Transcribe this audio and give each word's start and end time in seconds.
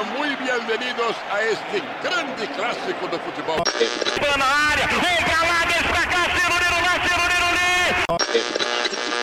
Sejam 0.00 0.16
muito 0.16 0.42
bem-vindos 0.42 1.14
a 1.30 1.44
este 1.44 1.82
grande 2.02 2.46
clássico 2.56 3.06
do 3.08 3.18
futebol. 3.18 3.62
Na 4.38 4.46
área, 4.46 4.86
regalada, 4.86 5.74
pra 5.88 6.06
cá, 6.06 6.24
Cirulino 6.24 6.80
lá, 6.86 6.94
Cirulino 7.06 7.46
ali. 7.50 7.94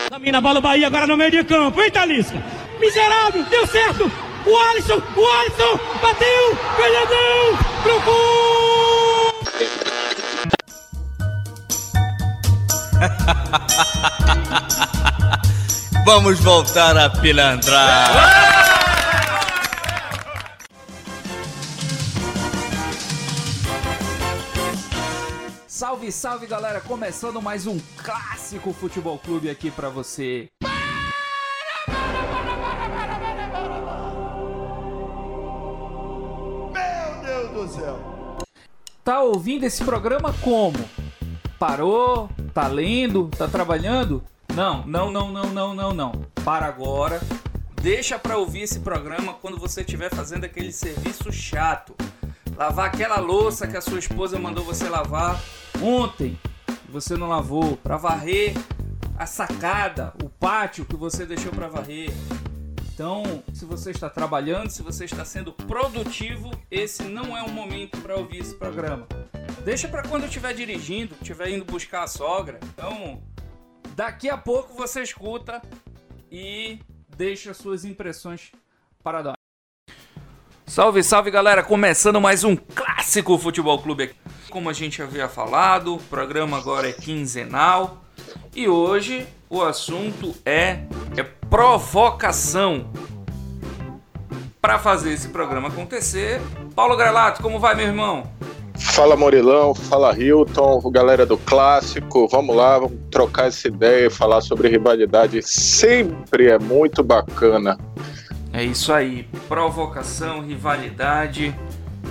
Domina 0.08 0.38
a 0.38 0.40
bola 0.40 0.60
o 0.60 0.62
Bahia 0.62 0.86
agora 0.86 1.04
no 1.08 1.16
meio 1.16 1.32
de 1.32 1.42
campo, 1.42 1.82
hein, 1.82 1.90
Talisca? 1.90 2.40
Miserável, 2.78 3.42
deu 3.44 3.66
certo! 3.66 4.08
O 4.46 4.56
Alisson, 4.56 5.02
o 5.16 5.26
Alisson, 5.40 5.80
bateu, 6.00 6.56
ganhadão, 6.78 7.58
pro 7.82 8.00
gol! 8.02 9.32
Vamos 16.06 16.38
voltar 16.38 16.96
a 16.96 17.10
pilantrar. 17.10 18.67
Salve, 26.10 26.12
salve 26.12 26.46
galera! 26.46 26.80
Começando 26.80 27.40
mais 27.40 27.66
um 27.66 27.78
clássico 27.96 28.72
Futebol 28.72 29.18
Clube 29.18 29.50
aqui 29.50 29.70
pra 29.70 29.88
você. 29.88 30.48
Meu 36.72 37.22
Deus 37.22 37.50
do 37.52 37.68
céu! 37.68 37.98
Tá 39.04 39.22
ouvindo 39.22 39.64
esse 39.64 39.84
programa 39.84 40.34
como? 40.42 40.78
Parou? 41.58 42.28
Tá 42.54 42.68
lendo? 42.68 43.28
Tá 43.36 43.48
trabalhando? 43.48 44.22
Não, 44.54 44.86
não, 44.86 45.10
não, 45.10 45.30
não, 45.30 45.50
não, 45.50 45.74
não, 45.74 45.92
não. 45.92 46.12
Para 46.44 46.66
agora. 46.66 47.20
Deixa 47.82 48.18
pra 48.18 48.36
ouvir 48.36 48.62
esse 48.62 48.80
programa 48.80 49.34
quando 49.34 49.58
você 49.58 49.80
estiver 49.80 50.14
fazendo 50.14 50.44
aquele 50.44 50.72
serviço 50.72 51.32
chato. 51.32 51.94
Lavar 52.56 52.86
aquela 52.86 53.20
louça 53.20 53.66
que 53.66 53.76
a 53.76 53.80
sua 53.80 53.98
esposa 53.98 54.38
mandou 54.38 54.64
você 54.64 54.88
lavar 54.88 55.40
ontem. 55.82 56.38
Você 56.88 57.16
não 57.16 57.28
lavou. 57.28 57.76
Pra 57.76 57.96
varrer 57.96 58.54
a 59.16 59.26
sacada, 59.26 60.14
o 60.22 60.28
pátio 60.28 60.84
que 60.84 60.96
você 60.96 61.26
deixou 61.26 61.52
pra 61.52 61.68
varrer. 61.68 62.10
Então, 62.92 63.44
se 63.52 63.64
você 63.64 63.92
está 63.92 64.10
trabalhando, 64.10 64.70
se 64.70 64.82
você 64.82 65.04
está 65.04 65.24
sendo 65.24 65.52
produtivo, 65.52 66.50
esse 66.68 67.04
não 67.04 67.36
é 67.36 67.42
o 67.42 67.50
momento 67.50 67.96
para 67.98 68.16
ouvir 68.16 68.38
esse 68.38 68.54
programa. 68.56 69.06
Deixa 69.64 69.86
para 69.86 70.02
quando 70.02 70.24
estiver 70.24 70.52
dirigindo, 70.52 71.14
estiver 71.20 71.50
indo 71.50 71.64
buscar 71.64 72.02
a 72.02 72.08
sogra. 72.08 72.58
Então, 72.74 73.22
daqui 73.94 74.28
a 74.28 74.36
pouco 74.36 74.74
você 74.74 75.02
escuta 75.02 75.62
e 76.30 76.80
deixa 77.16 77.54
suas 77.54 77.84
impressões 77.84 78.50
para 79.02 79.22
dar. 79.22 79.37
Salve, 80.68 81.02
salve 81.02 81.30
galera! 81.30 81.62
Começando 81.62 82.20
mais 82.20 82.44
um 82.44 82.54
clássico 82.54 83.38
Futebol 83.38 83.78
Clube 83.78 84.02
aqui. 84.04 84.14
Como 84.50 84.68
a 84.68 84.72
gente 84.74 85.00
havia 85.00 85.26
falado, 85.26 85.94
o 85.94 85.98
programa 85.98 86.58
agora 86.58 86.86
é 86.86 86.92
quinzenal 86.92 88.04
e 88.54 88.68
hoje 88.68 89.26
o 89.48 89.62
assunto 89.62 90.34
é, 90.44 90.80
é 91.16 91.22
provocação. 91.48 92.92
Para 94.60 94.78
fazer 94.78 95.14
esse 95.14 95.28
programa 95.28 95.68
acontecer, 95.68 96.38
Paulo 96.76 96.98
Grelato, 96.98 97.42
como 97.42 97.58
vai, 97.58 97.74
meu 97.74 97.86
irmão? 97.86 98.30
Fala 98.74 99.16
Morilão, 99.16 99.74
fala 99.74 100.14
Hilton, 100.16 100.82
galera 100.90 101.24
do 101.24 101.38
clássico, 101.38 102.28
vamos 102.28 102.54
lá, 102.54 102.78
vamos 102.78 102.98
trocar 103.10 103.48
essa 103.48 103.68
ideia 103.68 104.08
e 104.08 104.10
falar 104.10 104.42
sobre 104.42 104.68
rivalidade. 104.68 105.42
Sempre 105.42 106.48
é 106.48 106.58
muito 106.58 107.02
bacana. 107.02 107.78
É 108.58 108.64
isso 108.64 108.92
aí, 108.92 109.22
provocação, 109.46 110.40
rivalidade. 110.40 111.54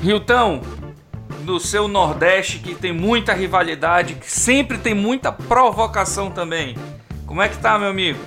Hilton, 0.02 0.62
no 1.44 1.60
seu 1.60 1.90
Nordeste 1.90 2.60
que 2.60 2.74
tem 2.74 2.94
muita 2.94 3.34
rivalidade, 3.34 4.14
que 4.14 4.32
sempre 4.32 4.78
tem 4.78 4.94
muita 4.94 5.30
provocação 5.30 6.32
também. 6.32 6.78
Como 7.26 7.42
é 7.42 7.50
que 7.50 7.58
tá, 7.58 7.78
meu 7.78 7.90
amigo? 7.90 8.20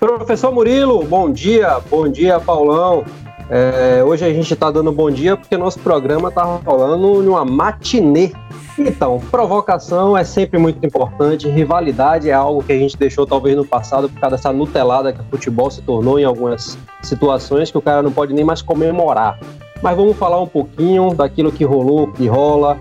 Professor 0.00 0.50
Murilo, 0.50 1.04
bom 1.04 1.30
dia, 1.30 1.78
bom 1.88 2.08
dia, 2.08 2.40
Paulão. 2.40 3.04
É, 3.52 4.04
hoje 4.04 4.24
a 4.24 4.32
gente 4.32 4.54
está 4.54 4.70
dando 4.70 4.92
bom 4.92 5.10
dia 5.10 5.36
porque 5.36 5.56
nosso 5.56 5.80
programa 5.80 6.28
está 6.28 6.44
rolando 6.44 7.20
numa 7.20 7.44
matinê. 7.44 8.30
Então, 8.78 9.20
provocação 9.28 10.16
é 10.16 10.22
sempre 10.22 10.56
muito 10.56 10.86
importante, 10.86 11.48
rivalidade 11.48 12.30
é 12.30 12.32
algo 12.32 12.62
que 12.62 12.72
a 12.72 12.78
gente 12.78 12.96
deixou 12.96 13.26
talvez 13.26 13.56
no 13.56 13.64
passado 13.64 14.08
por 14.08 14.20
causa 14.20 14.36
dessa 14.36 14.52
nutelada 14.52 15.12
que 15.12 15.20
o 15.20 15.24
futebol 15.24 15.68
se 15.68 15.82
tornou 15.82 16.18
em 16.18 16.24
algumas 16.24 16.78
situações 17.02 17.72
que 17.72 17.76
o 17.76 17.82
cara 17.82 18.02
não 18.02 18.12
pode 18.12 18.32
nem 18.32 18.44
mais 18.44 18.62
comemorar. 18.62 19.38
Mas 19.82 19.96
vamos 19.96 20.16
falar 20.16 20.40
um 20.40 20.46
pouquinho 20.46 21.12
daquilo 21.12 21.50
que 21.50 21.64
rolou, 21.64 22.12
que 22.12 22.28
rola, 22.28 22.78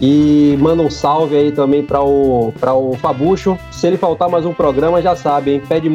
e 0.00 0.56
manda 0.60 0.82
um 0.82 0.90
salve 0.90 1.36
aí 1.36 1.52
também 1.52 1.84
para 1.84 2.02
o, 2.02 2.52
pra 2.58 2.74
o 2.74 2.94
Fabucho. 2.94 3.56
Se 3.70 3.86
ele 3.86 3.96
faltar 3.96 4.28
mais 4.28 4.44
um 4.44 4.52
programa, 4.52 5.00
já 5.00 5.14
sabe, 5.14 5.52
hein? 5.52 5.62
Pede, 5.68 5.88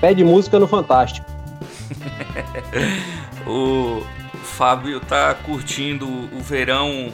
pede 0.00 0.24
música 0.24 0.58
no 0.58 0.66
Fantástico. 0.66 1.24
o 3.48 4.04
Fábio 4.44 5.00
tá 5.00 5.34
curtindo 5.34 6.06
o 6.06 6.40
verão, 6.40 7.10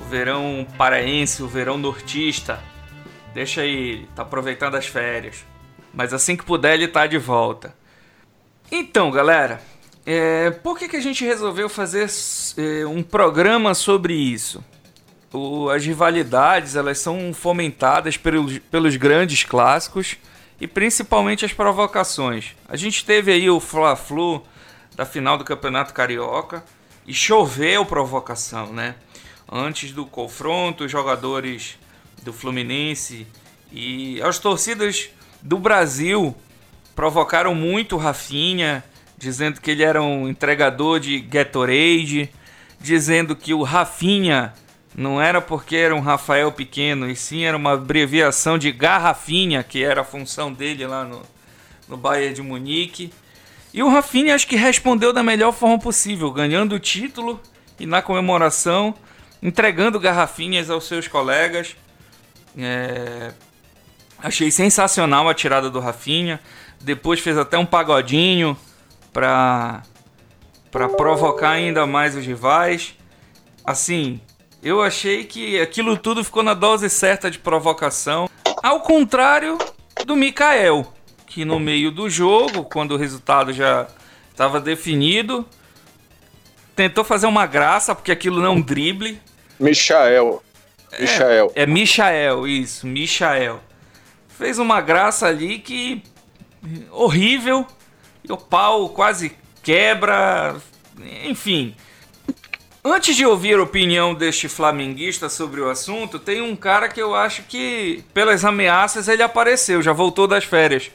o 0.00 0.04
verão 0.04 0.66
paraense, 0.76 1.42
o 1.42 1.46
verão 1.46 1.78
nortista. 1.78 2.60
Deixa 3.32 3.60
aí, 3.60 4.06
tá 4.16 4.22
aproveitando 4.22 4.74
as 4.74 4.86
férias. 4.86 5.44
Mas 5.94 6.12
assim 6.12 6.36
que 6.36 6.44
puder, 6.44 6.74
ele 6.74 6.88
tá 6.88 7.06
de 7.06 7.18
volta. 7.18 7.72
Então, 8.70 9.12
galera, 9.12 9.62
é, 10.04 10.50
por 10.50 10.76
que, 10.76 10.88
que 10.88 10.96
a 10.96 11.00
gente 11.00 11.24
resolveu 11.24 11.68
fazer 11.68 12.10
é, 12.56 12.84
um 12.84 13.02
programa 13.02 13.74
sobre 13.74 14.14
isso? 14.14 14.64
O, 15.32 15.70
as 15.70 15.84
rivalidades 15.84 16.74
elas 16.74 16.98
são 16.98 17.32
fomentadas 17.32 18.16
pelos, 18.16 18.58
pelos 18.58 18.96
grandes 18.96 19.44
clássicos 19.44 20.16
e 20.60 20.66
principalmente 20.66 21.44
as 21.44 21.52
provocações. 21.52 22.56
A 22.68 22.76
gente 22.76 23.04
teve 23.04 23.30
aí 23.30 23.48
o 23.48 23.60
Fla-Flu 23.60 24.42
da 24.98 25.06
final 25.06 25.38
do 25.38 25.44
Campeonato 25.44 25.94
Carioca 25.94 26.64
e 27.06 27.14
choveu 27.14 27.86
provocação, 27.86 28.72
né? 28.72 28.96
Antes 29.50 29.92
do 29.92 30.04
confronto, 30.04 30.84
os 30.84 30.90
jogadores 30.90 31.78
do 32.24 32.32
Fluminense 32.32 33.24
e 33.70 34.20
as 34.20 34.40
torcidas 34.40 35.08
do 35.40 35.56
Brasil 35.56 36.34
provocaram 36.96 37.54
muito 37.54 37.96
Rafinha, 37.96 38.82
dizendo 39.16 39.60
que 39.60 39.70
ele 39.70 39.84
era 39.84 40.02
um 40.02 40.28
entregador 40.28 40.98
de 40.98 41.20
Gatorade, 41.20 42.28
dizendo 42.80 43.36
que 43.36 43.54
o 43.54 43.62
Rafinha 43.62 44.52
não 44.96 45.22
era 45.22 45.40
porque 45.40 45.76
era 45.76 45.94
um 45.94 46.00
Rafael 46.00 46.50
pequeno, 46.50 47.08
e 47.08 47.14
sim 47.14 47.44
era 47.44 47.56
uma 47.56 47.74
abreviação 47.74 48.58
de 48.58 48.72
Garrafinha, 48.72 49.62
que 49.62 49.84
era 49.84 50.00
a 50.00 50.04
função 50.04 50.52
dele 50.52 50.84
lá 50.88 51.04
no, 51.04 51.22
no 51.86 51.96
Bayern 51.96 52.34
de 52.34 52.42
Munique. 52.42 53.12
E 53.78 53.82
o 53.84 53.88
Rafinha 53.88 54.34
acho 54.34 54.48
que 54.48 54.56
respondeu 54.56 55.12
da 55.12 55.22
melhor 55.22 55.52
forma 55.52 55.78
possível, 55.78 56.32
ganhando 56.32 56.74
o 56.74 56.80
título 56.80 57.40
e 57.78 57.86
na 57.86 58.02
comemoração 58.02 58.92
entregando 59.40 60.00
garrafinhas 60.00 60.68
aos 60.68 60.82
seus 60.82 61.06
colegas. 61.06 61.76
É... 62.58 63.32
Achei 64.20 64.50
sensacional 64.50 65.28
a 65.28 65.32
tirada 65.32 65.70
do 65.70 65.78
Rafinha. 65.78 66.40
Depois 66.80 67.20
fez 67.20 67.38
até 67.38 67.56
um 67.56 67.64
pagodinho 67.64 68.58
para 69.12 69.84
para 70.72 70.88
provocar 70.88 71.50
ainda 71.50 71.86
mais 71.86 72.16
os 72.16 72.26
rivais. 72.26 72.96
Assim, 73.64 74.20
eu 74.60 74.82
achei 74.82 75.22
que 75.22 75.60
aquilo 75.60 75.96
tudo 75.96 76.24
ficou 76.24 76.42
na 76.42 76.52
dose 76.52 76.90
certa 76.90 77.30
de 77.30 77.38
provocação, 77.38 78.28
ao 78.60 78.80
contrário 78.80 79.56
do 80.04 80.16
Mikael, 80.16 80.92
que 81.28 81.44
no 81.44 81.60
meio 81.60 81.90
do 81.90 82.08
jogo, 82.08 82.64
quando 82.64 82.92
o 82.92 82.96
resultado 82.96 83.52
já 83.52 83.86
estava 84.30 84.60
definido, 84.60 85.46
tentou 86.74 87.04
fazer 87.04 87.26
uma 87.26 87.46
graça, 87.46 87.94
porque 87.94 88.10
aquilo 88.10 88.40
não 88.40 88.46
é 88.46 88.50
um 88.50 88.60
drible. 88.60 89.20
Michael. 89.60 90.42
Michael. 90.98 91.52
É, 91.54 91.62
é 91.62 91.66
Michael, 91.66 92.46
isso, 92.46 92.86
Michael. 92.86 93.60
Fez 94.28 94.58
uma 94.58 94.80
graça 94.80 95.26
ali 95.26 95.58
que. 95.58 96.02
horrível. 96.90 97.66
E 98.24 98.32
o 98.32 98.36
pau 98.36 98.88
quase 98.88 99.32
quebra. 99.62 100.56
Enfim. 101.24 101.74
Antes 102.84 103.16
de 103.16 103.26
ouvir 103.26 103.58
a 103.58 103.62
opinião 103.62 104.14
deste 104.14 104.48
flamenguista 104.48 105.28
sobre 105.28 105.60
o 105.60 105.68
assunto, 105.68 106.18
tem 106.18 106.40
um 106.40 106.56
cara 106.56 106.88
que 106.88 107.02
eu 107.02 107.14
acho 107.14 107.42
que, 107.42 108.02
pelas 108.14 108.44
ameaças, 108.44 109.08
ele 109.08 109.22
apareceu, 109.22 109.82
já 109.82 109.92
voltou 109.92 110.26
das 110.26 110.44
férias. 110.44 110.90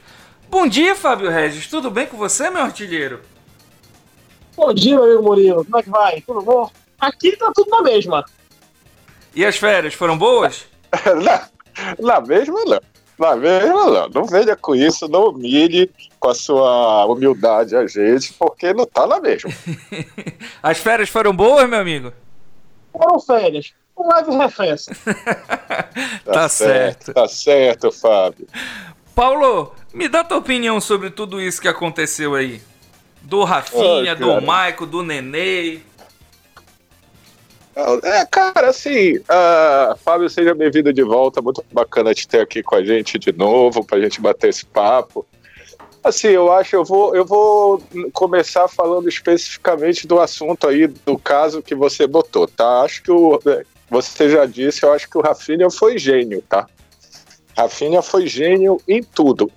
Bom 0.50 0.66
dia, 0.66 0.94
Fábio 0.94 1.30
Regis. 1.30 1.66
Tudo 1.66 1.90
bem 1.90 2.06
com 2.06 2.16
você, 2.16 2.48
meu 2.50 2.62
artilheiro? 2.62 3.20
Bom 4.56 4.72
dia, 4.72 4.94
meu 4.94 5.04
amigo 5.04 5.22
Murilo. 5.22 5.64
Como 5.64 5.78
é 5.78 5.82
que 5.82 5.90
vai? 5.90 6.20
Tudo 6.20 6.42
bom? 6.42 6.70
Aqui 7.00 7.36
tá 7.36 7.50
tudo 7.54 7.70
na 7.70 7.82
mesma. 7.82 8.24
E 9.34 9.44
as 9.44 9.56
férias 9.56 9.94
foram 9.94 10.16
boas? 10.16 10.66
na, 11.24 11.48
na 11.98 12.20
mesma, 12.20 12.60
não. 12.64 12.80
Não, 13.16 13.36
não, 13.36 14.08
não 14.08 14.24
venha 14.24 14.56
com 14.56 14.74
isso, 14.74 15.06
não 15.06 15.28
humilhe 15.28 15.88
com 16.18 16.30
a 16.30 16.34
sua 16.34 17.04
humildade 17.06 17.76
a 17.76 17.86
gente, 17.86 18.32
porque 18.32 18.74
não 18.74 18.84
tá 18.86 19.06
na 19.06 19.20
mesma. 19.20 19.50
As 20.60 20.78
férias 20.78 21.08
foram 21.08 21.34
boas, 21.34 21.68
meu 21.68 21.78
amigo? 21.78 22.12
Foram 22.92 23.20
férias. 23.20 23.72
Um 23.96 24.08
leve 24.12 24.32
refresco. 24.36 24.92
Tá, 26.24 26.32
Tá 26.32 26.48
certo. 26.48 27.04
certo. 27.04 27.12
Tá 27.14 27.28
certo, 27.28 27.92
Fábio. 27.92 28.48
Paulo, 29.14 29.72
me 29.92 30.08
dá 30.08 30.24
tua 30.24 30.38
opinião 30.38 30.80
sobre 30.80 31.10
tudo 31.10 31.40
isso 31.40 31.60
que 31.60 31.68
aconteceu 31.68 32.34
aí. 32.34 32.60
Do 33.22 33.44
Rafinha, 33.44 34.12
Ai, 34.12 34.16
do. 34.16 34.42
Maico, 34.42 34.86
do 34.86 35.02
Nenê. 35.02 35.80
É, 38.04 38.24
cara, 38.26 38.68
assim, 38.68 39.18
ah, 39.28 39.96
Fábio, 40.04 40.28
seja 40.28 40.54
bem-vindo 40.54 40.92
de 40.92 41.02
volta. 41.02 41.40
Muito 41.40 41.64
bacana 41.72 42.14
te 42.14 42.26
ter 42.26 42.40
aqui 42.40 42.62
com 42.62 42.74
a 42.74 42.84
gente 42.84 43.18
de 43.18 43.32
novo, 43.32 43.84
pra 43.84 44.00
gente 44.00 44.20
bater 44.20 44.50
esse 44.50 44.66
papo. 44.66 45.26
Assim, 46.02 46.28
eu 46.28 46.52
acho, 46.52 46.76
eu 46.76 46.84
vou, 46.84 47.16
eu 47.16 47.24
vou 47.24 47.82
começar 48.12 48.68
falando 48.68 49.08
especificamente 49.08 50.06
do 50.06 50.20
assunto 50.20 50.68
aí, 50.68 50.86
do 50.86 51.18
caso 51.18 51.62
que 51.62 51.74
você 51.74 52.06
botou, 52.06 52.46
tá? 52.46 52.82
Acho 52.82 53.02
que 53.02 53.10
o, 53.10 53.40
você 53.88 54.28
já 54.28 54.44
disse, 54.44 54.82
eu 54.84 54.92
acho 54.92 55.08
que 55.08 55.16
o 55.16 55.22
Rafinha 55.22 55.70
foi 55.70 55.96
gênio, 55.98 56.42
tá? 56.42 56.66
Rafinha 57.56 58.02
foi 58.02 58.26
gênio 58.26 58.80
em 58.86 59.02
tudo. 59.02 59.50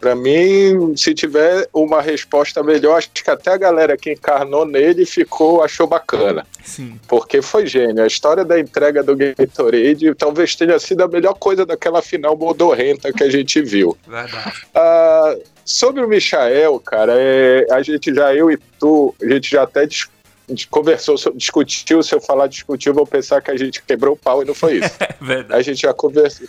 Pra 0.00 0.16
mim, 0.16 0.96
se 0.96 1.14
tiver 1.14 1.68
uma 1.72 2.02
resposta 2.02 2.60
melhor, 2.60 2.98
acho 2.98 3.08
que 3.10 3.30
até 3.30 3.52
a 3.52 3.56
galera 3.56 3.96
que 3.96 4.10
encarnou 4.10 4.66
nele 4.66 5.06
ficou, 5.06 5.62
achou 5.62 5.86
bacana 5.86 6.44
Sim. 6.64 6.98
porque 7.06 7.40
foi 7.40 7.68
gênio. 7.68 8.02
A 8.02 8.06
história 8.08 8.44
da 8.44 8.58
entrega 8.58 9.00
do 9.00 9.16
Gatorade 9.16 10.12
talvez 10.16 10.56
tenha 10.56 10.76
sido 10.80 11.02
a 11.02 11.08
melhor 11.08 11.34
coisa 11.34 11.64
daquela 11.64 12.02
final 12.02 12.36
modorrenta 12.36 13.12
que 13.12 13.22
a 13.22 13.30
gente 13.30 13.62
viu. 13.62 13.96
Verdade. 14.04 14.66
Ah, 14.74 15.36
sobre 15.64 16.02
o 16.02 16.08
Michael, 16.08 16.80
cara, 16.80 17.12
é, 17.16 17.66
a 17.70 17.80
gente 17.80 18.12
já, 18.12 18.34
eu 18.34 18.50
e 18.50 18.58
tu, 18.80 19.14
a 19.22 19.28
gente 19.28 19.52
já 19.52 19.62
até 19.62 19.86
conversou, 20.68 21.16
so- 21.16 21.32
discutiu. 21.32 22.02
Se 22.02 22.12
eu 22.12 22.20
falar 22.20 22.48
discutiu, 22.48 22.92
vão 22.92 23.06
pensar 23.06 23.40
que 23.40 23.52
a 23.52 23.56
gente 23.56 23.80
quebrou 23.82 24.14
o 24.14 24.18
pau 24.18 24.42
e 24.42 24.44
não 24.44 24.54
foi 24.54 24.78
isso. 24.78 24.90
Verdade. 25.22 25.60
A 25.60 25.62
gente 25.62 25.82
já 25.82 25.94
conversou. 25.94 26.46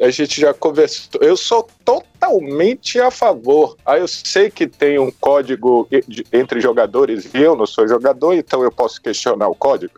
A 0.00 0.10
gente 0.10 0.40
já 0.40 0.52
conversou. 0.52 1.20
Eu 1.20 1.36
sou 1.36 1.68
totalmente 1.84 3.00
a 3.00 3.10
favor. 3.10 3.76
Aí 3.86 4.00
eu 4.00 4.08
sei 4.08 4.50
que 4.50 4.66
tem 4.66 4.98
um 4.98 5.10
código 5.10 5.88
entre 6.32 6.60
jogadores 6.60 7.28
e 7.32 7.38
eu 7.38 7.54
não 7.54 7.66
sou 7.66 7.86
jogador, 7.86 8.32
então 8.34 8.62
eu 8.62 8.72
posso 8.72 9.00
questionar 9.00 9.48
o 9.48 9.54
código. 9.54 9.94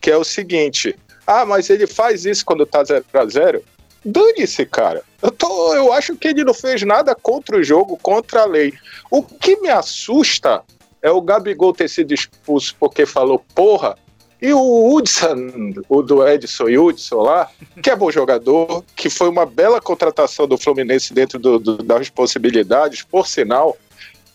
Que 0.00 0.10
é 0.10 0.16
o 0.16 0.24
seguinte: 0.24 0.94
ah, 1.26 1.46
mas 1.46 1.70
ele 1.70 1.86
faz 1.86 2.26
isso 2.26 2.44
quando 2.44 2.66
tá 2.66 2.84
0 2.84 3.04
a 3.12 3.26
0 3.26 3.62
Dane-se, 4.04 4.64
cara. 4.64 5.02
Eu, 5.22 5.30
tô, 5.30 5.74
eu 5.74 5.92
acho 5.92 6.16
que 6.16 6.28
ele 6.28 6.42
não 6.42 6.54
fez 6.54 6.82
nada 6.82 7.14
contra 7.14 7.56
o 7.56 7.62
jogo, 7.62 7.98
contra 7.98 8.42
a 8.42 8.46
lei. 8.46 8.72
O 9.10 9.22
que 9.22 9.56
me 9.56 9.68
assusta 9.68 10.62
é 11.02 11.10
o 11.10 11.20
Gabigol 11.20 11.72
ter 11.72 11.88
sido 11.88 12.12
expulso 12.12 12.74
porque 12.78 13.04
falou 13.04 13.44
porra. 13.54 13.96
E 14.42 14.52
o 14.54 14.94
Hudson, 14.94 15.74
o 15.88 16.02
do 16.02 16.26
Edson 16.26 16.68
e 16.68 16.78
Hudson 16.78 17.16
lá, 17.22 17.48
que 17.82 17.90
é 17.90 17.96
bom 17.96 18.10
jogador, 18.10 18.82
que 18.96 19.10
foi 19.10 19.28
uma 19.28 19.44
bela 19.44 19.80
contratação 19.80 20.46
do 20.48 20.56
Fluminense 20.56 21.12
dentro 21.12 21.38
do- 21.38 21.58
do- 21.58 21.76
das 21.82 22.08
possibilidades, 22.08 23.02
por 23.02 23.26
sinal. 23.26 23.76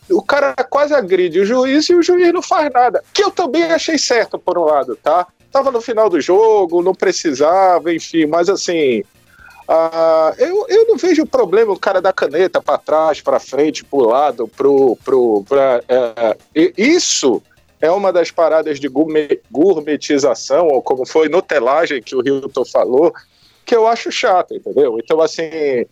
O 0.09 0.21
cara 0.21 0.53
quase 0.69 0.93
agride 0.93 1.39
o 1.39 1.45
juiz 1.45 1.89
e 1.89 1.95
o 1.95 2.03
juiz 2.03 2.31
não 2.31 2.41
faz 2.43 2.71
nada. 2.71 3.03
Que 3.11 3.23
eu 3.23 3.31
também 3.31 3.63
achei 3.63 3.97
certo, 3.97 4.37
por 4.37 4.57
um 4.59 4.65
lado, 4.65 4.95
tá? 5.01 5.25
Tava 5.51 5.71
no 5.71 5.81
final 5.81 6.07
do 6.09 6.21
jogo, 6.21 6.83
não 6.83 6.93
precisava, 6.93 7.91
enfim, 7.91 8.27
mas 8.27 8.47
assim. 8.47 9.03
ah, 9.67 10.35
eu, 10.37 10.67
eu 10.69 10.85
não 10.85 10.97
vejo 10.97 11.25
problema 11.25 11.73
o 11.73 11.79
cara 11.79 11.99
dar 11.99 12.13
caneta 12.13 12.61
para 12.61 12.77
trás, 12.77 13.19
para 13.21 13.39
frente, 13.39 13.83
pro 13.83 14.01
lado, 14.05 14.47
pro. 14.47 14.95
pro 15.03 15.43
pra, 15.49 15.81
e 16.55 16.73
isso 16.77 17.41
é 17.85 17.91
uma 17.91 18.11
das 18.11 18.31
paradas 18.31 18.79
de 18.79 18.87
gourmet- 18.87 19.41
gourmetização, 19.51 20.67
ou 20.67 20.81
como 20.81 21.05
foi 21.05 21.29
nutelagem 21.29 22.01
que 22.01 22.15
o 22.15 22.25
Hilton 22.25 22.65
falou, 22.65 23.13
que 23.65 23.75
eu 23.75 23.87
acho 23.87 24.11
chato, 24.11 24.53
entendeu? 24.53 24.97
Então, 24.99 25.21
assim, 25.21 25.43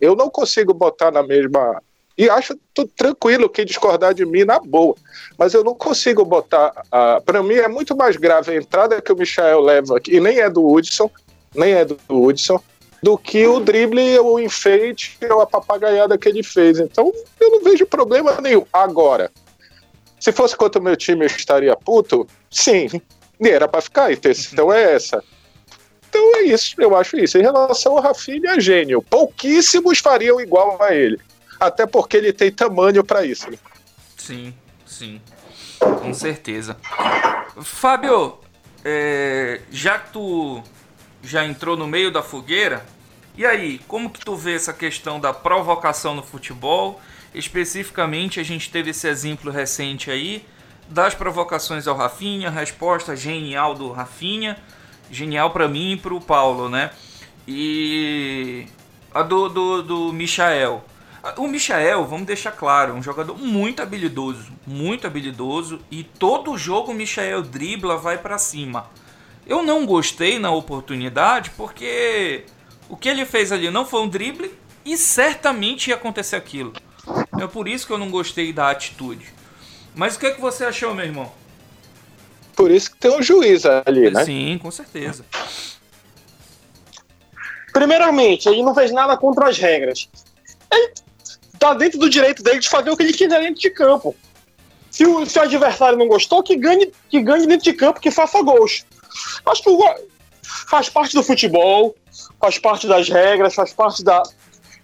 eu 0.01 0.15
não 0.15 0.29
consigo 0.29 0.73
botar 0.73 1.11
na 1.11 1.23
mesma. 1.23 1.81
E 2.15 2.29
acho 2.29 2.55
tu- 2.73 2.87
tranquilo 2.87 3.49
quem 3.49 3.65
discordar 3.65 4.13
de 4.13 4.25
mim 4.25 4.43
na 4.43 4.59
boa. 4.59 4.95
Mas 5.37 5.53
eu 5.53 5.63
não 5.63 5.73
consigo 5.73 6.23
botar. 6.23 6.71
ah, 6.91 7.19
Para 7.25 7.41
mim 7.41 7.55
é 7.55 7.67
muito 7.67 7.95
mais 7.95 8.15
grave 8.15 8.51
a 8.51 8.55
entrada 8.55 9.01
que 9.01 9.11
o 9.11 9.17
Michael 9.17 9.61
leva, 9.61 9.99
e 10.07 10.19
nem 10.19 10.39
é 10.39 10.49
do 10.49 10.67
Hudson, 10.67 11.09
nem 11.55 11.73
é 11.73 11.83
do 11.85 11.97
Hudson, 12.09 12.59
do 13.01 13.17
que 13.17 13.45
o 13.47 13.59
drible, 13.59 14.19
o 14.19 14.39
enfeite 14.39 15.17
ou 15.29 15.41
a 15.41 15.47
papagaiada 15.47 16.17
que 16.17 16.29
ele 16.29 16.43
fez. 16.43 16.79
Então, 16.79 17.11
eu 17.39 17.49
não 17.49 17.61
vejo 17.63 17.85
problema 17.85 18.39
nenhum. 18.39 18.65
Agora, 18.71 19.31
se 20.23 20.31
fosse 20.31 20.55
contra 20.55 20.79
o 20.79 20.83
meu 20.83 20.95
time, 20.95 21.25
eu 21.25 21.27
estaria 21.27 21.75
puto? 21.75 22.25
Sim. 22.49 22.87
E 23.41 23.49
era 23.49 23.67
pra 23.67 23.81
ficar, 23.81 24.09
intenção 24.09 24.71
é 24.71 24.93
essa. 24.93 25.21
Então 26.07 26.37
é 26.37 26.43
isso, 26.43 26.75
eu 26.77 26.95
acho 26.95 27.17
isso. 27.17 27.37
Em 27.37 27.41
relação 27.41 27.97
ao 27.97 28.01
Rafinha, 28.01 28.51
é 28.51 28.59
gênio. 28.61 29.01
Pouquíssimos 29.01 29.99
fariam 29.99 30.39
igual 30.39 30.81
a 30.81 30.95
ele. 30.95 31.19
Até 31.59 31.85
porque 31.85 32.15
ele 32.15 32.31
tem 32.31 32.49
tamanho 32.49 33.03
pra 33.03 33.25
isso. 33.25 33.47
Sim, 34.15 34.53
sim. 34.85 35.19
Com 35.77 36.13
certeza. 36.13 36.77
Fábio, 37.61 38.37
é, 38.85 39.59
já 39.69 39.99
que 39.99 40.13
tu 40.13 40.63
já 41.21 41.43
entrou 41.43 41.75
no 41.75 41.85
meio 41.85 42.09
da 42.09 42.23
fogueira, 42.23 42.85
e 43.35 43.45
aí, 43.45 43.77
como 43.89 44.09
que 44.09 44.23
tu 44.23 44.37
vê 44.37 44.55
essa 44.55 44.71
questão 44.71 45.19
da 45.19 45.33
provocação 45.33 46.15
no 46.15 46.23
futebol? 46.23 47.01
Especificamente, 47.33 48.39
a 48.39 48.43
gente 48.43 48.69
teve 48.69 48.91
esse 48.91 49.07
exemplo 49.07 49.51
recente 49.51 50.11
aí 50.11 50.45
das 50.87 51.15
provocações 51.15 51.87
ao 51.87 51.95
Rafinha, 51.95 52.49
resposta 52.49 53.15
genial 53.15 53.73
do 53.73 53.91
Rafinha, 53.91 54.57
genial 55.09 55.51
pra 55.51 55.67
mim 55.67 55.93
e 55.93 55.97
pro 55.97 56.21
Paulo, 56.21 56.69
né? 56.69 56.91
E 57.47 58.65
a 59.13 59.21
do, 59.21 59.49
do, 59.49 59.81
do 59.83 60.13
Michael. 60.13 60.83
O 61.37 61.47
Michael, 61.47 62.05
vamos 62.05 62.27
deixar 62.27 62.51
claro, 62.51 62.91
é 62.91 62.95
um 62.95 63.01
jogador 63.01 63.37
muito 63.37 63.81
habilidoso, 63.81 64.51
muito 64.67 65.07
habilidoso 65.07 65.79
e 65.89 66.03
todo 66.03 66.57
jogo 66.57 66.91
o 66.91 66.95
Michael 66.95 67.43
dribla, 67.43 67.97
vai 67.97 68.17
pra 68.17 68.37
cima. 68.37 68.89
Eu 69.47 69.63
não 69.63 69.85
gostei 69.85 70.37
na 70.37 70.51
oportunidade 70.51 71.51
porque 71.51 72.45
o 72.89 72.97
que 72.97 73.07
ele 73.07 73.25
fez 73.25 73.51
ali 73.53 73.71
não 73.71 73.85
foi 73.85 74.01
um 74.01 74.09
drible 74.09 74.51
e 74.85 74.97
certamente 74.97 75.89
ia 75.89 75.95
acontecer 75.95 76.35
aquilo. 76.35 76.73
É 77.39 77.47
por 77.47 77.67
isso 77.67 77.85
que 77.85 77.93
eu 77.93 77.97
não 77.97 78.09
gostei 78.09 78.53
da 78.53 78.69
atitude. 78.69 79.33
Mas 79.95 80.15
o 80.15 80.19
que, 80.19 80.27
é 80.27 80.31
que 80.31 80.41
você 80.41 80.65
achou, 80.65 80.93
meu 80.93 81.05
irmão? 81.05 81.31
Por 82.55 82.71
isso 82.71 82.91
que 82.91 82.97
tem 82.97 83.11
um 83.11 83.21
juiz 83.21 83.63
ali, 83.65 84.09
né? 84.09 84.23
Sim, 84.25 84.59
com 84.61 84.71
certeza. 84.71 85.25
Primeiramente, 87.71 88.47
ele 88.47 88.61
não 88.61 88.75
fez 88.75 88.91
nada 88.91 89.17
contra 89.17 89.49
as 89.49 89.57
regras. 89.57 90.07
Ele 90.71 90.93
tá 91.57 91.73
dentro 91.73 91.99
do 91.99 92.09
direito 92.09 92.43
dele 92.43 92.59
de 92.59 92.69
fazer 92.69 92.89
o 92.91 92.97
que 92.97 93.03
ele 93.03 93.13
quiser 93.13 93.41
dentro 93.41 93.59
de 93.59 93.69
campo. 93.71 94.15
Se 94.91 95.05
o, 95.05 95.25
se 95.25 95.39
o 95.39 95.41
adversário 95.41 95.97
não 95.97 96.07
gostou, 96.07 96.43
que 96.43 96.55
ganhe, 96.55 96.91
que 97.09 97.19
ganhe 97.21 97.47
dentro 97.47 97.63
de 97.63 97.73
campo, 97.73 97.99
que 97.99 98.11
faça 98.11 98.41
gols. 98.43 98.85
Acho 99.45 99.63
que 99.63 99.69
o 99.69 99.79
faz 100.69 100.87
parte 100.89 101.15
do 101.15 101.23
futebol, 101.23 101.95
faz 102.39 102.59
parte 102.59 102.87
das 102.87 103.09
regras, 103.09 103.55
faz 103.55 103.73
parte 103.73 104.03
da, 104.03 104.21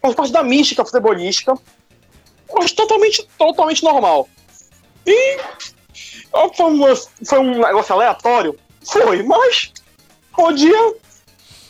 faz 0.02 0.16
parte 0.16 0.32
da 0.32 0.44
mística 0.44 0.84
futebolística. 0.84 1.54
Mas 2.54 2.72
totalmente, 2.72 3.28
totalmente 3.38 3.84
normal. 3.84 4.28
E 5.06 5.38
foi 6.56 6.66
um, 6.66 6.96
foi 7.26 7.40
um 7.40 7.60
negócio 7.60 7.94
aleatório? 7.96 8.58
Foi, 8.86 9.24
mas 9.24 9.72
podia 10.36 10.94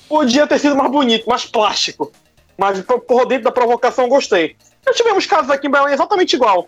podia 0.07 0.47
ter 0.47 0.59
sido 0.59 0.75
mais 0.75 0.91
bonito, 0.91 1.29
mais 1.29 1.45
plástico. 1.45 2.11
Mas 2.57 2.81
por- 2.81 3.25
dentro 3.25 3.45
da 3.45 3.51
provocação 3.51 4.05
eu 4.05 4.09
gostei. 4.09 4.55
Já 4.85 4.93
tivemos 4.93 5.25
casos 5.25 5.49
aqui 5.51 5.67
em 5.67 5.71
Belém 5.71 5.93
exatamente 5.93 6.35
igual. 6.35 6.67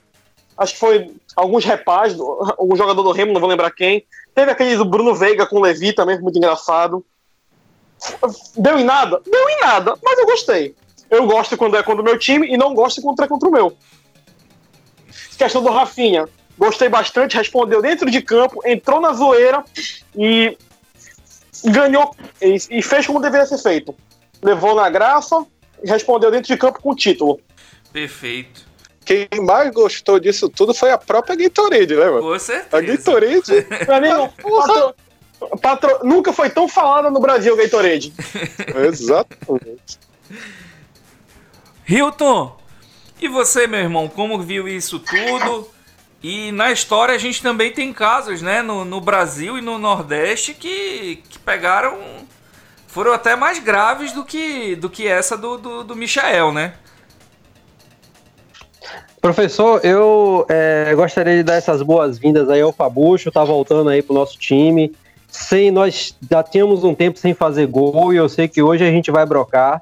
Acho 0.58 0.74
que 0.74 0.80
foi 0.80 1.12
alguns 1.36 1.66
repás, 1.66 2.16
algum 2.20 2.76
jogador 2.76 3.02
do 3.02 3.12
Remo, 3.12 3.34
não 3.34 3.42
vou 3.42 3.50
lembrar 3.50 3.72
quem. 3.72 4.06
Teve 4.36 4.52
aquele 4.52 4.78
do 4.78 4.86
Bruno 4.86 5.16
Veiga 5.16 5.46
com 5.46 5.58
o 5.58 5.62
Levi 5.62 5.92
também, 5.92 6.20
muito 6.20 6.38
engraçado. 6.38 7.04
Deu 8.56 8.78
em 8.80 8.84
nada? 8.84 9.22
Deu 9.26 9.50
em 9.50 9.60
nada, 9.62 9.96
mas 10.04 10.20
eu 10.20 10.26
gostei. 10.26 10.76
Eu 11.10 11.26
gosto 11.26 11.58
quando 11.58 11.76
é 11.78 11.84
contra 11.84 12.02
o 12.02 12.06
meu 12.06 12.18
time 12.18 12.48
e 12.48 12.58
não 12.58 12.74
gosto 12.74 13.02
quando 13.02 13.22
é 13.22 13.28
contra 13.28 13.50
o 13.50 13.52
meu. 13.52 13.76
Questão 15.42 15.64
do 15.64 15.72
Rafinha. 15.72 16.28
Gostei 16.56 16.88
bastante, 16.88 17.36
respondeu 17.36 17.82
dentro 17.82 18.12
de 18.12 18.22
campo, 18.22 18.62
entrou 18.64 19.02
na 19.02 19.12
zoeira 19.14 19.64
e 20.16 20.56
ganhou 21.66 22.16
e, 22.40 22.58
e 22.70 22.82
fez 22.84 23.08
como 23.08 23.20
deveria 23.20 23.48
ser 23.48 23.58
feito. 23.58 23.96
Levou 24.44 24.76
na 24.76 24.88
graça 24.88 25.44
e 25.84 25.90
respondeu 25.90 26.30
dentro 26.30 26.48
de 26.54 26.58
campo 26.58 26.80
com 26.80 26.92
o 26.92 26.96
título. 26.96 27.40
Perfeito. 27.92 28.70
Quem 29.04 29.28
mais 29.44 29.74
gostou 29.74 30.20
disso 30.20 30.48
tudo 30.48 30.76
foi 30.76 30.92
a 30.92 30.98
própria 31.00 31.36
Gatorade, 31.36 31.96
né, 31.96 32.06
mano? 32.06 32.22
Com 32.22 32.34
A 32.34 32.40
certeza. 32.40 32.84
Gatorade. 32.84 33.68
Meu 33.88 33.96
amigo, 33.96 34.34
patro- 34.38 34.96
patro- 35.60 36.00
nunca 36.04 36.32
foi 36.32 36.52
tão 36.52 36.68
falada 36.68 37.10
no 37.10 37.20
Brasil, 37.20 37.58
Gatorade. 37.58 38.14
Exatamente. 38.88 39.98
Hilton, 41.90 42.56
e 43.22 43.28
você, 43.28 43.68
meu 43.68 43.80
irmão, 43.80 44.08
como 44.08 44.42
viu 44.42 44.68
isso 44.68 45.00
tudo? 45.00 45.70
E 46.24 46.52
na 46.52 46.72
história 46.72 47.16
a 47.16 47.18
gente 47.18 47.42
também 47.42 47.72
tem 47.72 47.94
casos, 47.94 48.42
né, 48.42 48.62
no, 48.62 48.84
no 48.84 49.00
Brasil 49.00 49.58
e 49.58 49.62
no 49.62 49.78
Nordeste 49.78 50.54
que, 50.54 51.22
que 51.30 51.40
pegaram. 51.40 51.98
foram 52.88 53.14
até 53.14 53.36
mais 53.36 53.60
graves 53.60 54.12
do 54.12 54.24
que, 54.24 54.76
do 54.76 54.90
que 54.90 55.08
essa 55.08 55.38
do, 55.38 55.58
do, 55.58 55.84
do 55.84 55.96
Michael, 55.96 56.52
né? 56.52 56.74
Professor, 59.22 59.80
eu 59.86 60.48
é, 60.50 60.94
gostaria 60.96 61.38
de 61.38 61.44
dar 61.44 61.54
essas 61.54 61.84
boas-vindas 61.84 62.50
aí 62.50 62.62
ao 62.62 62.74
Fabucho, 62.74 63.32
tá 63.32 63.44
voltando 63.44 63.92
aí 63.92 64.02
pro 64.02 64.16
nosso 64.16 64.38
time. 64.38 64.96
Sem, 65.28 65.70
nós 65.70 66.18
já 66.30 66.42
tínhamos 66.42 66.84
um 66.84 66.96
tempo 66.96 67.20
sem 67.20 67.34
fazer 67.34 67.68
gol 67.68 68.12
e 68.12 68.18
eu 68.18 68.28
sei 68.28 68.48
que 68.48 68.62
hoje 68.64 68.84
a 68.84 68.90
gente 68.90 69.12
vai 69.12 69.26
brocar, 69.26 69.82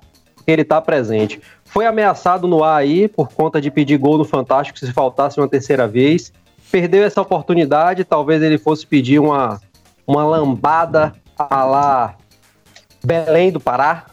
ele 0.51 0.63
tá 0.63 0.81
presente. 0.81 1.41
Foi 1.65 1.85
ameaçado 1.85 2.47
no 2.47 2.63
ar 2.63 2.77
aí 2.77 3.07
por 3.07 3.29
conta 3.29 3.61
de 3.61 3.69
pedir 3.69 3.97
gol 3.97 4.17
no 4.17 4.25
Fantástico 4.25 4.79
se 4.79 4.91
faltasse 4.91 5.39
uma 5.39 5.47
terceira 5.47 5.87
vez. 5.87 6.31
Perdeu 6.71 7.03
essa 7.03 7.21
oportunidade, 7.21 8.03
talvez 8.03 8.41
ele 8.41 8.57
fosse 8.57 8.85
pedir 8.85 9.19
uma, 9.19 9.59
uma 10.05 10.25
lambada 10.25 11.13
a 11.37 11.63
lá 11.63 12.15
Belém 13.03 13.51
do 13.51 13.59
Pará. 13.59 14.05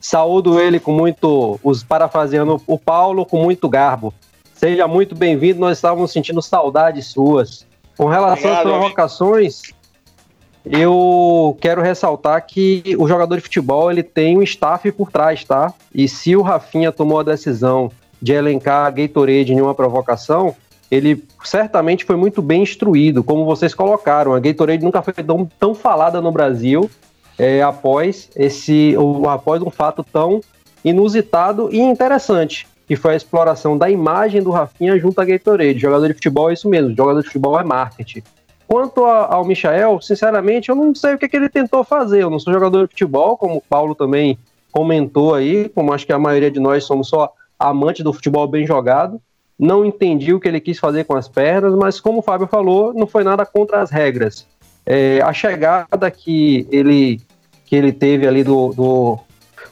Saúdo 0.00 0.60
ele 0.60 0.78
com 0.78 0.92
muito, 0.92 1.58
os 1.62 1.82
parafraseando 1.82 2.60
o 2.66 2.78
Paulo, 2.78 3.24
com 3.24 3.42
muito 3.42 3.68
garbo. 3.68 4.12
Seja 4.52 4.86
muito 4.86 5.14
bem-vindo, 5.14 5.60
nós 5.60 5.78
estávamos 5.78 6.12
sentindo 6.12 6.40
saudades 6.42 7.06
suas. 7.06 7.66
Com 7.96 8.06
relação 8.06 8.50
Obrigado, 8.50 8.68
às 8.68 8.78
provocações, 8.78 9.62
eu 10.64 11.56
quero 11.60 11.82
ressaltar 11.82 12.44
que 12.46 12.96
o 12.98 13.06
jogador 13.06 13.36
de 13.36 13.42
futebol 13.42 13.90
ele 13.90 14.02
tem 14.02 14.38
um 14.38 14.42
staff 14.42 14.90
por 14.92 15.10
trás, 15.10 15.44
tá? 15.44 15.72
E 15.94 16.08
se 16.08 16.34
o 16.34 16.42
Rafinha 16.42 16.90
tomou 16.90 17.20
a 17.20 17.22
decisão 17.22 17.90
de 18.20 18.32
elencar 18.32 18.86
a 18.86 18.90
Gatorade 18.90 19.52
em 19.52 19.60
uma 19.60 19.74
provocação, 19.74 20.56
ele 20.90 21.22
certamente 21.42 22.04
foi 22.04 22.16
muito 22.16 22.40
bem 22.40 22.62
instruído, 22.62 23.22
como 23.22 23.44
vocês 23.44 23.74
colocaram. 23.74 24.32
A 24.32 24.40
Gatorade 24.40 24.82
nunca 24.82 25.02
foi 25.02 25.12
tão, 25.12 25.48
tão 25.58 25.74
falada 25.74 26.20
no 26.22 26.32
Brasil 26.32 26.90
é, 27.38 27.62
após 27.62 28.30
esse, 28.34 28.96
ou, 28.96 29.28
após 29.28 29.60
um 29.60 29.70
fato 29.70 30.02
tão 30.02 30.40
inusitado 30.84 31.68
e 31.72 31.78
interessante, 31.78 32.66
que 32.86 32.96
foi 32.96 33.14
a 33.14 33.16
exploração 33.16 33.76
da 33.76 33.90
imagem 33.90 34.42
do 34.42 34.50
Rafinha 34.50 34.98
junto 34.98 35.20
à 35.20 35.24
Gatorade. 35.24 35.78
Jogador 35.78 36.08
de 36.08 36.14
futebol 36.14 36.50
é 36.50 36.54
isso 36.54 36.68
mesmo, 36.68 36.94
jogador 36.94 37.20
de 37.20 37.26
futebol 37.26 37.58
é 37.58 37.64
marketing. 37.64 38.22
Quanto 38.66 39.04
a, 39.04 39.34
ao 39.34 39.44
Michael, 39.44 40.00
sinceramente, 40.00 40.68
eu 40.68 40.74
não 40.74 40.94
sei 40.94 41.14
o 41.14 41.18
que, 41.18 41.28
que 41.28 41.36
ele 41.36 41.48
tentou 41.48 41.84
fazer. 41.84 42.22
Eu 42.22 42.30
não 42.30 42.38
sou 42.38 42.52
jogador 42.52 42.86
de 42.86 42.90
futebol, 42.90 43.36
como 43.36 43.56
o 43.56 43.62
Paulo 43.62 43.94
também 43.94 44.38
comentou 44.72 45.34
aí, 45.34 45.68
como 45.68 45.92
acho 45.92 46.06
que 46.06 46.12
a 46.12 46.18
maioria 46.18 46.50
de 46.50 46.58
nós 46.58 46.84
somos 46.84 47.08
só 47.08 47.32
amantes 47.58 48.02
do 48.02 48.12
futebol 48.12 48.46
bem 48.48 48.66
jogado. 48.66 49.20
Não 49.58 49.84
entendi 49.84 50.34
o 50.34 50.40
que 50.40 50.48
ele 50.48 50.60
quis 50.60 50.78
fazer 50.78 51.04
com 51.04 51.14
as 51.14 51.28
pernas, 51.28 51.74
mas 51.74 52.00
como 52.00 52.18
o 52.18 52.22
Fábio 52.22 52.46
falou, 52.46 52.92
não 52.92 53.06
foi 53.06 53.22
nada 53.22 53.46
contra 53.46 53.80
as 53.80 53.90
regras. 53.90 54.46
É, 54.84 55.20
a 55.22 55.32
chegada 55.32 56.10
que 56.10 56.66
ele, 56.70 57.20
que 57.64 57.76
ele 57.76 57.92
teve 57.92 58.26
ali 58.26 58.42
do, 58.42 58.72
do, 58.74 59.18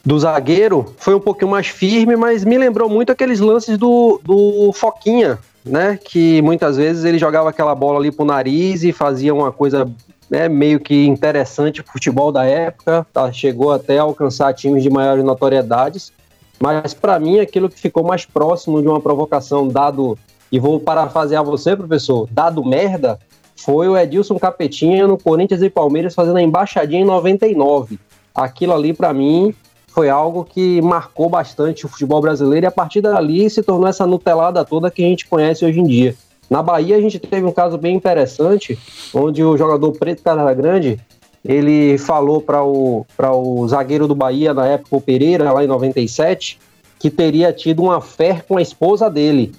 do, 0.05 0.19
zagueiro 0.19 0.95
foi 0.97 1.15
um 1.15 1.21
pouquinho 1.21 1.51
mais 1.51 1.67
firme, 1.67 2.17
mas 2.17 2.45
me 2.45 2.57
lembrou 2.57 2.89
muito 2.89 3.13
aqueles 3.13 3.41
lances 3.41 3.77
do, 3.77 4.21
do 4.25 4.73
Foquinha, 4.73 5.39
né? 5.65 5.99
Que 6.03 6.43
muitas 6.43 6.77
vezes 6.77 7.05
ele 7.05 7.19
jogava 7.19 7.51
aquela 7.51 7.75
bola 7.75 7.99
ali 7.99 8.11
pro 8.11 8.25
nariz 8.25 8.83
e 8.83 8.93
fazia 8.93 9.35
uma 9.35 9.53
coisa 9.53 9.91
né, 10.31 10.49
meio 10.49 10.81
que 10.81 11.07
interessante 11.07 11.83
futebol 11.83 12.33
da 12.33 12.45
época, 12.45 13.07
tá? 13.13 13.31
chegou 13.31 13.73
até 13.73 13.99
a 13.99 14.03
alcançar 14.03 14.55
times 14.55 14.83
de 14.83 14.91
maiores 14.91 15.25
notoriedades. 15.25 16.13
Mas 16.59 16.95
para 16.95 17.19
mim, 17.19 17.41
aquilo 17.41 17.69
que 17.69 17.79
ficou 17.79 18.05
mais 18.05 18.25
próximo 18.25 18.81
de 18.81 18.89
uma 18.89 19.01
provocação, 19.01 19.69
dado, 19.69 20.17
e 20.51 20.59
vou 20.59 20.81
parafasear 20.81 21.45
você, 21.45 21.77
professor, 21.77 22.29
dado 22.31 22.65
merda, 22.65 23.19
foi 23.57 23.89
o 23.89 23.97
Edilson 23.97 24.39
Capetinha 24.39 25.07
no 25.07 25.19
Corinthians 25.19 25.63
e 25.63 25.69
Palmeiras 25.69 26.15
fazendo 26.15 26.39
a 26.39 26.43
embaixadinha 26.43 27.03
em 27.03 27.05
99. 27.05 27.99
Aquilo 28.35 28.73
ali, 28.73 28.93
para 28.93 29.13
mim, 29.13 29.55
foi 29.93 30.09
algo 30.09 30.45
que 30.45 30.81
marcou 30.81 31.29
bastante 31.29 31.85
o 31.85 31.89
futebol 31.89 32.21
brasileiro 32.21 32.65
e 32.65 32.69
a 32.69 32.71
partir 32.71 33.03
dali 33.03 33.49
se 33.51 33.63
tornou 33.63 33.87
essa 33.87 34.07
nutelada 34.07 34.65
toda 34.65 34.91
que 34.91 35.05
a 35.05 35.07
gente 35.07 35.29
conhece 35.29 35.65
hoje 35.65 35.81
em 35.81 35.85
dia. 35.85 36.15
Na 36.49 36.63
Bahia 36.63 36.97
a 36.97 37.01
gente 37.01 37.19
teve 37.19 37.47
um 37.47 37.53
caso 37.53 37.77
bem 37.77 37.95
interessante, 37.95 38.79
onde 39.15 39.45
o 39.45 39.57
jogador 39.57 39.93
Preto 39.93 40.23
Grande 40.57 40.99
ele 41.45 41.99
falou 41.99 42.41
para 42.41 42.63
o, 42.63 43.05
o 43.19 43.69
zagueiro 43.69 44.09
do 44.09 44.15
Bahia 44.15 44.55
na 44.55 44.67
época, 44.67 44.97
o 44.97 45.01
Pereira, 45.01 45.53
lá 45.53 45.63
em 45.63 45.67
97, 45.67 46.59
que 46.99 47.11
teria 47.11 47.53
tido 47.53 47.83
uma 47.83 48.01
fé 48.01 48.43
com 48.47 48.57
a 48.57 48.63
esposa 48.63 49.11
dele. 49.11 49.53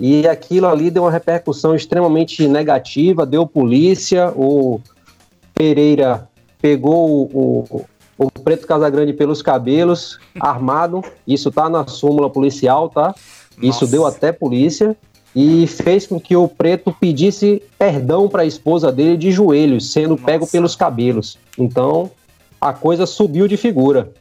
E 0.00 0.26
aquilo 0.26 0.66
ali 0.66 0.90
deu 0.90 1.04
uma 1.04 1.10
repercussão 1.10 1.74
extremamente 1.74 2.48
negativa, 2.48 3.24
deu 3.24 3.46
polícia, 3.46 4.32
o 4.34 4.80
Pereira 5.54 6.28
pegou 6.60 7.30
o 7.32 7.84
Preto 8.46 8.66
Casagrande 8.66 9.12
pelos 9.12 9.42
cabelos, 9.42 10.18
armado. 10.40 11.02
Isso 11.26 11.50
tá 11.50 11.68
na 11.68 11.86
súmula 11.86 12.30
policial, 12.30 12.88
tá? 12.88 13.14
Isso 13.60 13.80
Nossa. 13.80 13.86
deu 13.86 14.06
até 14.06 14.32
polícia. 14.32 14.96
E 15.34 15.66
fez 15.66 16.06
com 16.06 16.18
que 16.18 16.34
o 16.34 16.48
Preto 16.48 16.96
pedisse 16.98 17.62
perdão 17.78 18.26
para 18.26 18.42
a 18.42 18.46
esposa 18.46 18.90
dele 18.90 19.18
de 19.18 19.30
joelhos, 19.30 19.92
sendo 19.92 20.10
Nossa. 20.10 20.24
pego 20.24 20.46
pelos 20.46 20.74
cabelos. 20.74 21.38
Então, 21.58 22.10
a 22.58 22.72
coisa 22.72 23.04
subiu 23.04 23.46
de 23.46 23.56
figura. 23.56 24.12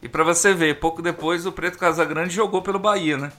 E 0.00 0.08
para 0.08 0.22
você 0.22 0.54
ver, 0.54 0.78
pouco 0.78 1.02
depois 1.02 1.44
o 1.46 1.50
Preto 1.50 1.78
Casagrande 1.78 2.32
jogou 2.32 2.62
pelo 2.62 2.78
Bahia, 2.78 3.16
né? 3.16 3.32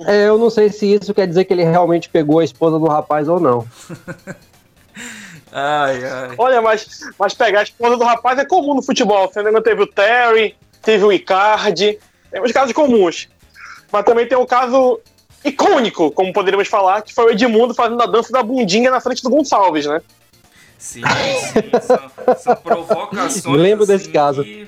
É, 0.00 0.26
eu 0.26 0.36
não 0.36 0.50
sei 0.50 0.70
se 0.70 0.94
isso 0.94 1.14
quer 1.14 1.28
dizer 1.28 1.44
que 1.44 1.52
ele 1.52 1.62
realmente 1.62 2.08
pegou 2.08 2.40
a 2.40 2.44
esposa 2.44 2.78
do 2.78 2.86
rapaz 2.86 3.28
ou 3.28 3.38
não. 3.38 3.64
Ai, 5.56 6.04
ai. 6.04 6.34
Olha, 6.36 6.60
mas, 6.60 7.00
mas 7.16 7.32
pegar 7.32 7.60
a 7.60 7.62
esposa 7.62 7.96
do 7.96 8.02
rapaz 8.02 8.36
é 8.40 8.44
comum 8.44 8.74
no 8.74 8.82
futebol. 8.82 9.28
Você 9.28 9.38
ainda 9.38 9.62
teve 9.62 9.82
o 9.82 9.86
Terry, 9.86 10.56
teve 10.82 11.04
o 11.04 11.12
Icardi, 11.12 11.96
tem 12.28 12.42
uns 12.42 12.50
casos 12.50 12.72
comuns. 12.72 13.28
Mas 13.92 14.04
também 14.04 14.26
tem 14.26 14.36
um 14.36 14.44
caso 14.44 15.00
icônico, 15.44 16.10
como 16.10 16.32
poderíamos 16.32 16.66
falar, 16.66 17.02
que 17.02 17.14
foi 17.14 17.26
o 17.26 17.30
Edmundo 17.30 17.72
fazendo 17.72 18.02
a 18.02 18.06
dança 18.06 18.32
da 18.32 18.42
bundinha 18.42 18.90
na 18.90 19.00
frente 19.00 19.22
do 19.22 19.30
Gonçalves, 19.30 19.86
né? 19.86 20.02
Sim, 20.76 21.02
sim. 21.02 21.80
São, 21.80 22.36
são 22.36 22.56
provocações. 22.56 23.44
Lembro 23.44 23.86
desse 23.86 24.06
assim, 24.06 24.12
caso. 24.12 24.42
Que, 24.42 24.66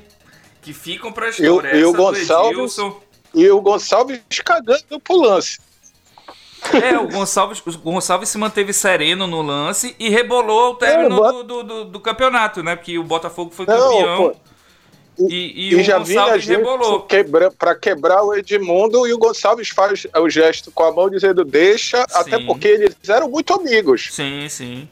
que 0.62 0.72
ficam 0.72 1.10
pra 1.10 1.30
história. 1.30 1.74
E 1.74 1.84
o 1.84 1.92
Gonçalves. 1.92 2.76
E 3.34 3.50
o 3.50 3.60
Gonçalves 3.60 4.20
cagando 4.44 5.00
pro 5.02 5.16
lance. 5.16 5.58
É, 6.82 6.99
o 6.99 7.08
Gonçalves, 7.08 7.62
o 7.64 7.78
Gonçalves 7.78 8.28
se 8.28 8.38
manteve 8.38 8.73
sereno 8.73 9.26
no 9.26 9.42
lance 9.42 9.94
e 9.99 10.08
rebolou 10.08 10.73
o 10.73 10.75
término 10.75 11.25
é, 11.25 11.32
do, 11.32 11.42
do, 11.42 11.62
do, 11.62 11.85
do, 11.85 12.00
campeonato, 12.00 12.62
né? 12.62 12.76
Porque 12.76 12.99
o 12.99 13.04
Botafogo 13.04 13.50
foi 13.50 13.66
Não, 13.66 13.76
campeão. 13.76 14.30
Pô. 14.30 14.37
E, 15.18 15.35
e, 15.35 15.70
e, 15.70 15.75
o 15.76 15.82
já 15.82 15.99
Gonçalves 15.99 16.46
rebolou. 16.46 17.02
Quebra, 17.02 17.50
para 17.50 17.75
quebrar 17.75 18.23
o 18.23 18.35
Edmundo 18.35 19.06
e 19.06 19.14
o 19.14 19.18
Gonçalves 19.18 19.70
faz 19.70 20.06
o 20.14 20.28
gesto 20.28 20.70
com 20.70 20.85
a 20.85 20.92
mão 20.92 21.08
dizendo 21.08 21.44
deixa, 21.44 22.04
sim. 22.08 22.18
até 22.18 22.38
porque 22.38 22.68
eles 22.68 23.08
eram 23.08 23.28
muito 23.28 23.54
amigos. 23.54 24.08
Sim, 24.11 24.46
sim. 24.49 24.88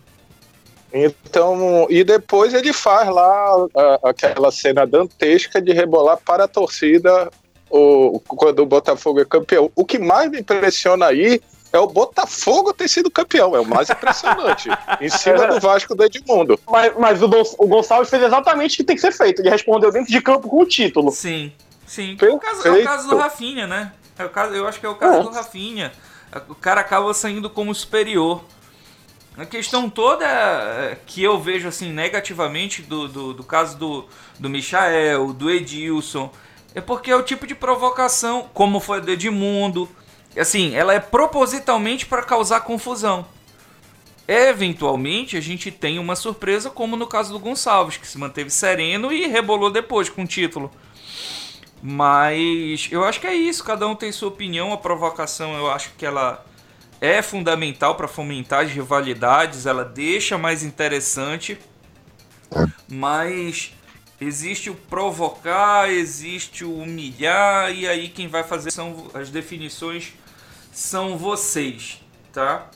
Então, 0.93 1.87
e 1.91 2.05
depois 2.05 2.55
ele 2.55 2.73
faz 2.73 3.09
lá 3.09 3.67
a, 3.75 4.11
aquela 4.11 4.51
cena 4.51 4.87
dantesca 4.87 5.61
de 5.61 5.73
rebolar 5.73 6.19
para 6.25 6.45
a 6.45 6.49
torcida 6.49 7.31
o, 7.69 8.21
quando 8.21 8.61
o 8.61 8.67
Botafogo 8.67 9.21
é 9.21 9.25
campeão. 9.25 9.71
O 9.75 9.85
que 9.85 9.99
mais 9.99 10.31
me 10.31 10.41
impressiona 10.41 11.07
aí 11.07 11.41
é 11.75 11.79
o 11.79 11.89
Botafogo 11.89 12.73
ter 12.73 12.89
sido 12.89 13.11
campeão, 13.11 13.57
é 13.57 13.61
o 13.61 13.67
mais 13.67 13.91
impressionante. 13.91 14.69
em 15.01 15.09
cima 15.09 15.47
do 15.49 15.59
Vasco 15.59 15.95
do 15.95 16.05
Edmundo. 16.05 16.59
Mas, 16.71 16.93
mas 16.97 17.23
o, 17.23 17.27
o, 17.59 17.67
Gonçalves 17.67 18.09
fez 18.09 18.23
exatamente 18.23 18.75
o 18.75 18.77
que 18.77 18.85
tem 18.85 18.95
que 18.95 19.03
ser 19.03 19.13
feito. 19.13 19.43
Ele 19.43 19.51
respondeu 19.51 19.91
dentro 19.91 20.11
de 20.11 20.21
campo 20.21 20.49
com 20.49 20.63
o 20.63 20.67
título. 20.67 21.11
Sim, 21.11 21.53
sim. 21.85 22.17
É 22.21 22.29
o, 22.29 22.39
caso, 22.39 22.69
é 22.69 22.71
o 22.71 22.85
caso 22.85 23.09
do 23.09 23.17
Rafinha, 23.17 23.67
né? 23.67 23.93
É 24.17 24.25
o 24.25 24.31
caso, 24.31 24.55
eu 24.55 24.69
acho 24.69 24.79
que 24.79 24.87
é 24.87 24.89
o 24.89 24.95
caso 24.95 25.19
é. 25.19 25.23
do 25.23 25.31
Rafinha. 25.31 25.93
O 26.49 26.55
cara 26.55 26.81
acaba 26.81 27.13
saindo 27.13 27.51
como 27.51 27.75
superior. 27.75 28.45
A 29.37 29.45
questão 29.45 29.91
toda 29.91 30.25
é, 30.25 30.97
que 31.07 31.21
eu 31.21 31.41
vejo 31.41 31.67
assim 31.67 31.93
negativamente 31.93 32.83
do, 32.83 33.09
do, 33.09 33.35
do 33.35 33.43
caso 33.43 33.77
do, 33.77 34.05
do 34.39 34.49
Michael, 34.49 35.33
do 35.33 35.51
Edilson, 35.51 36.31
é 36.73 36.81
porque 36.81 37.11
é 37.11 37.17
o 37.17 37.23
tipo 37.23 37.45
de 37.45 37.55
provocação, 37.55 38.49
como 38.55 38.79
foi 38.79 38.99
a 38.99 39.01
do 39.01 39.11
Edmundo, 39.11 39.89
assim, 40.41 40.75
ela 40.75 40.95
é 40.95 41.01
propositalmente 41.01 42.07
para 42.07 42.23
causar 42.23 42.61
confusão. 42.61 43.27
Eventualmente 44.27 45.37
a 45.37 45.41
gente 45.41 45.71
tem 45.71 45.99
uma 45.99 46.17
surpresa, 46.17 46.71
como 46.71 46.97
no 46.97 47.07
caso 47.07 47.33
do 47.33 47.39
Gonçalves, 47.39 47.99
que 47.99 48.07
se 48.07 48.19
manteve 48.19 48.51
sereno 48.51 49.13
e 49.13 49.27
rebolou 49.27 49.71
depois 49.71 50.09
com 50.09 50.23
o 50.23 50.27
título. 50.27 50.71
Mas 51.83 52.89
eu 52.91 53.05
acho 53.05 53.21
que 53.21 53.27
é 53.27 53.35
isso, 53.35 53.63
cada 53.63 53.87
um 53.87 53.95
tem 53.95 54.11
sua 54.11 54.29
opinião. 54.29 54.73
A 54.73 54.79
provocação 54.79 55.55
eu 55.55 55.71
acho 55.71 55.93
que 55.99 56.07
ela 56.07 56.45
é 57.01 57.21
fundamental 57.21 57.95
para 57.95 58.09
fomentar 58.09 58.65
as 58.65 58.73
rivalidades, 58.73 59.67
ela 59.67 59.85
deixa 59.85 60.39
mais 60.39 60.63
interessante. 60.63 61.59
Mas 62.89 63.75
Existe 64.21 64.71
o 64.71 64.75
provocar, 64.75 65.91
existe 65.91 66.65
o 66.65 66.79
humilhar, 66.79 67.75
e 67.75 67.87
aí 67.87 68.09
quem 68.09 68.29
vai 68.29 68.45
fazer 68.45 68.71
são 68.71 69.11
as 69.13 69.29
definições 69.29 70.15
são 70.75 71.17
vocês, 71.17 72.01
tá? 72.33 72.67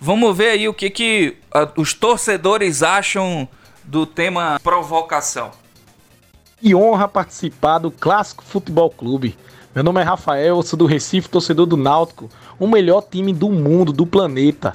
Vamos 0.00 0.36
ver 0.36 0.50
aí 0.50 0.68
o 0.68 0.74
que, 0.74 0.90
que 0.90 1.36
os 1.76 1.94
torcedores 1.94 2.82
acham 2.82 3.48
do 3.84 4.04
tema 4.04 4.58
provocação. 4.60 5.52
Que 6.60 6.74
honra 6.74 7.06
participar 7.06 7.78
do 7.78 7.92
Clássico 7.92 8.42
Futebol 8.42 8.90
Clube. 8.90 9.38
Meu 9.72 9.84
nome 9.84 10.00
é 10.00 10.04
Rafael, 10.04 10.60
sou 10.62 10.76
do 10.76 10.84
Recife, 10.84 11.28
torcedor 11.28 11.66
do 11.66 11.76
Náutico, 11.76 12.28
o 12.58 12.66
melhor 12.66 13.02
time 13.02 13.32
do 13.32 13.48
mundo, 13.48 13.92
do 13.92 14.04
planeta. 14.04 14.72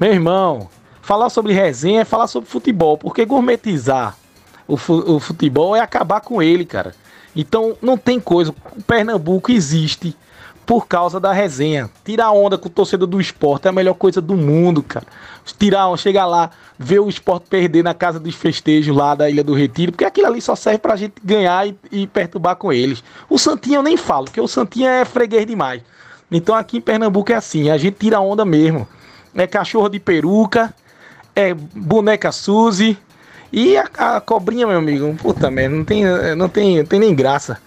Meu 0.00 0.12
irmão, 0.12 0.68
falar 1.00 1.30
sobre 1.30 1.52
resenha 1.52 2.00
é 2.00 2.04
falar 2.04 2.26
sobre 2.26 2.50
futebol, 2.50 2.98
porque 2.98 3.24
gourmetizar 3.24 4.16
o 4.66 4.76
futebol 4.76 5.74
é 5.74 5.80
acabar 5.80 6.20
com 6.20 6.42
ele, 6.42 6.66
cara. 6.66 6.94
Então 7.34 7.76
não 7.80 7.96
tem 7.96 8.18
coisa. 8.18 8.52
O 8.76 8.82
Pernambuco 8.82 9.52
existe 9.52 10.14
por 10.68 10.86
causa 10.86 11.18
da 11.18 11.32
resenha. 11.32 11.88
Tirar 12.04 12.30
onda 12.30 12.58
com 12.58 12.68
o 12.68 12.70
torcedor 12.70 13.08
do 13.08 13.18
esporte 13.18 13.64
é 13.64 13.70
a 13.70 13.72
melhor 13.72 13.94
coisa 13.94 14.20
do 14.20 14.34
mundo, 14.34 14.82
cara. 14.82 15.06
Tirar 15.58 15.96
chegar 15.96 16.26
lá, 16.26 16.50
ver 16.78 16.98
o 16.98 17.08
esporte 17.08 17.46
perder 17.48 17.82
na 17.82 17.94
casa 17.94 18.20
dos 18.20 18.34
festejos 18.34 18.94
lá 18.94 19.14
da 19.14 19.30
Ilha 19.30 19.42
do 19.42 19.54
Retiro, 19.54 19.92
porque 19.92 20.04
aquilo 20.04 20.26
ali 20.26 20.42
só 20.42 20.54
serve 20.54 20.80
pra 20.80 20.94
gente 20.94 21.14
ganhar 21.24 21.66
e, 21.66 21.74
e 21.90 22.06
perturbar 22.06 22.56
com 22.56 22.70
eles. 22.70 23.02
O 23.30 23.38
Santinha 23.38 23.78
eu 23.78 23.82
nem 23.82 23.96
falo, 23.96 24.26
porque 24.26 24.42
o 24.42 24.46
Santinha 24.46 24.90
é 24.90 25.04
freguês 25.06 25.46
demais. 25.46 25.80
Então 26.30 26.54
aqui 26.54 26.76
em 26.76 26.82
Pernambuco 26.82 27.32
é 27.32 27.36
assim, 27.36 27.70
a 27.70 27.78
gente 27.78 27.94
tira 27.94 28.20
onda 28.20 28.44
mesmo. 28.44 28.86
É 29.34 29.46
cachorro 29.46 29.88
de 29.88 29.98
peruca, 29.98 30.74
é 31.34 31.54
boneca 31.54 32.30
Suzy 32.30 32.98
e 33.50 33.74
a, 33.78 33.88
a 33.96 34.20
cobrinha, 34.20 34.66
meu 34.66 34.76
amigo. 34.76 35.14
Puta 35.14 35.50
merda, 35.50 35.74
não 35.74 35.84
tem, 35.84 36.04
não 36.36 36.48
tem, 36.50 36.76
não 36.76 36.84
tem 36.84 37.00
nem 37.00 37.14
graça. 37.14 37.58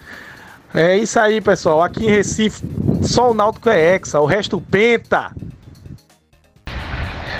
É 0.74 0.96
isso 0.96 1.20
aí, 1.20 1.40
pessoal. 1.40 1.82
Aqui 1.82 2.06
em 2.06 2.10
Recife, 2.10 2.62
só 3.02 3.30
o 3.30 3.34
Náutico 3.34 3.68
é 3.68 3.94
hexa, 3.94 4.18
o 4.20 4.24
resto 4.24 4.58
penta. 4.58 5.30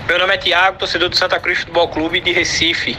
Meu 0.06 0.18
nome 0.18 0.34
é 0.34 0.36
Thiago, 0.36 0.78
torcedor 0.78 1.08
do 1.08 1.16
Santa 1.16 1.40
Cruz 1.40 1.60
Futebol 1.60 1.88
Clube 1.88 2.20
de 2.20 2.30
Recife. 2.30 2.98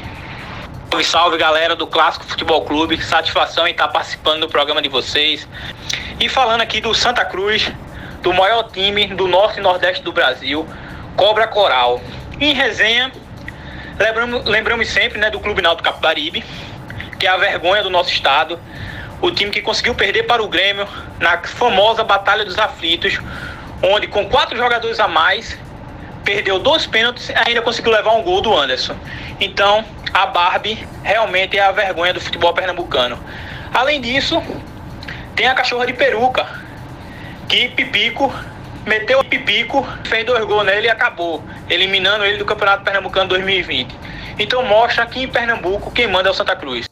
Salve, 0.89 1.03
salve 1.03 1.37
galera 1.37 1.75
do 1.75 1.85
Clássico 1.85 2.25
Futebol 2.25 2.65
Clube. 2.65 3.03
Satisfação 3.03 3.67
em 3.67 3.71
estar 3.71 3.89
participando 3.89 4.41
do 4.41 4.49
programa 4.49 4.81
de 4.81 4.89
vocês. 4.89 5.47
E 6.19 6.27
falando 6.27 6.61
aqui 6.61 6.81
do 6.81 6.95
Santa 6.95 7.23
Cruz, 7.25 7.71
do 8.23 8.33
maior 8.33 8.71
time 8.71 9.07
do 9.07 9.27
norte 9.27 9.59
e 9.59 9.61
nordeste 9.61 10.03
do 10.03 10.11
Brasil, 10.11 10.67
Cobra 11.15 11.47
Coral. 11.47 12.01
Em 12.39 12.55
resenha, 12.55 13.11
lembramos, 13.99 14.45
lembramos 14.45 14.89
sempre 14.89 15.19
né, 15.19 15.29
do 15.29 15.39
Clube 15.39 15.61
Náutico 15.61 15.89
Capibaribe, 15.89 16.43
que 17.19 17.27
é 17.27 17.29
a 17.29 17.37
vergonha 17.37 17.83
do 17.83 17.91
nosso 17.91 18.09
estado 18.09 18.59
o 19.23 19.31
time 19.31 19.49
que 19.49 19.61
conseguiu 19.61 19.95
perder 19.95 20.23
para 20.23 20.43
o 20.43 20.49
Grêmio 20.49 20.85
na 21.17 21.41
famosa 21.43 22.03
Batalha 22.03 22.43
dos 22.43 22.59
Aflitos, 22.59 23.17
onde 23.81 24.05
com 24.05 24.27
quatro 24.27 24.57
jogadores 24.57 24.99
a 24.99 25.07
mais 25.07 25.57
perdeu 26.25 26.59
dois 26.59 26.85
pênaltis 26.85 27.29
e 27.29 27.33
ainda 27.33 27.61
conseguiu 27.61 27.93
levar 27.93 28.11
um 28.11 28.21
gol 28.21 28.41
do 28.41 28.53
Anderson. 28.53 28.97
Então, 29.39 29.85
a 30.13 30.25
Barbie 30.25 30.85
realmente 31.03 31.57
é 31.57 31.61
a 31.61 31.71
vergonha 31.71 32.13
do 32.13 32.19
futebol 32.19 32.53
pernambucano. 32.53 33.17
Além 33.73 34.01
disso, 34.01 34.43
tem 35.37 35.47
a 35.47 35.55
cachorra 35.55 35.87
de 35.87 35.93
peruca, 35.93 36.45
que 37.47 37.69
Pipico 37.69 38.33
meteu 38.85 39.23
Pipico, 39.23 39.87
fez 40.03 40.25
dois 40.25 40.43
gols 40.43 40.65
nele 40.65 40.87
e 40.87 40.89
acabou, 40.89 41.41
eliminando 41.69 42.25
ele 42.25 42.39
do 42.39 42.45
Campeonato 42.45 42.83
Pernambucano 42.83 43.29
2020. 43.29 43.95
Então 44.37 44.65
mostra 44.65 45.03
aqui 45.03 45.23
em 45.23 45.29
Pernambuco 45.29 45.91
quem 45.91 46.07
manda 46.07 46.27
é 46.27 46.31
o 46.31 46.35
Santa 46.35 46.57
Cruz. 46.57 46.89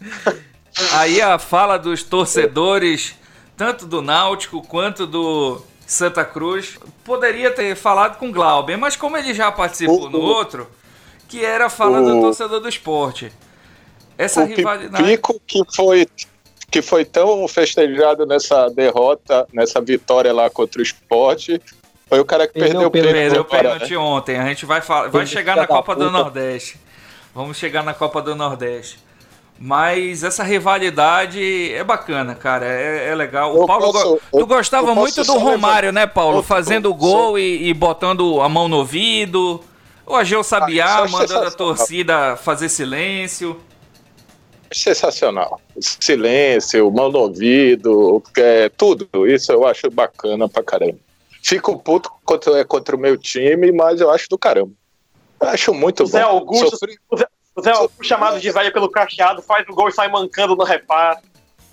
Aí 0.92 1.20
a 1.20 1.38
fala 1.38 1.78
dos 1.78 2.02
torcedores, 2.02 3.14
tanto 3.56 3.86
do 3.86 4.00
Náutico 4.00 4.62
quanto 4.66 5.06
do 5.06 5.62
Santa 5.86 6.24
Cruz, 6.24 6.78
poderia 7.04 7.50
ter 7.50 7.76
falado 7.76 8.18
com 8.18 8.30
o 8.30 8.32
Glauber, 8.32 8.78
mas 8.78 8.96
como 8.96 9.16
ele 9.16 9.34
já 9.34 9.52
participou 9.52 10.08
no 10.08 10.20
outro, 10.20 10.68
que 11.28 11.44
era 11.44 11.66
a 11.66 11.70
fala 11.70 12.00
do 12.00 12.20
torcedor 12.20 12.60
do 12.60 12.68
esporte. 12.68 13.32
Essa 14.16 14.42
o 14.42 14.46
rivalidade. 14.46 15.04
Pico 15.04 15.40
que 15.46 15.62
foi 15.74 16.06
que 16.70 16.80
foi 16.80 17.04
tão 17.04 17.46
festejado 17.46 18.24
nessa 18.24 18.68
derrota, 18.70 19.46
nessa 19.52 19.78
vitória 19.78 20.32
lá 20.32 20.48
contra 20.48 20.80
o 20.80 20.82
esporte, 20.82 21.60
foi 22.08 22.18
o 22.18 22.24
cara 22.24 22.46
que 22.46 22.54
perdeu, 22.54 22.88
perdeu 22.88 22.88
o 22.88 22.90
pênalti. 22.90 23.14
Perdeu 23.14 23.42
o 23.42 23.44
pênalti 23.44 23.90
né? 23.90 23.98
ontem. 23.98 24.38
A 24.38 24.46
gente 24.46 24.64
vai, 24.64 24.80
vai 24.80 25.26
chegar 25.26 25.54
na 25.54 25.66
Copa 25.66 25.94
do 25.94 26.10
Nordeste. 26.10 26.80
Vamos 27.34 27.58
chegar 27.58 27.82
na 27.82 27.92
Copa 27.92 28.22
do 28.22 28.34
Nordeste. 28.34 28.98
Mas 29.64 30.24
essa 30.24 30.42
rivalidade 30.42 31.72
é 31.72 31.84
bacana, 31.84 32.34
cara. 32.34 32.66
É, 32.66 33.10
é 33.10 33.14
legal. 33.14 33.56
O 33.56 33.64
Paulo, 33.64 33.92
posso, 33.92 34.20
tu 34.32 34.40
eu, 34.40 34.44
gostava 34.44 34.88
eu 34.88 34.94
muito 34.96 35.22
do 35.22 35.38
Romário, 35.38 35.92
né, 35.92 36.04
Paulo? 36.04 36.38
Eu, 36.38 36.42
Fazendo 36.42 36.92
gol 36.92 37.38
e, 37.38 37.68
e, 37.68 37.72
botando 37.72 38.40
a 38.40 38.48
mão 38.48 38.66
no 38.66 38.78
ouvido. 38.78 39.62
O 40.04 40.16
Ageu 40.16 40.42
Sabiá 40.42 41.04
ah, 41.04 41.08
mandando 41.08 41.46
a 41.46 41.50
torcida 41.52 42.36
fazer 42.36 42.68
silêncio. 42.68 43.56
Sensacional. 44.72 45.60
Silêncio, 45.78 46.90
mão 46.90 47.12
no 47.12 47.20
ouvido, 47.20 48.20
é, 48.36 48.68
tudo. 48.68 49.08
Isso 49.28 49.52
eu 49.52 49.64
acho 49.64 49.88
bacana 49.92 50.48
pra 50.48 50.64
caramba. 50.64 50.98
Fico 51.40 51.78
puto 51.78 52.10
contra, 52.24 52.64
contra 52.64 52.96
o 52.96 52.98
meu 52.98 53.16
time, 53.16 53.70
mas 53.70 54.00
eu 54.00 54.10
acho 54.10 54.28
do 54.28 54.36
caramba. 54.36 54.72
Eu 55.40 55.48
acho 55.50 55.72
muito 55.72 56.04
Zé 56.04 56.24
bom. 56.24 56.30
Augusto, 56.30 56.70
Sofri... 56.70 56.98
O 57.54 57.60
Zé 57.60 57.70
Augusto, 57.70 58.02
chamado 58.02 58.40
de 58.40 58.50
velho 58.50 58.72
pelo 58.72 58.90
cacheado, 58.90 59.42
faz 59.42 59.66
o 59.68 59.74
gol 59.74 59.88
e 59.88 59.92
sai 59.92 60.08
mancando 60.08 60.56
no 60.56 60.64
reparo. 60.64 61.18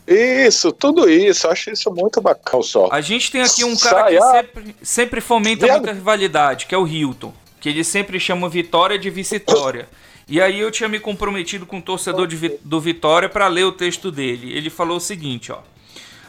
Isso, 0.07 0.71
tudo 0.71 1.07
isso, 1.09 1.45
eu 1.45 1.51
acho 1.51 1.69
isso 1.69 1.91
muito 1.91 2.19
bacana 2.19 2.63
só. 2.63 2.89
A 2.91 2.99
gente 2.99 3.31
tem 3.31 3.41
aqui 3.41 3.63
um 3.63 3.77
cara 3.77 4.05
Sai, 4.05 4.15
que 4.15 4.21
sempre, 4.21 4.75
sempre 4.81 5.21
fomenta 5.21 5.65
Viado. 5.65 5.77
muita 5.77 5.93
rivalidade, 5.93 6.65
que 6.65 6.73
é 6.73 6.77
o 6.77 6.87
Hilton. 6.87 7.31
Que 7.61 7.69
ele 7.69 7.83
sempre 7.83 8.19
chama 8.19 8.49
Vitória 8.49 8.97
de 8.97 9.09
Vitória. 9.09 9.87
E 10.27 10.41
aí 10.41 10.59
eu 10.59 10.71
tinha 10.71 10.89
me 10.89 10.99
comprometido 10.99 11.65
com 11.65 11.77
o 11.79 11.81
torcedor 11.81 12.27
de, 12.27 12.59
do 12.63 12.79
Vitória 12.79 13.29
para 13.29 13.47
ler 13.47 13.65
o 13.65 13.71
texto 13.71 14.11
dele. 14.11 14.51
Ele 14.55 14.69
falou 14.69 14.97
o 14.97 15.01
seguinte, 15.01 15.51
ó. 15.51 15.59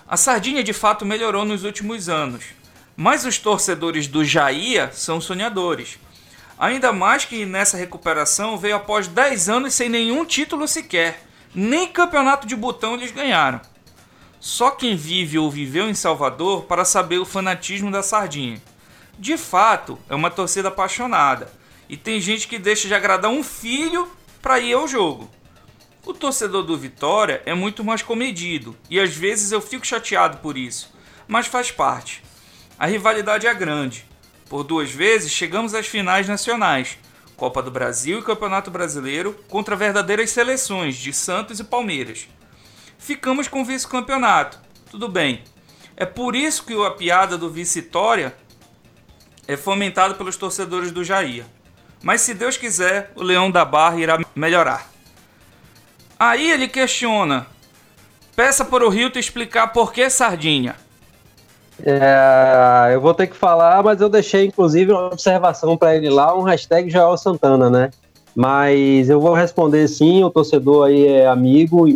A 0.07 0.17
Sardinha 0.17 0.63
de 0.63 0.73
fato 0.73 1.07
melhorou 1.07 1.45
nos 1.45 1.65
últimos 1.65 2.09
anos, 2.09 2.47
mas 2.97 3.25
os 3.25 3.39
torcedores 3.39 4.09
do 4.09 4.25
Jair 4.25 4.91
são 4.93 5.21
sonhadores. 5.21 5.99
Ainda 6.61 6.92
mais 6.92 7.25
que 7.25 7.46
nessa 7.46 7.79
recuperação 7.79 8.59
veio 8.59 8.77
após 8.77 9.09
10 9.09 9.49
anos 9.49 9.73
sem 9.73 9.88
nenhum 9.88 10.27
título 10.27 10.68
sequer. 10.68 11.25
Nem 11.55 11.88
campeonato 11.88 12.46
de 12.46 12.55
botão 12.55 12.92
eles 12.96 13.11
ganharam. 13.11 13.62
Só 14.38 14.70
quem 14.70 14.94
vive 14.94 15.38
ou 15.38 15.51
viveu 15.51 15.88
em 15.88 15.94
Salvador 15.94 16.64
para 16.64 16.85
saber 16.85 17.16
o 17.16 17.25
fanatismo 17.25 17.90
da 17.90 18.03
sardinha. 18.03 18.61
De 19.18 19.38
fato, 19.38 19.99
é 20.07 20.14
uma 20.14 20.31
torcida 20.31 20.68
apaixonada. 20.68 21.51
E 21.88 21.96
tem 21.96 22.20
gente 22.20 22.46
que 22.46 22.59
deixa 22.59 22.87
de 22.87 22.94
agradar 22.94 23.31
um 23.31 23.42
filho 23.42 24.07
para 24.42 24.61
ir 24.61 24.75
ao 24.75 24.87
jogo. 24.87 25.31
O 26.05 26.12
torcedor 26.12 26.62
do 26.62 26.77
Vitória 26.77 27.42
é 27.46 27.55
muito 27.55 27.83
mais 27.83 28.03
comedido 28.03 28.77
e 28.90 29.01
às 29.01 29.16
vezes 29.16 29.51
eu 29.51 29.62
fico 29.62 29.87
chateado 29.87 30.38
por 30.38 30.59
isso, 30.59 30.92
mas 31.27 31.46
faz 31.46 31.70
parte. 31.70 32.23
A 32.79 32.87
rivalidade 32.87 33.46
é 33.46 33.55
grande 33.55 34.10
por 34.51 34.65
duas 34.65 34.91
vezes, 34.91 35.31
chegamos 35.31 35.75
às 35.75 35.87
finais 35.87 36.27
nacionais, 36.27 36.99
Copa 37.37 37.63
do 37.63 37.71
Brasil 37.71 38.19
e 38.19 38.23
Campeonato 38.23 38.69
Brasileiro, 38.69 39.33
contra 39.49 39.77
verdadeiras 39.77 40.31
seleções 40.31 40.97
de 40.97 41.13
Santos 41.13 41.61
e 41.61 41.65
Palmeiras. 41.65 42.27
Ficamos 42.99 43.47
com 43.47 43.65
vice-campeonato, 43.65 44.59
tudo 44.91 45.09
bem. 45.09 45.45
É 45.97 46.05
por 46.05 46.35
isso 46.35 46.65
que 46.65 46.75
a 46.85 46.91
piada 46.91 47.39
do 47.39 47.49
vice-vitória 47.49 48.37
é 49.47 49.57
fomentada 49.57 50.15
pelos 50.15 50.37
torcedores 50.37 50.91
do 50.91 51.05
Jair. 51.05 51.45
Mas 52.03 52.21
se 52.23 52.35
Deus 52.35 52.57
quiser, 52.57 53.13
o 53.15 53.23
Leão 53.23 53.53
da 53.53 53.65
Barra 53.65 54.01
irá 54.01 54.19
melhorar. 54.35 54.91
Aí 56.19 56.51
ele 56.51 56.67
questiona: 56.67 57.47
peça 58.35 58.65
para 58.65 58.85
o 58.85 58.89
Rio 58.89 59.11
te 59.11 59.21
explicar 59.21 59.69
por 59.69 59.93
que 59.93 60.11
sardinha. 60.11 60.75
É, 61.85 62.95
eu 62.95 63.01
vou 63.01 63.14
ter 63.14 63.27
que 63.27 63.37
falar, 63.37 63.83
mas 63.83 64.01
eu 64.01 64.09
deixei 64.09 64.47
inclusive 64.47 64.93
uma 64.93 65.07
observação 65.07 65.77
para 65.77 65.97
ele 65.97 66.09
lá, 66.11 66.37
um 66.37 66.43
hashtag 66.43 66.90
Joel 66.90 67.16
Santana, 67.16 67.71
né? 67.71 67.90
Mas 68.35 69.11
eu 69.11 69.21
vou 69.21 69.35
responder 69.35 69.88
sim, 69.88 70.23
o 70.23 70.31
torcedor 70.31 70.87
aí 70.87 71.07
é 71.07 71.27
amigo, 71.27 71.87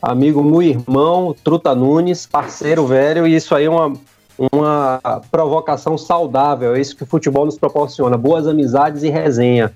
amigo 0.00 0.42
meu 0.42 0.62
irmão, 0.62 1.34
Truta 1.44 1.74
Nunes, 1.74 2.26
parceiro 2.26 2.86
velho, 2.86 3.26
e 3.26 3.34
isso 3.34 3.54
aí 3.54 3.64
é 3.64 3.70
uma, 3.70 3.92
uma 4.52 5.22
provocação 5.30 5.98
saudável, 5.98 6.74
é 6.74 6.80
isso 6.80 6.96
que 6.96 7.02
o 7.02 7.06
futebol 7.06 7.44
nos 7.44 7.58
proporciona, 7.58 8.16
boas 8.16 8.46
amizades 8.46 9.02
e 9.02 9.10
resenha. 9.10 9.72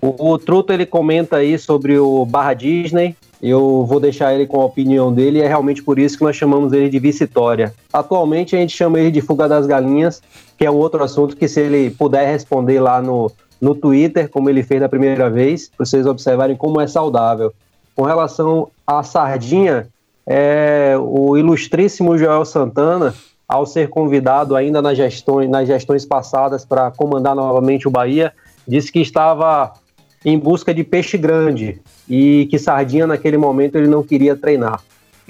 O, 0.00 0.32
o 0.32 0.38
Truta 0.38 0.72
ele 0.72 0.86
comenta 0.86 1.36
aí 1.36 1.58
sobre 1.58 1.98
o 1.98 2.24
Barra 2.24 2.54
Disney, 2.54 3.16
eu 3.42 3.84
vou 3.86 4.00
deixar 4.00 4.34
ele 4.34 4.46
com 4.46 4.60
a 4.60 4.64
opinião 4.64 5.12
dele, 5.12 5.38
e 5.38 5.42
é 5.42 5.46
realmente 5.46 5.82
por 5.82 5.98
isso 5.98 6.18
que 6.18 6.24
nós 6.24 6.36
chamamos 6.36 6.72
ele 6.72 6.88
de 6.88 6.98
Vitória. 6.98 7.72
Atualmente 7.92 8.56
a 8.56 8.58
gente 8.58 8.76
chama 8.76 8.98
ele 8.98 9.10
de 9.10 9.20
Fuga 9.20 9.48
das 9.48 9.66
Galinhas, 9.66 10.20
que 10.56 10.66
é 10.66 10.70
um 10.70 10.76
outro 10.76 11.02
assunto 11.02 11.36
que 11.36 11.46
se 11.46 11.60
ele 11.60 11.90
puder 11.90 12.26
responder 12.26 12.80
lá 12.80 13.00
no, 13.00 13.30
no 13.60 13.74
Twitter, 13.74 14.28
como 14.28 14.50
ele 14.50 14.62
fez 14.62 14.80
da 14.80 14.88
primeira 14.88 15.30
vez, 15.30 15.68
para 15.68 15.86
vocês 15.86 16.06
observarem 16.06 16.56
como 16.56 16.80
é 16.80 16.86
saudável. 16.86 17.52
com 17.94 18.04
relação 18.04 18.68
à 18.86 19.02
Sardinha, 19.02 19.88
é, 20.26 20.94
o 21.00 21.36
ilustríssimo 21.36 22.16
Joel 22.16 22.44
Santana, 22.44 23.14
ao 23.48 23.64
ser 23.64 23.88
convidado 23.88 24.54
ainda 24.54 24.82
nas 24.82 24.96
gestões, 24.96 25.48
nas 25.48 25.66
gestões 25.66 26.04
passadas 26.04 26.64
para 26.64 26.90
comandar 26.90 27.34
novamente 27.34 27.88
o 27.88 27.90
Bahia, 27.90 28.32
disse 28.66 28.92
que 28.92 29.00
estava 29.00 29.72
em 30.24 30.38
busca 30.38 30.74
de 30.74 30.84
peixe 30.84 31.16
grande 31.16 31.80
e 32.08 32.46
que 32.46 32.58
Sardinha 32.58 33.06
naquele 33.06 33.36
momento 33.36 33.76
ele 33.76 33.86
não 33.86 34.02
queria 34.02 34.36
treinar. 34.36 34.82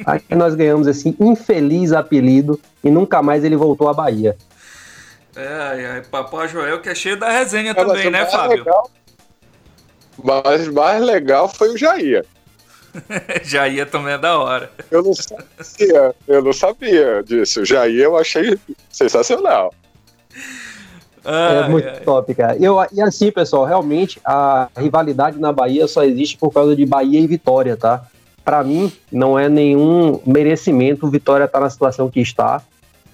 Aí 0.06 0.22
nós 0.30 0.54
ganhamos 0.54 0.86
esse 0.86 1.16
infeliz 1.18 1.92
apelido 1.92 2.58
e 2.82 2.90
nunca 2.90 3.20
mais 3.20 3.44
ele 3.44 3.56
voltou 3.56 3.88
à 3.88 3.94
Bahia. 3.94 4.36
É, 5.36 5.98
é, 5.98 6.02
Papai 6.10 6.48
Joel 6.48 6.80
que 6.80 6.88
é 6.88 6.94
cheio 6.94 7.18
da 7.18 7.30
resenha 7.30 7.74
também, 7.74 8.10
né, 8.10 8.26
Fábio? 8.26 8.58
Legal, 8.58 8.90
mas 10.22 10.68
mais 10.68 11.02
legal 11.02 11.48
foi 11.48 11.70
o 11.70 11.76
Jair. 11.76 12.24
Jair 13.44 13.88
também 13.88 14.14
é 14.14 14.18
da 14.18 14.38
hora. 14.38 14.70
Eu 14.90 15.02
não 15.02 15.14
sabia, 15.14 16.14
eu 16.26 16.42
não 16.42 16.52
sabia 16.52 17.22
disso. 17.22 17.60
O 17.60 17.64
Jair 17.64 18.00
eu 18.00 18.16
achei 18.16 18.58
sensacional. 18.90 19.72
É 21.30 21.68
muito 21.68 21.86
ai. 21.86 22.00
top, 22.00 22.34
cara. 22.34 22.56
Eu, 22.58 22.78
e 22.92 23.02
assim, 23.02 23.30
pessoal, 23.30 23.66
realmente 23.66 24.18
a 24.24 24.68
rivalidade 24.76 25.38
na 25.38 25.52
Bahia 25.52 25.86
só 25.86 26.02
existe 26.02 26.38
por 26.38 26.52
causa 26.52 26.74
de 26.74 26.86
Bahia 26.86 27.20
e 27.20 27.26
Vitória, 27.26 27.76
tá? 27.76 28.04
Para 28.44 28.64
mim, 28.64 28.90
não 29.12 29.38
é 29.38 29.48
nenhum 29.48 30.20
merecimento 30.26 31.06
o 31.06 31.10
Vitória 31.10 31.44
estar 31.44 31.58
tá 31.58 31.64
na 31.64 31.70
situação 31.70 32.08
que 32.08 32.20
está. 32.20 32.62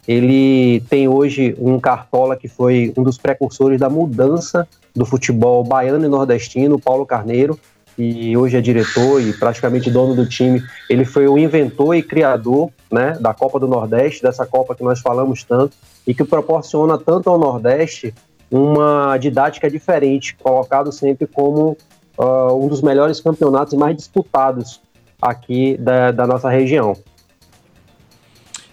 Ele 0.07 0.81
tem 0.89 1.09
hoje 1.09 1.57
um 1.59 1.81
cartola 1.81 2.37
que 2.37 2.47
foi 2.47 2.93
um 2.97 3.03
dos 3.03 3.19
precursores 3.19 3.81
da 3.81 3.91
mudança 3.91 4.69
do 4.95 5.05
futebol 5.05 5.65
baiano 5.65 6.05
e 6.05 6.09
nordestino, 6.09 6.79
Paulo 6.79 7.05
Carneiro, 7.05 7.59
e 7.99 8.37
hoje 8.37 8.57
é 8.57 8.61
diretor 8.61 9.21
e 9.21 9.33
praticamente 9.33 9.91
dono 9.91 10.15
do 10.15 10.29
time. 10.29 10.63
Ele 10.89 11.05
foi 11.05 11.27
o 11.27 11.39
inventor 11.39 11.97
e 11.97 12.03
criador 12.03 12.71
né, 12.91 13.17
da 13.21 13.33
Copa 13.33 13.59
do 13.59 13.67
Nordeste, 13.67 14.23
dessa 14.23 14.47
Copa 14.47 14.75
que 14.75 14.83
nós 14.83 15.01
falamos 15.01 15.43
tanto, 15.43 15.77
e 16.07 16.15
que 16.15 16.25
proporciona 16.25 16.99
tanto 16.99 17.31
ao 17.31 17.39
Nordeste 17.39 18.15
uma 18.51 19.17
didática 19.17 19.71
diferente, 19.71 20.37
colocado 20.37 20.93
sempre 20.93 21.27
como 21.27 21.77
uh, 22.19 22.55
um 22.55 22.69
dos 22.69 22.83
melhores 22.83 23.21
campeonatos 23.21 23.75
mais 23.75 23.97
disputados 23.97 24.81
aqui 25.21 25.77
da, 25.79 26.13
da 26.13 26.27
nossa 26.27 26.49
região. 26.49 26.97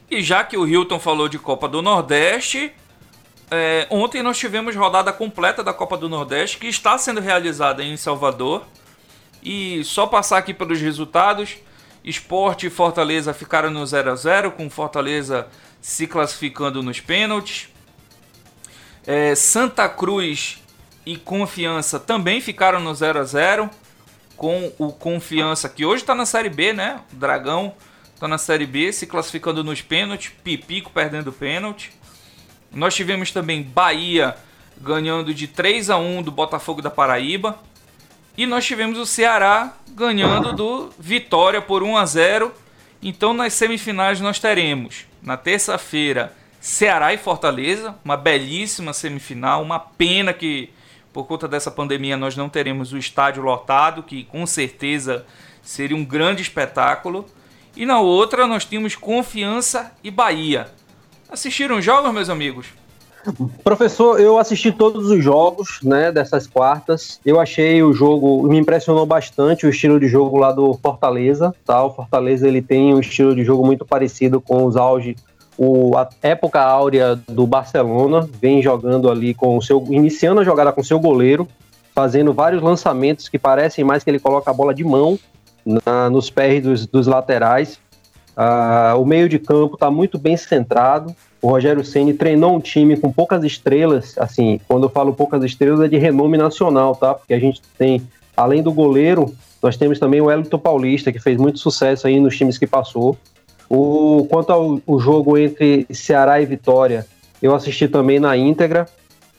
E 0.09 0.21
já 0.21 0.43
que 0.43 0.57
o 0.57 0.67
Hilton 0.67 0.99
falou 0.99 1.29
de 1.29 1.39
Copa 1.39 1.69
do 1.69 1.81
Nordeste, 1.81 2.73
é, 3.49 3.87
ontem 3.89 4.21
nós 4.21 4.37
tivemos 4.37 4.75
rodada 4.75 5.11
completa 5.11 5.63
da 5.63 5.73
Copa 5.73 5.97
do 5.97 6.09
Nordeste, 6.09 6.57
que 6.57 6.67
está 6.67 6.97
sendo 6.97 7.21
realizada 7.21 7.83
em 7.83 7.95
Salvador. 7.97 8.63
E 9.41 9.83
só 9.83 10.05
passar 10.05 10.37
aqui 10.37 10.53
pelos 10.53 10.79
resultados: 10.79 11.57
Esporte 12.03 12.67
e 12.67 12.69
Fortaleza 12.69 13.33
ficaram 13.33 13.69
no 13.69 13.85
0 13.85 14.11
a 14.11 14.15
0 14.15 14.51
com 14.51 14.69
Fortaleza 14.69 15.47
se 15.81 16.05
classificando 16.07 16.83
nos 16.83 16.99
pênaltis. 16.99 17.69
É, 19.05 19.33
Santa 19.33 19.89
Cruz 19.89 20.61
e 21.05 21.17
Confiança 21.17 21.99
também 21.99 22.39
ficaram 22.39 22.79
no 22.79 22.93
0 22.93 23.19
a 23.19 23.23
0 23.23 23.69
com 24.37 24.71
o 24.77 24.91
Confiança 24.91 25.67
que 25.67 25.85
hoje 25.85 26.03
está 26.03 26.15
na 26.15 26.25
Série 26.25 26.49
B, 26.49 26.73
né? 26.73 27.01
O 27.11 27.15
Dragão 27.15 27.73
está 28.13 28.27
na 28.27 28.37
Série 28.37 28.67
B, 28.67 28.93
se 28.93 29.07
classificando 29.07 29.63
nos 29.63 29.81
pênaltis, 29.81 30.31
Pipico 30.43 30.91
perdendo 30.91 31.31
pênalti. 31.31 31.91
Nós 32.71 32.95
tivemos 32.95 33.31
também 33.31 33.63
Bahia 33.63 34.35
ganhando 34.79 35.33
de 35.33 35.47
3 35.47 35.89
a 35.89 35.97
1 35.97 36.23
do 36.23 36.31
Botafogo 36.31 36.81
da 36.81 36.89
Paraíba. 36.89 37.59
E 38.37 38.45
nós 38.45 38.65
tivemos 38.65 38.97
o 38.97 39.05
Ceará 39.05 39.73
ganhando 39.89 40.53
do 40.53 40.89
Vitória 40.97 41.61
por 41.61 41.83
1 41.83 41.97
a 41.97 42.05
0. 42.05 42.53
Então 43.01 43.33
nas 43.33 43.53
semifinais 43.53 44.19
nós 44.21 44.39
teremos 44.39 45.05
na 45.21 45.35
terça-feira 45.35 46.33
Ceará 46.59 47.13
e 47.13 47.17
Fortaleza, 47.17 47.95
uma 48.05 48.15
belíssima 48.15 48.93
semifinal, 48.93 49.63
uma 49.63 49.79
pena 49.79 50.31
que 50.31 50.69
por 51.11 51.25
conta 51.25 51.47
dessa 51.47 51.71
pandemia 51.71 52.15
nós 52.15 52.37
não 52.37 52.47
teremos 52.47 52.93
o 52.93 52.97
estádio 52.97 53.41
lotado, 53.41 54.03
que 54.03 54.23
com 54.25 54.45
certeza 54.45 55.25
seria 55.63 55.97
um 55.97 56.05
grande 56.05 56.41
espetáculo. 56.41 57.25
E 57.75 57.85
na 57.85 57.99
outra 57.99 58.45
nós 58.45 58.65
temos 58.65 58.95
Confiança 58.95 59.91
e 60.03 60.11
Bahia. 60.11 60.71
Assistiram 61.29 61.77
os 61.77 61.85
jogos, 61.85 62.13
meus 62.13 62.29
amigos? 62.29 62.67
Professor, 63.63 64.19
eu 64.19 64.37
assisti 64.37 64.71
todos 64.71 65.09
os 65.09 65.23
jogos, 65.23 65.79
né, 65.83 66.11
dessas 66.11 66.47
quartas. 66.47 67.19
Eu 67.25 67.39
achei 67.39 67.81
o 67.83 67.93
jogo, 67.93 68.43
me 68.47 68.57
impressionou 68.57 69.05
bastante 69.05 69.65
o 69.65 69.69
estilo 69.69 69.99
de 69.99 70.07
jogo 70.07 70.37
lá 70.37 70.51
do 70.51 70.73
Fortaleza, 70.75 71.53
tá? 71.65 71.83
O 71.83 71.91
Fortaleza 71.91 72.47
ele 72.47 72.61
tem 72.61 72.93
um 72.93 72.99
estilo 72.99 73.35
de 73.35 73.43
jogo 73.43 73.65
muito 73.65 73.85
parecido 73.85 74.41
com 74.41 74.65
os 74.65 74.75
auge, 74.75 75.15
o, 75.57 75.95
a 75.97 76.09
época 76.23 76.59
áurea 76.59 77.15
do 77.15 77.45
Barcelona, 77.45 78.27
vem 78.41 78.61
jogando 78.61 79.09
ali 79.09 79.33
com 79.33 79.57
o 79.57 79.61
seu, 79.61 79.85
iniciando 79.89 80.41
a 80.41 80.43
jogada 80.43 80.71
com 80.71 80.83
seu 80.83 80.99
goleiro, 80.99 81.47
fazendo 81.93 82.33
vários 82.33 82.61
lançamentos 82.61 83.29
que 83.29 83.37
parecem 83.37 83.83
mais 83.83 84.03
que 84.03 84.09
ele 84.09 84.19
coloca 84.19 84.49
a 84.49 84.53
bola 84.53 84.73
de 84.73 84.83
mão 84.83 85.19
na, 85.65 86.09
nos 86.09 86.29
pés 86.29 86.63
dos, 86.63 86.87
dos 86.87 87.05
laterais. 87.05 87.79
Uh, 88.31 88.99
o 88.99 89.05
meio 89.05 89.27
de 89.29 89.37
campo 89.37 89.75
está 89.75 89.91
muito 89.91 90.17
bem 90.17 90.35
centrado. 90.37 91.15
O 91.41 91.49
Rogério 91.49 91.83
Ceni 91.83 92.13
treinou 92.13 92.55
um 92.55 92.59
time 92.59 92.95
com 92.95 93.11
poucas 93.11 93.43
estrelas. 93.43 94.15
Assim, 94.17 94.59
quando 94.67 94.83
eu 94.83 94.89
falo 94.89 95.13
poucas 95.13 95.43
estrelas, 95.43 95.81
é 95.81 95.87
de 95.87 95.97
renome 95.97 96.37
nacional, 96.37 96.95
tá? 96.95 97.15
Porque 97.15 97.33
a 97.33 97.39
gente 97.39 97.61
tem, 97.77 98.01
além 98.37 98.61
do 98.61 98.71
goleiro, 98.71 99.33
nós 99.61 99.75
temos 99.75 99.97
também 99.97 100.21
o 100.21 100.29
Elton 100.29 100.59
Paulista, 100.59 101.11
que 101.11 101.19
fez 101.19 101.37
muito 101.37 101.57
sucesso 101.57 102.05
aí 102.05 102.19
nos 102.19 102.37
times 102.37 102.57
que 102.57 102.67
passou. 102.67 103.17
O, 103.69 104.27
quanto 104.29 104.51
ao 104.51 104.81
o 104.85 104.99
jogo 104.99 105.37
entre 105.37 105.87
Ceará 105.91 106.41
e 106.41 106.45
Vitória, 106.45 107.07
eu 107.41 107.55
assisti 107.55 107.87
também 107.87 108.19
na 108.19 108.37
íntegra. 108.37 108.85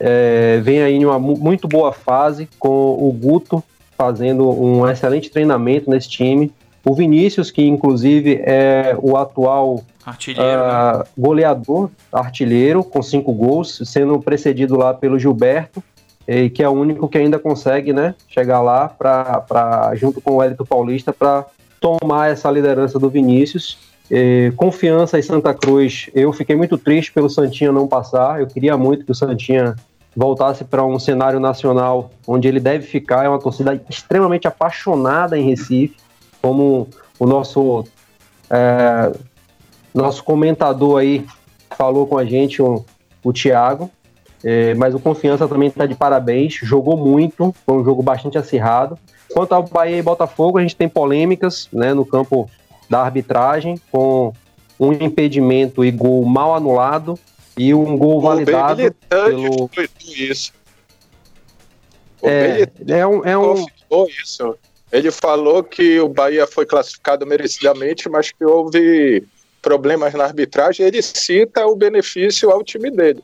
É, 0.01 0.61
vem 0.63 0.83
aí 0.83 1.05
uma 1.05 1.19
muito 1.19 1.69
boa 1.69 1.93
fase, 1.93 2.49
com 2.59 2.69
o 2.69 3.13
Guto 3.13 3.63
fazendo 3.97 4.51
um 4.51 4.89
excelente 4.89 5.31
treinamento 5.31 5.89
nesse 5.89 6.09
time. 6.09 6.53
O 6.85 6.95
Vinícius, 6.95 7.53
que 7.53 7.63
inclusive 7.63 8.41
é 8.43 8.97
o 9.01 9.17
atual 9.17 9.85
artilheiro, 10.05 10.63
né? 10.63 11.05
goleador, 11.17 11.91
artilheiro, 12.13 12.83
com 12.85 13.03
cinco 13.03 13.33
gols, 13.33 13.81
sendo 13.85 14.19
precedido 14.21 14.77
lá 14.77 14.93
pelo 14.93 15.19
Gilberto, 15.19 15.83
e 16.27 16.51
que 16.51 16.63
é 16.63 16.69
o 16.69 16.73
único 16.73 17.09
que 17.09 17.19
ainda 17.19 17.39
consegue 17.39 17.93
né, 17.93 18.15
chegar 18.29 18.61
lá, 18.61 18.89
pra, 18.89 19.41
pra, 19.41 19.95
junto 19.95 20.21
com 20.21 20.37
o 20.37 20.43
Hélito 20.43 20.65
Paulista, 20.65 21.13
para 21.13 21.47
tomar 21.81 22.31
essa 22.31 22.51
liderança 22.51 22.99
do 22.99 23.11
Vinícius. 23.11 23.79
E, 24.11 24.53
confiança 24.57 25.19
em 25.19 25.23
Santa 25.23 25.53
Cruz, 25.55 26.11
eu 26.15 26.33
fiquei 26.33 26.55
muito 26.55 26.77
triste 26.79 27.13
pelo 27.13 27.31
Santinha 27.31 27.73
não 27.73 27.89
passar, 27.89 28.41
eu 28.41 28.47
queria 28.47 28.77
muito 28.77 29.05
que 29.05 29.13
o 29.13 29.15
Santinha 29.15 29.75
voltasse 30.15 30.65
para 30.65 30.85
um 30.85 30.99
cenário 30.99 31.41
nacional 31.41 32.11
onde 32.27 32.47
ele 32.47 32.61
deve 32.61 32.87
ficar. 32.87 33.25
É 33.25 33.29
uma 33.29 33.39
torcida 33.39 33.81
extremamente 33.89 34.47
apaixonada 34.47 35.39
em 35.39 35.49
Recife, 35.49 35.97
como 36.41 36.89
o 37.19 37.27
nosso 37.27 37.85
é, 38.51 39.13
nosso 39.95 40.25
comentador 40.25 41.01
aí 41.01 41.27
falou 41.77 42.07
com 42.07 42.19
a 42.19 42.25
gente, 42.25 42.63
o, 42.63 42.85
o 43.23 43.33
Thiago. 43.33 43.91
É, 44.45 44.75
mas 44.75 44.95
o 44.95 44.99
Confiança 44.99 45.47
também 45.47 45.69
está 45.69 45.87
de 45.87 45.95
parabéns, 45.95 46.55
jogou 46.55 46.97
muito, 46.97 47.55
foi 47.65 47.77
um 47.77 47.85
jogo 47.85 48.03
bastante 48.03 48.37
acirrado. 48.37 48.99
Quanto 49.33 49.53
ao 49.53 49.63
Bahia 49.63 49.97
e 49.97 50.03
Botafogo, 50.03 50.59
a 50.59 50.63
gente 50.63 50.75
tem 50.75 50.89
polêmicas 50.89 51.69
né, 51.73 51.95
no 51.95 52.05
campo 52.05 52.51
da 52.91 53.03
arbitragem, 53.03 53.81
com 53.91 54.33
um 54.81 54.93
impedimento 54.93 55.85
e 55.85 55.93
gol 55.93 56.25
mal 56.25 56.55
anulado 56.55 57.17
e 57.57 57.73
um 57.73 57.97
gol 57.97 58.21
validado 58.21 58.95
pelo. 59.09 59.71
Isso. 60.05 60.53
É, 62.21 62.69
é 62.89 63.07
um, 63.07 63.25
é 63.25 63.39
um... 63.39 63.65
isso. 64.09 64.57
Ele 64.91 65.11
falou 65.11 65.63
que 65.63 66.01
o 66.01 66.09
Bahia 66.09 66.47
foi 66.47 66.67
classificado 66.67 67.27
merecidamente, 67.27 68.09
mas 68.09 68.31
que 68.31 68.45
houve 68.45 69.25
problemas 69.63 70.13
na 70.13 70.25
arbitragem. 70.25 70.85
Ele 70.85 71.01
cita 71.01 71.65
o 71.65 71.77
benefício 71.77 72.51
ao 72.51 72.63
time 72.63 72.91
dele. 72.91 73.23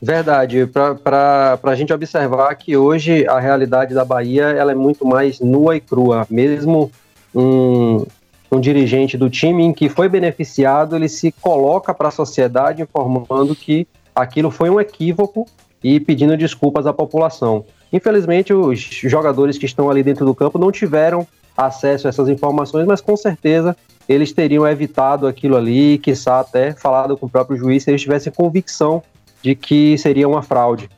Verdade, 0.00 0.64
para 1.02 1.58
a 1.60 1.74
gente 1.74 1.92
observar 1.92 2.54
que 2.54 2.76
hoje 2.76 3.26
a 3.26 3.38
realidade 3.38 3.94
da 3.94 4.04
Bahia 4.04 4.44
ela 4.44 4.72
é 4.72 4.74
muito 4.74 5.04
mais 5.04 5.40
nua 5.40 5.76
e 5.76 5.80
crua. 5.80 6.24
Mesmo 6.30 6.90
um, 7.34 8.06
um 8.50 8.60
dirigente 8.60 9.18
do 9.18 9.28
time 9.28 9.64
em 9.64 9.72
que 9.72 9.88
foi 9.88 10.08
beneficiado, 10.08 10.94
ele 10.94 11.08
se 11.08 11.32
coloca 11.32 11.92
para 11.92 12.08
a 12.08 12.12
sociedade 12.12 12.80
informando 12.80 13.56
que 13.56 13.88
aquilo 14.14 14.52
foi 14.52 14.70
um 14.70 14.80
equívoco 14.80 15.46
e 15.82 15.98
pedindo 15.98 16.36
desculpas 16.36 16.86
à 16.86 16.92
população. 16.92 17.64
Infelizmente, 17.92 18.52
os 18.52 18.78
jogadores 18.78 19.58
que 19.58 19.66
estão 19.66 19.90
ali 19.90 20.02
dentro 20.02 20.24
do 20.24 20.34
campo 20.34 20.58
não 20.58 20.70
tiveram 20.70 21.26
acesso 21.66 22.06
a 22.06 22.10
essas 22.10 22.28
informações, 22.28 22.86
mas 22.86 23.00
com 23.00 23.16
certeza 23.16 23.76
eles 24.08 24.32
teriam 24.32 24.66
evitado 24.66 25.26
aquilo 25.26 25.56
ali, 25.56 25.98
quiçá 25.98 26.40
até 26.40 26.72
falado 26.72 27.16
com 27.16 27.26
o 27.26 27.28
próprio 27.28 27.58
juiz 27.58 27.82
se 27.82 27.90
eles 27.90 28.00
tivessem 28.00 28.32
convicção 28.32 29.02
de 29.42 29.54
que 29.54 29.98
seria 29.98 30.28
uma 30.28 30.42
fraude. 30.42 30.88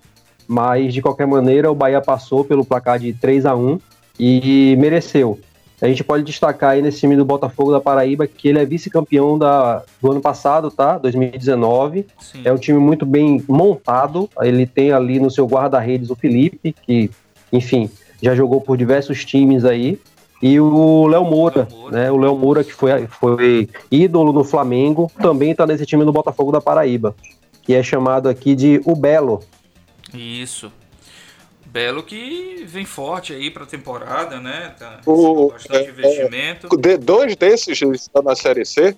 Mas, 0.46 0.92
de 0.92 1.00
qualquer 1.00 1.26
maneira, 1.26 1.70
o 1.70 1.74
Bahia 1.74 2.00
passou 2.00 2.44
pelo 2.44 2.64
placar 2.64 2.98
de 2.98 3.12
3 3.12 3.46
a 3.46 3.54
1 3.54 3.80
e 4.18 4.76
mereceu. 4.78 5.38
A 5.80 5.88
gente 5.88 6.04
pode 6.04 6.24
destacar 6.24 6.70
aí 6.70 6.82
nesse 6.82 7.00
time 7.00 7.16
do 7.16 7.24
Botafogo 7.24 7.72
da 7.72 7.80
Paraíba 7.80 8.26
que 8.26 8.48
ele 8.48 8.58
é 8.58 8.66
vice-campeão 8.66 9.38
da, 9.38 9.82
do 10.00 10.10
ano 10.10 10.20
passado, 10.20 10.70
tá? 10.70 10.98
2019. 10.98 12.06
Sim. 12.20 12.42
É 12.44 12.52
um 12.52 12.58
time 12.58 12.78
muito 12.78 13.06
bem 13.06 13.42
montado. 13.48 14.28
Ele 14.40 14.66
tem 14.66 14.92
ali 14.92 15.18
no 15.18 15.30
seu 15.30 15.46
guarda-redes 15.46 16.10
o 16.10 16.16
Felipe, 16.16 16.74
que, 16.82 17.10
enfim, 17.50 17.88
já 18.22 18.34
jogou 18.34 18.60
por 18.60 18.76
diversos 18.76 19.24
times 19.24 19.64
aí. 19.64 19.98
E 20.42 20.58
o 20.58 21.06
Léo 21.06 21.24
Moura, 21.24 21.68
Moura. 21.70 21.96
né? 21.98 22.10
O 22.10 22.16
Léo 22.16 22.36
Moura, 22.36 22.64
que 22.64 22.72
foi, 22.72 23.06
foi 23.06 23.68
ídolo 23.90 24.32
no 24.32 24.42
Flamengo, 24.42 25.10
também 25.20 25.54
tá 25.54 25.66
nesse 25.66 25.84
time 25.84 26.04
do 26.04 26.12
Botafogo 26.12 26.50
da 26.50 26.60
Paraíba, 26.60 27.14
que 27.62 27.74
é 27.74 27.82
chamado 27.82 28.28
aqui 28.28 28.54
de 28.54 28.80
O 28.86 28.96
Belo. 28.96 29.40
Isso. 30.14 30.72
Belo 31.66 32.02
que 32.02 32.64
vem 32.66 32.84
forte 32.84 33.32
aí 33.32 33.50
pra 33.50 33.64
temporada, 33.66 34.40
né? 34.40 34.74
Tá 34.78 35.00
O- 35.06 35.50
bastante 35.50 35.88
é, 35.88 35.90
investimento. 35.90 36.68
De, 36.76 36.96
dois 36.96 37.36
desses 37.36 37.80
estão 37.80 38.22
na 38.22 38.34
Série 38.34 38.64
C 38.64 38.96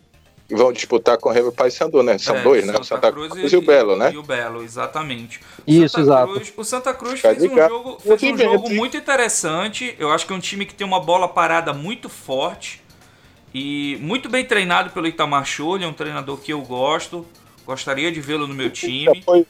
vão 0.55 0.73
disputar 0.73 1.17
com 1.19 1.29
o 1.29 1.33
Remo 1.33 1.49
e 1.49 1.53
Paysandu, 1.53 2.03
né? 2.03 2.19
São 2.19 2.37
É, 2.37 2.43
dois, 2.43 2.67
né? 2.67 2.75
O 2.79 2.85
Santa 2.85 3.11
Cruz 3.13 3.53
e, 3.53 3.57
o 3.57 3.63
Belo, 3.63 3.97
né? 3.97 4.13
E 4.13 4.19
o 4.19 4.23
Belo, 4.23 4.63
exatamente. 4.63 5.39
O 5.39 5.43
Isso, 5.67 5.89
Santa 5.97 6.01
exato. 6.03 6.33
Cruz- 6.35 6.53
o 6.57 6.65
Santa 6.65 6.95
Cruz 6.95 7.21
fez 7.21 7.43
um 7.43 7.57
jogo, 7.57 7.99
fez 8.01 8.23
um 8.23 8.37
jogo 8.39 8.71
muito 8.71 8.97
interessante. 8.97 9.95
Eu 9.99 10.11
acho 10.13 10.27
que 10.27 10.33
é 10.33 10.37
um 10.37 10.41
time 10.41 10.65
que 10.67 10.75
tem 10.75 10.87
uma 10.87 11.01
bola 11.01 11.29
parada 11.29 11.73
muito 11.73 12.09
forte 12.09 12.83
e 13.55 13.99
muito 14.01 14.29
bem 14.29 14.45
treinado 14.45 14.91
pelo 14.91 15.07
Itamar 15.07 15.45
Schulli, 15.45 15.85
é 15.85 15.87
um 15.87 15.93
treinador 15.93 16.39
que 16.39 16.53
eu 16.53 16.61
gosto. 16.63 17.27
Gostaria 17.67 18.11
de 18.11 18.21
vê-lo 18.21 18.47
no 18.47 18.55
meu 18.55 18.69
Já 18.69 18.73
time. 18.75 19.23
foi, 19.23 19.47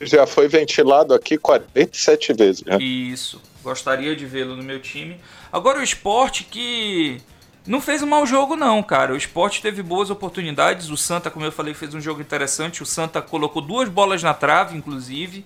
já 0.00 0.26
foi 0.26 0.46
ventilado 0.48 1.14
aqui 1.14 1.38
47 1.38 2.32
vezes, 2.34 2.62
né? 2.64 2.76
Isso. 2.78 3.40
Gostaria 3.62 4.14
de 4.16 4.26
vê-lo 4.26 4.56
no 4.56 4.62
meu 4.62 4.80
time. 4.80 5.18
Agora 5.52 5.78
o 5.78 5.82
esporte 5.82 6.44
que 6.44 7.20
não 7.66 7.80
fez 7.80 8.02
um 8.02 8.06
mau 8.06 8.26
jogo, 8.26 8.56
não, 8.56 8.82
cara. 8.82 9.12
O 9.12 9.16
esporte 9.16 9.60
teve 9.62 9.82
boas 9.82 10.10
oportunidades. 10.10 10.88
O 10.90 10.96
Santa, 10.96 11.30
como 11.30 11.44
eu 11.44 11.52
falei, 11.52 11.74
fez 11.74 11.94
um 11.94 12.00
jogo 12.00 12.20
interessante. 12.20 12.82
O 12.82 12.86
Santa 12.86 13.20
colocou 13.22 13.60
duas 13.62 13.88
bolas 13.88 14.22
na 14.22 14.34
trave, 14.34 14.76
inclusive, 14.76 15.44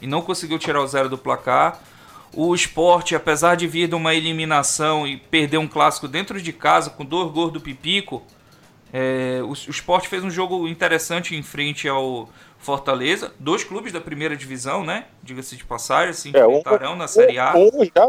e 0.00 0.06
não 0.06 0.20
conseguiu 0.22 0.58
tirar 0.58 0.80
o 0.82 0.86
zero 0.86 1.08
do 1.08 1.16
placar. 1.18 1.80
O 2.34 2.54
esporte, 2.54 3.14
apesar 3.14 3.56
de 3.56 3.66
vir 3.66 3.88
de 3.88 3.94
uma 3.94 4.14
eliminação 4.14 5.06
e 5.06 5.16
perder 5.18 5.58
um 5.58 5.68
clássico 5.68 6.08
dentro 6.08 6.40
de 6.40 6.52
casa 6.52 6.90
com 6.90 7.04
dois 7.04 7.30
gols 7.30 7.52
do 7.52 7.60
Pipico, 7.60 8.22
é, 8.92 9.40
o, 9.42 9.48
o 9.50 9.52
esporte 9.70 10.08
fez 10.08 10.24
um 10.24 10.30
jogo 10.30 10.66
interessante 10.66 11.34
em 11.36 11.42
frente 11.42 11.86
ao 11.88 12.28
Fortaleza. 12.58 13.32
Dois 13.38 13.64
clubes 13.64 13.92
da 13.92 14.00
primeira 14.00 14.36
divisão, 14.36 14.84
né? 14.84 15.06
Diga-se 15.22 15.56
de 15.56 15.64
passagem, 15.64 16.12
se 16.14 16.30
É, 16.36 16.46
um- 16.46 16.58
enfrentarão 16.58 16.96
na 16.96 17.06
Série 17.08 17.38
A. 17.38 17.54
Um, 17.56 17.84
já, 17.84 18.08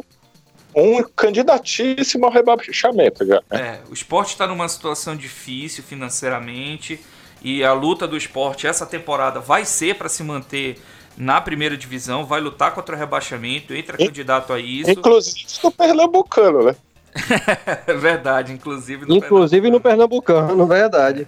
um 0.76 1.04
candidatíssimo 1.04 2.26
ao 2.26 2.32
rebaixamento 2.32 3.26
já. 3.26 3.42
né? 3.52 3.60
É, 3.60 3.80
o 3.90 3.94
esporte 3.94 4.30
está 4.30 4.48
numa 4.48 4.68
situação 4.68 5.16
difícil 5.16 5.84
financeiramente 5.84 7.00
e 7.44 7.64
a 7.64 7.74
luta 7.74 8.08
do 8.08 8.16
esporte 8.18 8.66
essa 8.68 8.86
temporada 8.86 9.40
vai 9.40 9.66
ser 9.66 9.96
para 9.96 10.10
se 10.10 10.24
manter 10.24 10.78
na 11.18 11.40
primeira 11.40 11.78
divisão, 11.78 12.26
vai 12.26 12.42
lutar 12.42 12.74
contra 12.74 12.96
o 12.96 13.00
rebaixamento, 13.00 13.74
entra 13.74 14.02
In- 14.02 14.08
candidato 14.08 14.52
a 14.52 14.60
isso. 14.60 14.90
Inclusive 14.90 15.46
do 15.62 15.72
Pernambucano, 15.72 16.64
né? 16.64 16.76
É 17.86 17.94
verdade, 17.94 18.52
inclusive 18.52 19.06
no 19.06 19.16
Inclusive 19.16 19.70
no 19.70 19.80
Pernambucano, 19.80 20.66
verdade. 20.66 21.28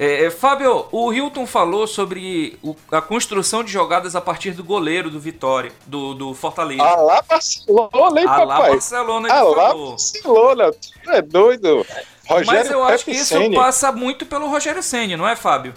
É, 0.00 0.26
é, 0.26 0.30
Fábio, 0.30 0.86
o 0.92 1.12
Hilton 1.12 1.44
falou 1.44 1.84
sobre 1.88 2.56
o- 2.62 2.76
a 2.92 3.00
construção 3.02 3.64
de 3.64 3.72
jogadas 3.72 4.14
a 4.14 4.20
partir 4.20 4.52
do 4.52 4.62
goleiro 4.62 5.10
do 5.10 5.18
Vitória, 5.18 5.72
do, 5.86 6.14
do 6.14 6.34
Fortaleza. 6.34 6.84
Ah 6.84 6.94
lá 7.00 7.20
Barcelona, 7.22 8.20
hein, 8.20 8.26
Ah 8.28 8.44
lá, 8.44 8.54
papai? 8.56 8.70
Barcelona, 8.70 9.28
ele 9.28 9.36
Ah 9.36 9.42
lá 9.42 9.68
falou. 9.70 9.90
Barcelona, 9.90 10.70
tu 11.02 11.10
é 11.10 11.20
doido. 11.20 11.84
Rogério 12.28 12.46
Mas 12.46 12.70
eu 12.70 12.84
acho 12.84 13.04
que 13.04 13.10
isso 13.10 13.34
Pepiceni. 13.34 13.56
passa 13.56 13.90
muito 13.90 14.24
pelo 14.24 14.46
Rogério 14.48 14.84
Senna, 14.84 15.16
não 15.16 15.26
é, 15.26 15.34
Fábio? 15.34 15.74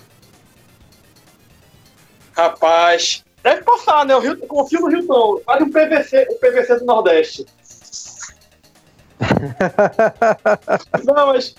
Rapaz, 2.37 3.23
deve 3.41 3.63
passar, 3.63 4.05
né? 4.05 4.15
O 4.15 4.19
Rio, 4.19 4.37
confio 4.47 4.81
no 4.81 4.91
Hilton. 4.91 5.41
Vale 5.47 5.63
um 5.63 5.71
PVC, 5.71 6.27
o 6.29 6.35
PVC 6.35 6.77
do 6.77 6.85
Nordeste. 6.85 7.43
Não, 11.03 11.27
mas 11.27 11.53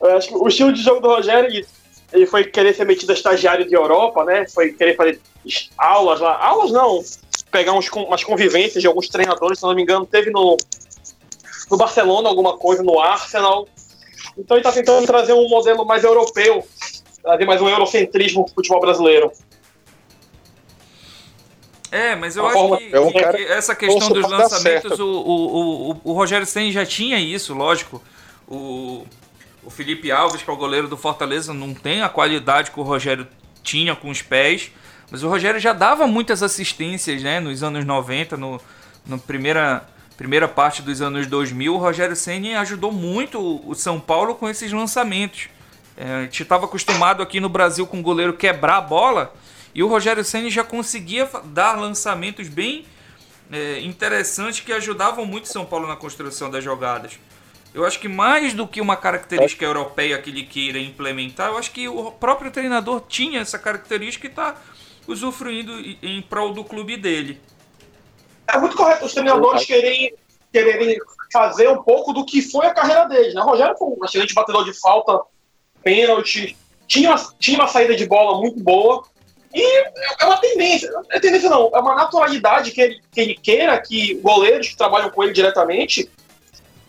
eu 0.00 0.16
acho 0.16 0.28
que 0.28 0.34
o 0.36 0.48
estilo 0.48 0.72
de 0.72 0.82
jogo 0.82 1.00
do 1.00 1.08
Rogério 1.08 1.50
é 1.50 1.60
isso. 1.60 1.81
Ele 2.12 2.26
foi 2.26 2.44
querer 2.44 2.74
ser 2.74 2.84
metido 2.84 3.10
a 3.10 3.14
estagiário 3.14 3.66
de 3.66 3.74
Europa, 3.74 4.24
né? 4.24 4.46
Foi 4.46 4.72
querer 4.72 4.96
fazer 4.96 5.20
aulas 5.78 6.20
lá. 6.20 6.36
Aulas 6.44 6.70
não. 6.70 7.02
Pegar 7.50 7.72
uns, 7.72 7.88
umas 7.90 8.22
convivências 8.24 8.80
de 8.82 8.86
alguns 8.86 9.08
treinadores, 9.08 9.58
se 9.58 9.64
não 9.64 9.74
me 9.74 9.82
engano, 9.82 10.06
teve 10.06 10.30
no, 10.30 10.56
no 11.70 11.76
Barcelona 11.76 12.28
alguma 12.28 12.56
coisa, 12.56 12.82
no 12.82 12.98
Arsenal. 13.00 13.66
Então 14.36 14.56
ele 14.56 14.64
tá 14.64 14.72
tentando 14.72 15.06
trazer 15.06 15.32
um 15.32 15.48
modelo 15.48 15.84
mais 15.84 16.04
europeu, 16.04 16.66
trazer 17.22 17.44
mais 17.44 17.60
um 17.60 17.68
eurocentrismo 17.68 18.44
pro 18.46 18.54
futebol 18.54 18.80
brasileiro. 18.80 19.30
É, 21.90 22.16
mas 22.16 22.36
eu 22.38 22.46
acho 22.46 22.76
que, 22.78 22.94
é 22.94 23.00
um 23.00 23.12
que- 23.12 23.20
cara 23.20 23.36
que 23.36 23.44
essa 23.44 23.74
questão 23.74 24.08
dos 24.08 24.26
lançamentos, 24.26 24.98
o, 24.98 25.06
o, 25.06 25.90
o, 25.90 26.00
o 26.04 26.12
Rogério 26.14 26.46
Senna 26.46 26.72
já 26.72 26.86
tinha 26.86 27.18
isso, 27.18 27.52
lógico. 27.52 28.02
O, 28.48 29.04
o 29.64 29.70
Felipe 29.70 30.10
Alves, 30.10 30.42
que 30.42 30.50
é 30.50 30.52
o 30.52 30.56
goleiro 30.56 30.88
do 30.88 30.96
Fortaleza, 30.96 31.54
não 31.54 31.72
tem 31.72 32.02
a 32.02 32.08
qualidade 32.08 32.70
que 32.70 32.80
o 32.80 32.82
Rogério 32.82 33.26
tinha 33.62 33.94
com 33.94 34.10
os 34.10 34.20
pés, 34.20 34.70
mas 35.10 35.22
o 35.22 35.28
Rogério 35.28 35.60
já 35.60 35.72
dava 35.72 36.06
muitas 36.06 36.42
assistências, 36.42 37.22
né, 37.22 37.38
nos 37.38 37.62
anos 37.62 37.84
90, 37.84 38.36
no, 38.36 38.60
no 39.06 39.18
primeira, 39.18 39.86
primeira 40.16 40.48
parte 40.48 40.82
dos 40.82 41.00
anos 41.00 41.26
2000, 41.26 41.74
o 41.74 41.78
Rogério 41.78 42.16
Senna 42.16 42.60
ajudou 42.60 42.90
muito 42.90 43.38
o 43.68 43.74
São 43.74 44.00
Paulo 44.00 44.34
com 44.34 44.48
esses 44.48 44.72
lançamentos. 44.72 45.48
É, 45.96 46.04
a 46.04 46.22
gente 46.22 46.42
estava 46.42 46.64
acostumado 46.64 47.22
aqui 47.22 47.38
no 47.38 47.48
Brasil 47.48 47.86
com 47.86 48.00
o 48.00 48.02
goleiro 48.02 48.32
quebrar 48.32 48.78
a 48.78 48.80
bola 48.80 49.32
e 49.74 49.82
o 49.82 49.88
Rogério 49.88 50.24
Senna 50.24 50.50
já 50.50 50.64
conseguia 50.64 51.28
dar 51.44 51.78
lançamentos 51.78 52.48
bem 52.48 52.84
é, 53.50 53.80
interessantes 53.80 54.60
que 54.60 54.72
ajudavam 54.72 55.26
muito 55.26 55.48
São 55.48 55.64
Paulo 55.64 55.86
na 55.86 55.96
construção 55.96 56.50
das 56.50 56.64
jogadas. 56.64 57.18
Eu 57.74 57.86
acho 57.86 57.98
que 57.98 58.08
mais 58.08 58.52
do 58.52 58.66
que 58.66 58.80
uma 58.80 58.96
característica 58.96 59.64
europeia 59.64 60.20
que 60.20 60.28
ele 60.30 60.42
queira 60.44 60.78
implementar, 60.78 61.48
eu 61.50 61.58
acho 61.58 61.70
que 61.72 61.88
o 61.88 62.10
próprio 62.10 62.50
treinador 62.50 63.02
tinha 63.08 63.40
essa 63.40 63.58
característica 63.58 64.26
e 64.26 64.30
está 64.30 64.56
usufruindo 65.08 65.72
em- 66.02 66.20
prol 66.22 66.52
do 66.52 66.62
clube 66.64 66.96
dele. 66.96 67.40
É 68.46 68.58
muito 68.58 68.76
correto 68.76 69.06
os 69.06 69.14
treinadores 69.14 69.64
quererem, 69.64 70.14
quererem 70.52 70.98
fazer 71.32 71.68
um 71.68 71.82
pouco 71.82 72.12
do 72.12 72.26
que 72.26 72.42
foi 72.42 72.66
a 72.66 72.74
carreira 72.74 73.06
deles. 73.06 73.34
Né? 73.34 73.40
O 73.40 73.44
Rogério 73.46 73.74
foi 73.78 73.88
um 73.88 74.04
excelente 74.04 74.34
batedor 74.34 74.64
de 74.64 74.78
falta, 74.78 75.20
pênalti, 75.82 76.56
tinha, 76.86 77.10
uma- 77.10 77.34
tinha 77.38 77.58
uma 77.58 77.66
saída 77.68 77.96
de 77.96 78.04
bola 78.06 78.38
muito 78.38 78.60
boa. 78.62 79.02
E 79.54 79.62
é 80.20 80.24
uma 80.24 80.36
tendência, 80.38 80.90
não 80.90 81.02
é 81.10 81.20
tendência 81.20 81.48
não, 81.50 81.70
é 81.74 81.78
uma 81.78 81.94
naturalidade 81.94 82.70
que 82.70 82.80
ele, 82.80 83.00
que 83.10 83.20
ele 83.20 83.34
queira 83.34 83.78
que 83.80 84.14
goleiros 84.16 84.68
que 84.68 84.76
trabalham 84.76 85.10
com 85.10 85.22
ele 85.22 85.32
diretamente 85.32 86.08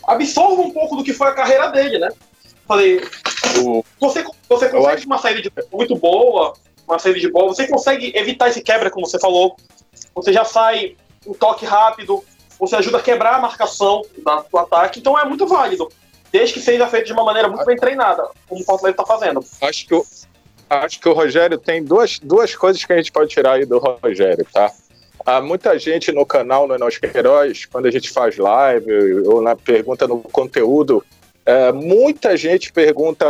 absorvam 0.07 0.65
um 0.65 0.71
pouco 0.71 0.95
do 0.95 1.03
que 1.03 1.13
foi 1.13 1.27
a 1.27 1.33
carreira 1.33 1.67
dele, 1.69 1.99
né? 1.99 2.09
Falei, 2.67 3.01
O- 3.63 3.83
você, 3.99 4.23
você 4.49 4.65
Eu 4.65 4.71
consegue 4.71 4.87
acho- 4.97 5.05
uma 5.05 5.17
saída 5.17 5.41
de 5.41 5.51
muito 5.71 5.95
boa, 5.95 6.53
uma 6.87 6.97
saída 6.97 7.19
de 7.19 7.29
bola, 7.29 7.49
você 7.49 7.67
consegue 7.67 8.11
evitar 8.15 8.49
esse 8.49 8.61
quebra, 8.61 8.89
como 8.89 9.05
você 9.05 9.19
falou. 9.19 9.55
Você 10.15 10.31
já 10.33 10.43
sai 10.45 10.95
um 11.27 11.33
toque 11.33 11.65
rápido, 11.65 12.23
você 12.59 12.75
ajuda 12.77 12.97
a 12.97 13.01
quebrar 13.01 13.35
a 13.35 13.39
marcação 13.39 14.01
da- 14.25 14.43
do 14.49 14.57
ataque, 14.57 14.99
então 14.99 15.19
é 15.19 15.25
muito 15.25 15.45
válido. 15.45 15.89
Desde 16.31 16.53
que 16.53 16.61
seja 16.61 16.87
feito 16.87 17.05
de 17.07 17.13
uma 17.13 17.23
maneira 17.23 17.47
muito 17.47 17.63
bem 17.65 17.75
treinada, 17.75 18.27
como 18.47 18.61
o 18.61 18.65
Fortaleza 18.65 18.91
está 19.01 19.05
fazendo. 19.05 19.45
Acho 19.61 19.85
que, 19.85 19.93
o, 19.93 20.05
acho 20.69 20.99
que 20.99 21.09
o 21.09 21.13
Rogério 21.13 21.57
tem 21.57 21.83
duas, 21.83 22.17
duas 22.19 22.55
coisas 22.55 22.83
que 22.83 22.91
a 22.93 22.97
gente 22.97 23.11
pode 23.11 23.29
tirar 23.29 23.53
aí 23.53 23.65
do 23.65 23.77
Rogério, 23.77 24.45
tá? 24.51 24.71
Há 25.25 25.41
muita 25.41 25.79
gente 25.79 26.11
no 26.11 26.25
canal, 26.25 26.67
no 26.67 26.77
Nós 26.77 26.97
Queiroz, 26.97 27.65
quando 27.65 27.85
a 27.85 27.91
gente 27.91 28.11
faz 28.11 28.37
live 28.37 29.25
ou 29.25 29.41
na 29.41 29.55
pergunta 29.55 30.05
no 30.05 30.19
conteúdo, 30.19 31.03
é, 31.45 31.71
muita 31.71 32.35
gente 32.35 32.71
pergunta 32.73 33.25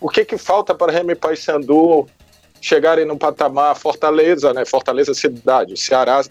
o 0.00 0.08
que, 0.08 0.24
que 0.24 0.36
falta 0.36 0.74
para 0.74 0.92
Remy 0.92 1.14
Paysandu 1.14 2.08
chegarem 2.60 3.04
no 3.04 3.16
patamar 3.16 3.76
Fortaleza, 3.76 4.52
né? 4.52 4.64
Fortaleza 4.64 5.14
cidade, 5.14 5.76
Ceará 5.76 6.22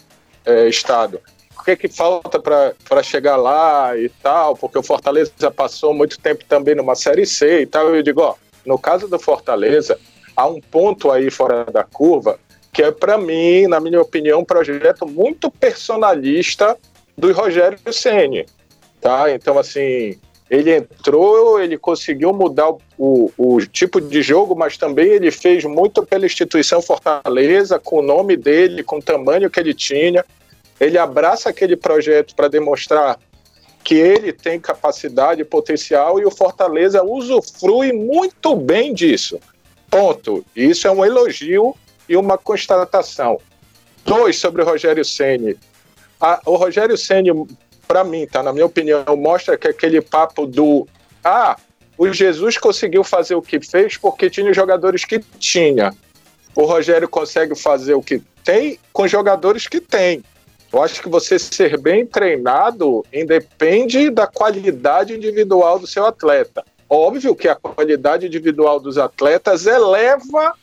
é, 0.46 0.68
estado. 0.68 1.22
O 1.58 1.64
que, 1.64 1.76
que 1.76 1.88
falta 1.88 2.40
para 2.40 3.02
chegar 3.02 3.38
lá 3.38 3.98
e 3.98 4.10
tal? 4.10 4.56
Porque 4.56 4.78
o 4.78 4.84
Fortaleza 4.84 5.32
passou 5.56 5.94
muito 5.94 6.20
tempo 6.20 6.44
também 6.46 6.76
numa 6.76 6.96
Série 6.96 7.26
C 7.26 7.62
e 7.62 7.66
tal. 7.66 7.96
Eu 7.96 8.04
digo, 8.04 8.22
ó, 8.22 8.36
no 8.66 8.78
caso 8.78 9.08
do 9.08 9.18
Fortaleza, 9.18 9.98
há 10.36 10.46
um 10.46 10.60
ponto 10.60 11.12
aí 11.12 11.32
fora 11.32 11.66
da 11.66 11.84
curva 11.84 12.38
que 12.76 12.84
é, 12.84 12.92
para 12.92 13.18
mim, 13.18 13.68
na 13.68 13.80
minha 13.80 14.02
opinião, 14.02 14.42
um 14.42 14.46
projeto 14.46 15.08
muito 15.08 15.50
personalista 15.50 16.78
do 17.18 17.32
Rogério 17.32 17.80
Ceni, 17.94 18.46
tá? 19.00 19.32
Então, 19.32 19.58
assim, 19.58 20.20
ele 20.50 20.76
entrou, 20.76 21.62
ele 21.62 21.78
conseguiu 21.78 22.34
mudar 22.34 22.70
o, 22.98 23.32
o, 23.38 23.66
tipo 23.66 24.02
de 24.02 24.22
jogo, 24.22 24.58
mas 24.58 24.76
também 24.76 25.08
ele 25.08 25.32
fez 25.32 25.64
muito 25.64 26.06
pela 26.06 26.26
instituição 26.26 26.82
Fortaleza, 26.82 27.80
com 27.80 28.00
o 28.00 28.02
nome 28.02 28.36
dele, 28.36 28.84
com 28.84 28.98
o 28.98 29.02
tamanho 29.02 29.50
que 29.50 29.58
ele 29.62 29.74
tinha. 29.74 30.26
ele 30.78 30.98
abraça 30.98 31.48
aquele 31.48 31.78
projeto 31.78 32.36
para 32.36 32.50
demonstrar 32.50 33.18
que 33.86 33.96
ele 33.96 34.34
tem 34.34 34.60
capacidade 34.60 35.40
e 35.40 35.46
potencial 35.46 36.20
e 36.20 36.26
o 36.26 36.32
Fortaleza 36.32 37.02
usufrui 37.02 37.94
muito 37.94 38.54
bem 38.54 38.94
disso. 38.94 39.40
Ponto. 39.90 40.46
Isso 40.54 40.90
é 40.90 40.92
um 40.92 41.06
elogio 41.06 41.74
e 42.08 42.16
uma 42.16 42.38
constatação. 42.38 43.40
Dois 44.06 44.38
sobre 44.38 44.62
o 44.62 44.66
Rogério 44.66 45.04
Ceni. 45.04 45.58
O 46.46 46.56
Rogério 46.56 46.98
Ceni, 46.98 47.32
para 47.88 48.04
mim, 48.04 48.28
tá 48.28 48.42
na 48.44 48.54
minha 48.54 48.66
opinião, 48.66 49.04
mostra 49.18 49.58
que 49.58 49.68
aquele 49.68 50.02
papo 50.02 50.46
do 50.46 50.88
ah, 51.24 51.58
o 51.98 52.12
Jesus 52.12 52.58
conseguiu 52.58 53.04
fazer 53.04 53.36
o 53.36 53.42
que 53.42 53.60
fez 53.60 53.98
porque 53.98 54.30
tinha 54.30 54.50
os 54.50 54.56
jogadores 54.56 55.06
que 55.06 55.20
tinha. 55.40 55.94
O 56.56 56.66
Rogério 56.66 57.08
consegue 57.08 57.56
fazer 57.56 57.94
o 57.94 58.02
que 58.02 58.22
tem 58.44 58.80
com 58.94 59.08
jogadores 59.08 59.68
que 59.68 59.82
tem. 59.82 60.24
Eu 60.72 60.84
acho 60.84 61.02
que 61.02 61.10
você 61.10 61.40
ser 61.40 61.78
bem 61.78 62.06
treinado 62.06 63.06
independe 63.12 64.10
da 64.10 64.28
qualidade 64.28 65.14
individual 65.14 65.80
do 65.80 65.88
seu 65.88 66.06
atleta. 66.06 66.64
Óbvio 66.90 67.36
que 67.36 67.48
a 67.48 67.56
qualidade 67.56 68.28
individual 68.28 68.80
dos 68.80 68.98
atletas 68.98 69.66
eleva 69.66 70.54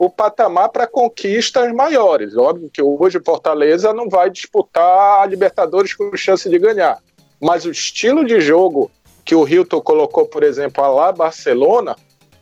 o 0.00 0.08
patamar 0.08 0.70
para 0.70 0.86
conquistas 0.86 1.70
maiores. 1.74 2.34
Óbvio 2.34 2.70
que 2.72 2.80
hoje 2.80 3.18
o 3.18 3.22
Fortaleza 3.22 3.92
não 3.92 4.08
vai 4.08 4.30
disputar 4.30 5.20
a 5.20 5.26
Libertadores 5.26 5.92
com 5.92 6.16
chance 6.16 6.48
de 6.48 6.58
ganhar. 6.58 6.96
Mas 7.38 7.66
o 7.66 7.70
estilo 7.70 8.24
de 8.24 8.40
jogo 8.40 8.90
que 9.26 9.34
o 9.34 9.46
Hilton 9.46 9.82
colocou, 9.82 10.24
por 10.24 10.42
exemplo, 10.42 10.82
lá 10.94 11.12
Barcelona, 11.12 11.94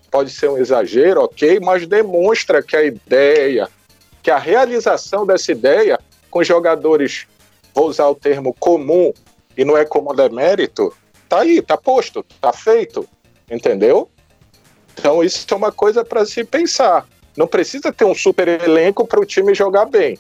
pode 0.09 0.31
ser 0.31 0.49
um 0.49 0.57
exagero, 0.57 1.25
ok, 1.25 1.59
mas 1.59 1.85
demonstra 1.85 2.63
que 2.63 2.77
a 2.77 2.85
ideia, 2.85 3.69
que 4.23 4.31
a 4.31 4.39
realização 4.39 5.27
dessa 5.27 5.51
ideia 5.51 5.99
com 6.31 6.45
jogadores, 6.45 7.27
vou 7.75 7.89
usar 7.89 8.07
o 8.07 8.15
termo 8.15 8.55
comum, 8.55 9.13
e 9.57 9.65
não 9.65 9.77
é 9.77 9.85
como 9.85 10.15
demérito, 10.15 10.95
tá 11.29 11.41
aí, 11.41 11.61
tá 11.61 11.77
posto, 11.77 12.25
tá 12.41 12.53
feito, 12.53 13.05
entendeu? 13.51 14.09
Então 14.95 15.25
isso 15.25 15.45
é 15.51 15.57
uma 15.57 15.73
coisa 15.73 16.05
para 16.05 16.25
se 16.25 16.45
pensar. 16.45 17.05
Não 17.39 17.47
precisa 17.47 17.93
ter 17.93 18.05
um 18.05 18.17
super 18.17 18.49
elenco 18.49 19.07
para 19.07 19.21
o 19.21 19.25
time 19.25 19.55
jogar 19.55 19.85
bem. 19.85 20.19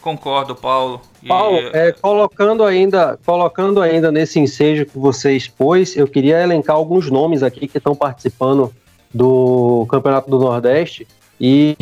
Concordo, 0.00 0.56
Paulo. 0.56 1.00
E... 1.22 1.28
Paulo, 1.28 1.58
é, 1.72 1.92
colocando, 1.92 2.64
ainda, 2.64 3.16
colocando 3.24 3.80
ainda 3.80 4.10
nesse 4.10 4.40
ensejo 4.40 4.84
que 4.84 4.98
você 4.98 5.36
expôs, 5.36 5.96
eu 5.96 6.08
queria 6.08 6.42
elencar 6.42 6.74
alguns 6.74 7.08
nomes 7.08 7.44
aqui 7.44 7.68
que 7.68 7.78
estão 7.78 7.94
participando 7.94 8.74
do 9.14 9.86
Campeonato 9.88 10.28
do 10.28 10.40
Nordeste 10.40 11.06
e, 11.40 11.76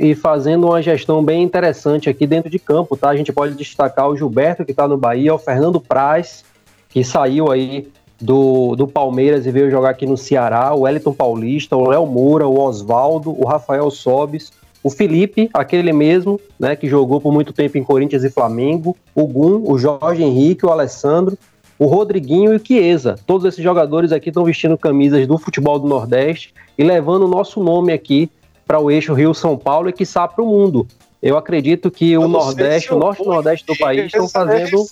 e, 0.00 0.14
fazendo 0.14 0.68
uma 0.68 0.80
gestão 0.80 1.22
bem 1.22 1.42
interessante 1.42 2.08
aqui 2.08 2.26
dentro 2.26 2.48
de 2.48 2.58
campo, 2.58 2.96
tá? 2.96 3.10
A 3.10 3.16
gente 3.16 3.30
pode 3.30 3.54
destacar 3.54 4.08
o 4.08 4.16
Gilberto, 4.16 4.64
que 4.64 4.70
está 4.70 4.88
no 4.88 4.96
Bahia, 4.96 5.34
o 5.34 5.38
Fernando 5.38 5.82
Praz, 5.82 6.46
que 6.88 7.04
saiu 7.04 7.52
aí 7.52 7.90
do, 8.20 8.74
do 8.76 8.86
Palmeiras 8.86 9.46
e 9.46 9.50
veio 9.50 9.70
jogar 9.70 9.90
aqui 9.90 10.06
no 10.06 10.16
Ceará, 10.16 10.74
o 10.74 10.80
Wellington 10.80 11.12
Paulista, 11.12 11.76
o 11.76 11.88
Léo 11.88 12.06
Moura, 12.06 12.46
o 12.46 12.58
Oswaldo, 12.58 13.30
o 13.38 13.46
Rafael 13.46 13.90
Sobis, 13.90 14.50
o 14.82 14.90
Felipe, 14.90 15.50
aquele 15.52 15.92
mesmo, 15.92 16.40
né, 16.58 16.76
que 16.76 16.88
jogou 16.88 17.20
por 17.20 17.32
muito 17.32 17.52
tempo 17.52 17.76
em 17.76 17.84
Corinthians 17.84 18.24
e 18.24 18.30
Flamengo, 18.30 18.96
o 19.14 19.26
Gum, 19.26 19.62
o 19.70 19.78
Jorge 19.78 20.22
Henrique, 20.22 20.64
o 20.64 20.70
Alessandro, 20.70 21.36
o 21.78 21.86
Rodriguinho 21.86 22.52
e 22.52 22.56
o 22.56 22.64
Chiesa. 22.64 23.16
Todos 23.26 23.44
esses 23.44 23.62
jogadores 23.62 24.12
aqui 24.12 24.28
estão 24.28 24.44
vestindo 24.44 24.78
camisas 24.78 25.26
do 25.26 25.36
futebol 25.38 25.78
do 25.78 25.88
Nordeste 25.88 26.54
e 26.78 26.84
levando 26.84 27.24
o 27.24 27.28
nosso 27.28 27.62
nome 27.62 27.92
aqui 27.92 28.30
para 28.66 28.80
o 28.80 28.90
eixo 28.90 29.12
Rio-São 29.12 29.56
Paulo 29.56 29.88
e 29.88 29.92
que 29.92 30.04
para 30.06 30.42
o 30.42 30.46
mundo. 30.46 30.86
Eu 31.22 31.36
acredito 31.36 31.90
que 31.90 32.16
o 32.16 32.28
Nordeste, 32.28 32.94
o 32.94 32.98
Norte 32.98 33.22
e 33.22 33.26
Nordeste 33.26 33.66
do 33.66 33.76
país 33.76 34.06
estão 34.06 34.28
fazendo. 34.28 34.86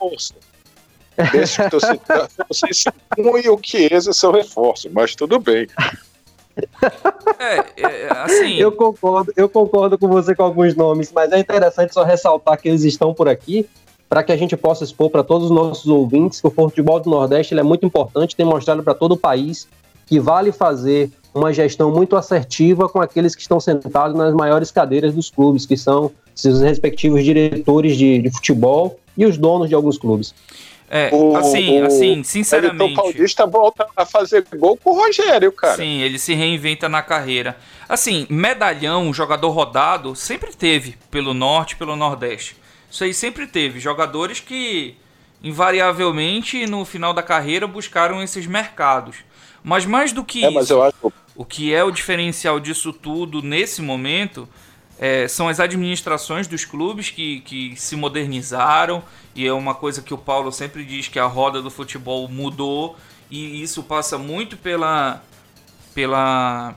Vocês 2.48 2.83
são 2.83 3.38
e 3.38 3.48
o 3.48 3.59
Chiesa 3.62 4.12
são 4.12 4.33
reforço, 4.33 4.88
mas 4.92 5.14
tudo 5.14 5.38
bem. 5.38 5.66
É, 7.38 7.83
é, 7.83 8.09
assim. 8.12 8.55
Eu 8.55 8.72
concordo, 8.72 9.33
eu 9.37 9.48
concordo 9.48 9.98
com 9.98 10.09
você 10.09 10.35
com 10.35 10.44
alguns 10.44 10.74
nomes, 10.74 11.11
mas 11.12 11.33
é 11.33 11.38
interessante 11.38 11.92
só 11.92 12.05
ressaltar 12.05 12.61
que 12.61 12.68
eles 12.68 12.85
estão 12.85 13.12
por 13.12 13.29
aqui 13.29 13.68
para 14.09 14.22
que 14.22 14.31
a 14.31 14.37
gente 14.37 14.57
possa 14.57 14.85
expor 14.85 15.11
para 15.11 15.24
todos 15.24 15.50
os 15.50 15.50
nossos 15.50 15.87
ouvintes 15.87 16.40
que 16.40 16.46
o 16.46 16.50
futebol 16.50 17.00
do 17.00 17.11
Nordeste 17.11 17.59
é 17.59 17.62
muito 17.62 17.85
importante, 17.85 18.37
tem 18.37 18.46
mostrado 18.46 18.83
para 18.83 18.94
todo 18.94 19.12
o 19.12 19.16
país 19.16 19.66
que 20.07 20.20
vale 20.20 20.53
fazer 20.53 21.11
uma 21.35 21.53
gestão 21.53 21.90
muito 21.90 22.14
assertiva 22.14 22.88
com 22.88 23.00
aqueles 23.00 23.35
que 23.35 23.42
estão 23.42 23.59
sentados 23.59 24.16
nas 24.16 24.33
maiores 24.33 24.70
cadeiras 24.70 25.14
dos 25.14 25.31
clubes, 25.31 25.66
que 25.66 25.77
são 25.77 26.12
seus 26.35 26.61
respectivos 26.61 27.24
diretores 27.24 27.96
de, 27.96 28.22
de 28.22 28.31
futebol 28.31 28.98
e 29.16 29.27
os 29.27 29.37
donos 29.37 29.68
de 29.68 29.74
alguns 29.74 29.98
clubes. 29.98 30.35
É, 30.96 31.11
o, 31.12 31.37
assim, 31.37 31.83
o, 31.83 31.87
assim, 31.87 32.22
sinceramente. 32.22 32.92
O 32.92 32.94
Paulista 32.94 33.44
volta 33.44 33.85
a 33.96 34.07
fazer 34.07 34.46
gol 34.54 34.76
com 34.76 34.90
o 34.90 34.94
Rogério, 34.94 35.50
cara. 35.50 35.74
Sim, 35.74 36.00
ele 36.00 36.20
se 36.20 36.35
reinventa 36.35 36.88
na 36.88 37.02
carreira. 37.02 37.59
Assim, 37.88 38.28
medalhão, 38.30 39.12
jogador 39.12 39.50
rodado, 39.50 40.14
sempre 40.14 40.54
teve 40.54 40.96
pelo 41.11 41.35
norte, 41.35 41.74
pelo 41.74 41.96
nordeste. 41.96 42.57
Isso 42.88 43.02
aí 43.02 43.12
sempre 43.12 43.48
teve. 43.48 43.80
Jogadores 43.80 44.38
que, 44.38 44.94
invariavelmente, 45.42 46.64
no 46.64 46.85
final 46.85 47.12
da 47.12 47.24
carreira, 47.24 47.66
buscaram 47.66 48.22
esses 48.22 48.46
mercados. 48.46 49.16
Mas 49.64 49.85
mais 49.85 50.12
do 50.12 50.22
que 50.22 50.44
é, 50.44 50.48
isso, 50.48 50.80
acho... 50.80 51.12
o 51.35 51.44
que 51.44 51.74
é 51.74 51.83
o 51.83 51.90
diferencial 51.90 52.61
disso 52.61 52.92
tudo 52.92 53.42
nesse 53.42 53.83
momento 53.83 54.48
é, 54.98 55.26
são 55.26 55.48
as 55.48 55.59
administrações 55.59 56.46
dos 56.46 56.64
clubes 56.64 57.11
que, 57.11 57.40
que 57.40 57.74
se 57.76 57.96
modernizaram, 57.96 59.02
e 59.35 59.46
é 59.46 59.52
uma 59.52 59.74
coisa 59.74 60.00
que 60.00 60.14
o 60.14 60.18
Paulo 60.18 60.52
sempre 60.52 60.85
diz 60.85 61.09
que 61.09 61.18
a 61.18 61.26
roda 61.26 61.61
do 61.61 61.70
futebol 61.70 62.28
mudou, 62.28 62.96
e 63.30 63.62
isso 63.62 63.83
passa 63.83 64.16
muito 64.16 64.57
pela. 64.57 65.22
pela 65.94 66.74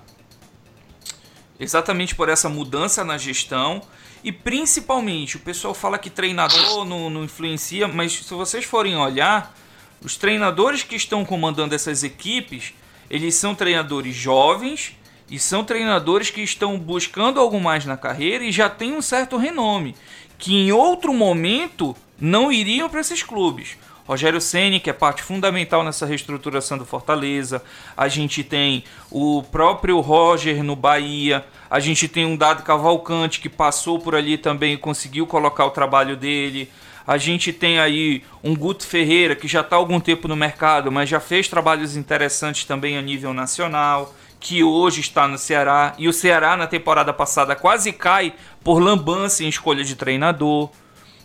exatamente 1.60 2.15
por 2.15 2.30
essa 2.30 2.49
mudança 2.49 3.03
na 3.03 3.17
gestão. 3.17 3.82
E 4.23 4.32
principalmente, 4.32 5.38
o 5.38 5.39
pessoal 5.39 5.73
fala 5.73 5.97
que 5.97 6.10
treinador 6.10 6.86
não, 6.86 7.10
não 7.10 7.23
influencia, 7.23 7.88
mas 7.88 8.13
se 8.13 8.34
vocês 8.34 8.65
forem 8.65 8.95
olhar, 8.95 9.56
os 10.01 10.17
treinadores 10.17 10.84
que 10.84 10.95
estão 10.95 11.23
comandando 11.23 11.73
essas 11.73 12.03
equipes, 12.03 12.73
eles 13.10 13.36
são 13.36 13.56
treinadores 13.56 14.15
jovens 14.15 14.95
e 15.29 15.37
são 15.37 15.63
treinadores 15.63 16.29
que 16.29 16.41
estão 16.41 16.77
buscando 16.77 17.39
algo 17.39 17.59
mais 17.59 17.85
na 17.85 17.97
carreira 17.97 18.43
e 18.43 18.51
já 18.51 18.69
têm 18.69 18.93
um 18.93 19.01
certo 19.01 19.37
renome, 19.37 19.95
que 20.37 20.55
em 20.55 20.71
outro 20.71 21.13
momento 21.13 21.95
não 22.19 22.51
iriam 22.51 22.89
para 22.89 23.01
esses 23.01 23.23
clubes. 23.23 23.77
Rogério 24.07 24.39
Ceni, 24.39 24.79
que 24.79 24.89
é 24.89 24.93
parte 24.93 25.21
fundamental 25.21 25.83
nessa 25.83 26.05
reestruturação 26.05 26.77
do 26.77 26.85
Fortaleza. 26.85 27.61
A 27.95 28.07
gente 28.07 28.41
tem 28.41 28.85
o 29.11 29.43
próprio 29.43 29.99
Roger 29.99 30.63
no 30.63 30.77
Bahia. 30.77 31.45
A 31.69 31.81
gente 31.81 32.07
tem 32.07 32.25
um 32.25 32.37
Dado 32.37 32.63
Cavalcante 32.63 33.41
que 33.41 33.49
passou 33.49 33.99
por 33.99 34.15
ali 34.15 34.37
também 34.37 34.75
e 34.75 34.77
conseguiu 34.77 35.27
colocar 35.27 35.65
o 35.65 35.71
trabalho 35.71 36.15
dele. 36.15 36.71
A 37.05 37.17
gente 37.17 37.51
tem 37.51 37.79
aí 37.79 38.23
um 38.41 38.55
Guto 38.55 38.87
Ferreira 38.87 39.35
que 39.35 39.47
já 39.47 39.59
está 39.59 39.75
algum 39.75 39.99
tempo 39.99 40.29
no 40.29 40.37
mercado, 40.37 40.89
mas 40.89 41.09
já 41.09 41.19
fez 41.19 41.49
trabalhos 41.49 41.97
interessantes 41.97 42.63
também 42.63 42.97
a 42.97 43.01
nível 43.01 43.33
nacional 43.33 44.15
que 44.39 44.63
hoje 44.63 45.02
está 45.02 45.28
no 45.28 45.38
Ceará. 45.38 45.93
E 45.97 46.08
o 46.08 46.13
Ceará, 46.13 46.56
na 46.56 46.67
temporada 46.67 47.13
passada, 47.13 47.56
quase 47.56 47.91
cai 47.91 48.34
por 48.63 48.80
lambança 48.80 49.43
em 49.43 49.50
escolha 49.50 49.84
de 49.84 49.95
treinador. 49.95 50.69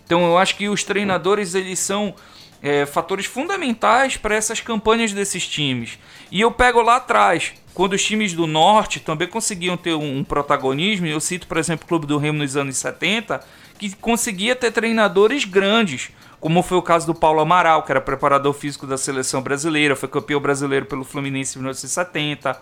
Então 0.05 0.25
eu 0.25 0.39
acho 0.39 0.57
que 0.57 0.69
os 0.69 0.83
treinadores 0.83 1.55
eles 1.55 1.79
são 1.79 2.15
é, 2.63 2.87
fatores 2.87 3.27
fundamentais 3.27 4.17
para 4.17 4.35
essas 4.35 4.61
campanhas 4.61 5.13
desses 5.13 5.47
times. 5.47 5.99
E 6.31 6.41
eu 6.41 6.51
pego 6.51 6.81
lá 6.81 6.97
atrás, 6.97 7.53
quando 7.75 7.95
os 7.95 8.05
times 8.05 8.33
do 8.33 8.47
Norte 8.47 9.01
também 9.01 9.29
conseguiam 9.29 9.77
ter 9.77 9.95
um, 9.95 10.19
um 10.19 10.25
protagonismo, 10.25 11.07
eu 11.07 11.21
cito, 11.21 11.47
por 11.47 11.57
exemplo, 11.57 11.85
o 11.85 11.89
Clube 11.89 12.07
do 12.07 12.19
Remo 12.19 12.39
nos 12.39 12.57
anos 12.57 12.77
70, 12.77 13.41
que 13.79 13.95
conseguia 13.97 14.55
ter 14.55 14.71
treinadores 14.71 15.45
grandes, 15.45 16.11
como 16.41 16.63
foi 16.63 16.79
o 16.79 16.83
caso 16.83 17.07
do 17.07 17.15
Paulo 17.15 17.41
Amaral, 17.41 17.83
que 17.83 17.91
era 17.91 18.01
preparador 18.01 18.53
físico 18.53 18.87
da 18.87 18.97
seleção 18.97 19.43
brasileira, 19.43 19.97
foi 19.97 20.09
campeão 20.09 20.41
brasileiro 20.41 20.87
pelo 20.87 21.05
Fluminense 21.05 21.57
em 21.57 21.61
1970 21.61 22.61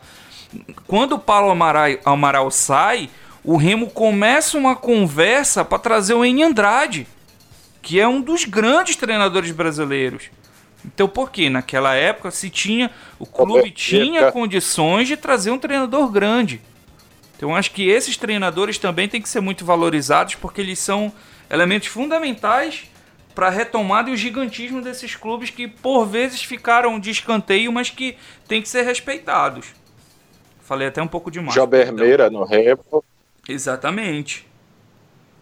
quando 0.87 1.13
o 1.13 1.19
Paulo 1.19 1.51
Amaral, 1.51 1.99
Amaral 2.05 2.51
sai, 2.51 3.09
o 3.45 3.57
Remo 3.57 3.91
começa 3.91 4.59
uma 4.59 4.77
conversa 4.77 5.65
para 5.65 5.79
trazer 5.79 6.15
o 6.15 6.25
Eni 6.25 6.43
Andrade, 6.43 7.07
que 7.81 7.99
é 7.99 8.07
um 8.07 8.21
dos 8.21 8.45
grandes 8.45 8.97
treinadores 8.97 9.51
brasileiros. 9.51 10.31
Então, 10.85 11.09
por 11.09 11.31
quê? 11.31 11.51
Naquela 11.51 11.95
época 11.95 12.31
se 12.31 12.51
tinha, 12.51 12.91
o 13.19 13.27
clube 13.27 13.71
tinha 13.71 14.33
condições 14.33 15.09
de 15.09 15.17
trazer 15.17 15.51
um 15.51 15.59
treinador 15.59 16.11
grande. 16.11 16.61
Então, 17.37 17.55
acho 17.55 17.71
que 17.71 17.89
esses 17.89 18.17
treinadores 18.17 18.79
também 18.79 19.09
têm 19.09 19.23
que 19.23 19.29
ser 19.29 19.41
muito 19.41 19.65
valorizados 19.65 20.35
porque 20.35 20.61
eles 20.61 20.79
são 20.79 21.13
elementos 21.51 21.89
fundamentais 21.89 22.85
para 23.35 23.47
a 23.47 23.51
retomada 23.51 24.11
e 24.11 24.13
o 24.13 24.17
gigantismo 24.17 24.83
desses 24.83 25.17
clubes 25.17 25.51
que 25.51 25.67
por 25.67 26.05
vezes 26.05 26.43
ficaram 26.43 27.01
de 27.01 27.11
escanteio, 27.11 27.73
mas 27.73 27.89
que 27.89 28.17
têm 28.47 28.61
que 28.61 28.69
ser 28.69 28.83
respeitados. 28.83 29.80
Falei 30.71 30.87
até 30.87 31.03
um 31.03 31.09
pouco 31.09 31.33
demais. 31.33 31.53
Jobermeira 31.53 32.31
no 32.31 32.45
Remo. 32.45 33.03
Exatamente. 33.49 34.47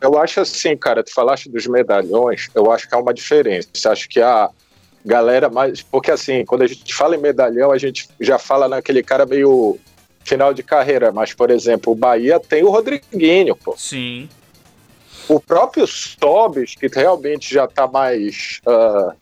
eu 0.00 0.18
acho 0.18 0.40
assim, 0.40 0.74
cara, 0.74 1.04
tu 1.04 1.12
falaste 1.12 1.50
dos 1.50 1.66
medalhões, 1.66 2.48
eu 2.54 2.72
acho 2.72 2.88
que 2.88 2.94
há 2.94 2.98
uma 2.98 3.12
diferença. 3.12 3.68
Acho 3.92 4.08
que 4.08 4.22
a 4.22 4.48
galera 5.04 5.50
mais. 5.50 5.82
Porque 5.82 6.10
assim, 6.10 6.46
quando 6.46 6.62
a 6.62 6.66
gente 6.66 6.94
fala 6.94 7.14
em 7.14 7.20
medalhão, 7.20 7.70
a 7.70 7.76
gente 7.76 8.08
já 8.18 8.38
fala 8.38 8.68
naquele 8.68 9.02
cara 9.02 9.26
meio 9.26 9.78
final 10.24 10.54
de 10.54 10.62
carreira. 10.62 11.12
Mas, 11.12 11.34
por 11.34 11.50
exemplo, 11.50 11.92
o 11.92 11.94
Bahia 11.94 12.40
tem 12.40 12.64
o 12.64 12.70
Rodriguinho, 12.70 13.54
pô. 13.54 13.74
Sim. 13.76 14.30
O 15.28 15.38
próprio 15.38 15.86
Sobis, 15.86 16.74
que 16.74 16.86
realmente 16.86 17.52
já 17.52 17.68
tá 17.68 17.86
mais. 17.86 18.62
Uh, 18.66 19.12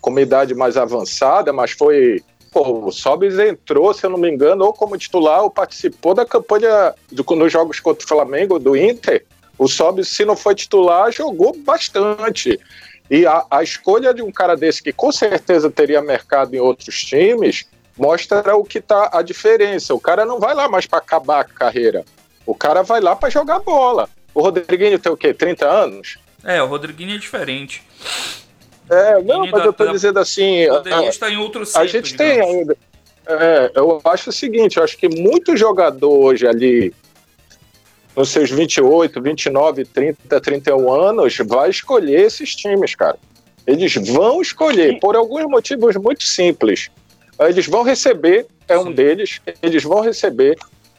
com 0.00 0.10
uma 0.10 0.20
idade 0.20 0.54
mais 0.54 0.76
avançada, 0.76 1.52
mas 1.52 1.72
foi. 1.72 2.22
Pô, 2.56 2.86
o 2.86 2.90
Sobis 2.90 3.38
entrou, 3.38 3.92
se 3.92 4.06
eu 4.06 4.08
não 4.08 4.16
me 4.16 4.30
engano, 4.30 4.64
ou 4.64 4.72
como 4.72 4.96
titular, 4.96 5.42
ou 5.42 5.50
participou 5.50 6.14
da 6.14 6.24
campanha 6.24 6.94
do, 7.12 7.22
nos 7.36 7.52
jogos 7.52 7.80
contra 7.80 8.02
o 8.02 8.08
Flamengo, 8.08 8.58
do 8.58 8.74
Inter. 8.74 9.26
O 9.58 9.68
Sobis, 9.68 10.08
se 10.08 10.24
não 10.24 10.34
foi 10.34 10.54
titular, 10.54 11.12
jogou 11.12 11.54
bastante. 11.54 12.58
E 13.10 13.26
a, 13.26 13.44
a, 13.50 13.62
escolha 13.62 14.14
de 14.14 14.22
um 14.22 14.32
cara 14.32 14.56
desse, 14.56 14.82
que 14.82 14.90
com 14.90 15.12
certeza 15.12 15.70
teria 15.70 16.00
mercado 16.00 16.54
em 16.54 16.58
outros 16.58 17.04
times, 17.04 17.66
mostra 17.94 18.56
o 18.56 18.64
que 18.64 18.80
tá 18.80 19.10
a 19.12 19.20
diferença. 19.20 19.92
O 19.92 20.00
cara 20.00 20.24
não 20.24 20.40
vai 20.40 20.54
lá 20.54 20.66
mais 20.66 20.86
para 20.86 21.00
acabar 21.00 21.40
a 21.40 21.44
carreira. 21.44 22.06
O 22.46 22.54
cara 22.54 22.82
vai 22.82 23.02
lá 23.02 23.14
para 23.14 23.28
jogar 23.28 23.58
bola. 23.58 24.08
O 24.32 24.40
Rodriguinho 24.40 24.98
tem 24.98 25.12
o 25.12 25.16
quê? 25.16 25.34
30 25.34 25.68
anos? 25.68 26.16
É, 26.42 26.62
o 26.62 26.66
Rodriguinho 26.66 27.16
é 27.16 27.18
diferente. 27.18 27.82
É, 28.88 29.22
não, 29.22 29.46
mas 29.46 29.64
eu 29.64 29.72
tô 29.72 29.86
dizendo 29.88 30.18
assim. 30.18 30.66
O 30.68 30.74
Rodriguinho 30.74 31.08
está 31.08 31.30
em 31.30 31.36
outro 31.36 31.66
ciclo, 31.66 31.82
A 31.82 31.86
gente 31.86 32.12
digamos. 32.12 32.34
tem 32.36 32.40
ainda. 32.40 32.76
É, 33.28 33.72
eu 33.74 34.00
acho 34.04 34.30
o 34.30 34.32
seguinte, 34.32 34.76
eu 34.76 34.84
acho 34.84 34.96
que 34.96 35.08
muito 35.08 35.56
jogador 35.56 36.12
hoje 36.12 36.46
ali 36.46 36.94
nos 38.16 38.30
seus 38.30 38.50
28, 38.50 39.20
29, 39.20 39.84
30, 39.84 40.40
31 40.40 40.90
anos, 40.90 41.36
vai 41.44 41.68
escolher 41.68 42.20
esses 42.20 42.54
times, 42.54 42.94
cara. 42.94 43.18
Eles 43.66 43.94
vão 43.94 44.40
escolher, 44.40 44.98
por 45.00 45.14
alguns 45.16 45.44
motivos 45.44 45.96
muito 45.96 46.22
simples. 46.22 46.88
Eles 47.38 47.66
vão 47.66 47.82
receber, 47.82 48.46
é 48.66 48.78
um 48.78 48.90
deles, 48.90 49.40
eles 49.62 49.82
vão 49.82 50.00
receber. 50.00 50.56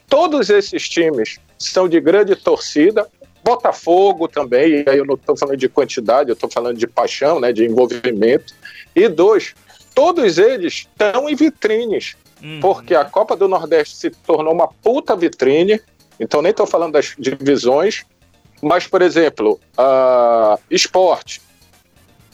Todos 0.07 0.49
esses 0.49 0.87
times 0.87 1.39
são 1.57 1.89
de 1.89 1.99
grande 1.99 2.35
torcida. 2.35 3.07
Botafogo 3.49 4.27
também, 4.27 4.83
e 4.85 4.89
aí 4.89 4.97
eu 4.97 5.05
não 5.05 5.15
estou 5.15 5.37
falando 5.37 5.57
de 5.57 5.69
quantidade, 5.69 6.29
eu 6.29 6.33
estou 6.33 6.49
falando 6.49 6.77
de 6.77 6.87
paixão, 6.87 7.39
né, 7.39 7.51
de 7.53 7.65
envolvimento. 7.65 8.53
E 8.95 9.07
dois, 9.07 9.53
todos 9.93 10.37
eles 10.37 10.73
estão 10.73 11.29
em 11.29 11.35
vitrines, 11.35 12.15
uhum. 12.43 12.59
porque 12.59 12.93
a 12.93 13.05
Copa 13.05 13.35
do 13.35 13.47
Nordeste 13.47 13.95
se 13.95 14.09
tornou 14.09 14.53
uma 14.53 14.67
puta 14.67 15.15
vitrine 15.15 15.79
então, 16.19 16.41
nem 16.41 16.51
estou 16.51 16.65
falando 16.65 16.93
das 16.93 17.15
divisões, 17.17 18.03
mas, 18.61 18.87
por 18.87 19.01
exemplo, 19.01 19.59
uh, 19.77 20.59
esporte, 20.69 21.41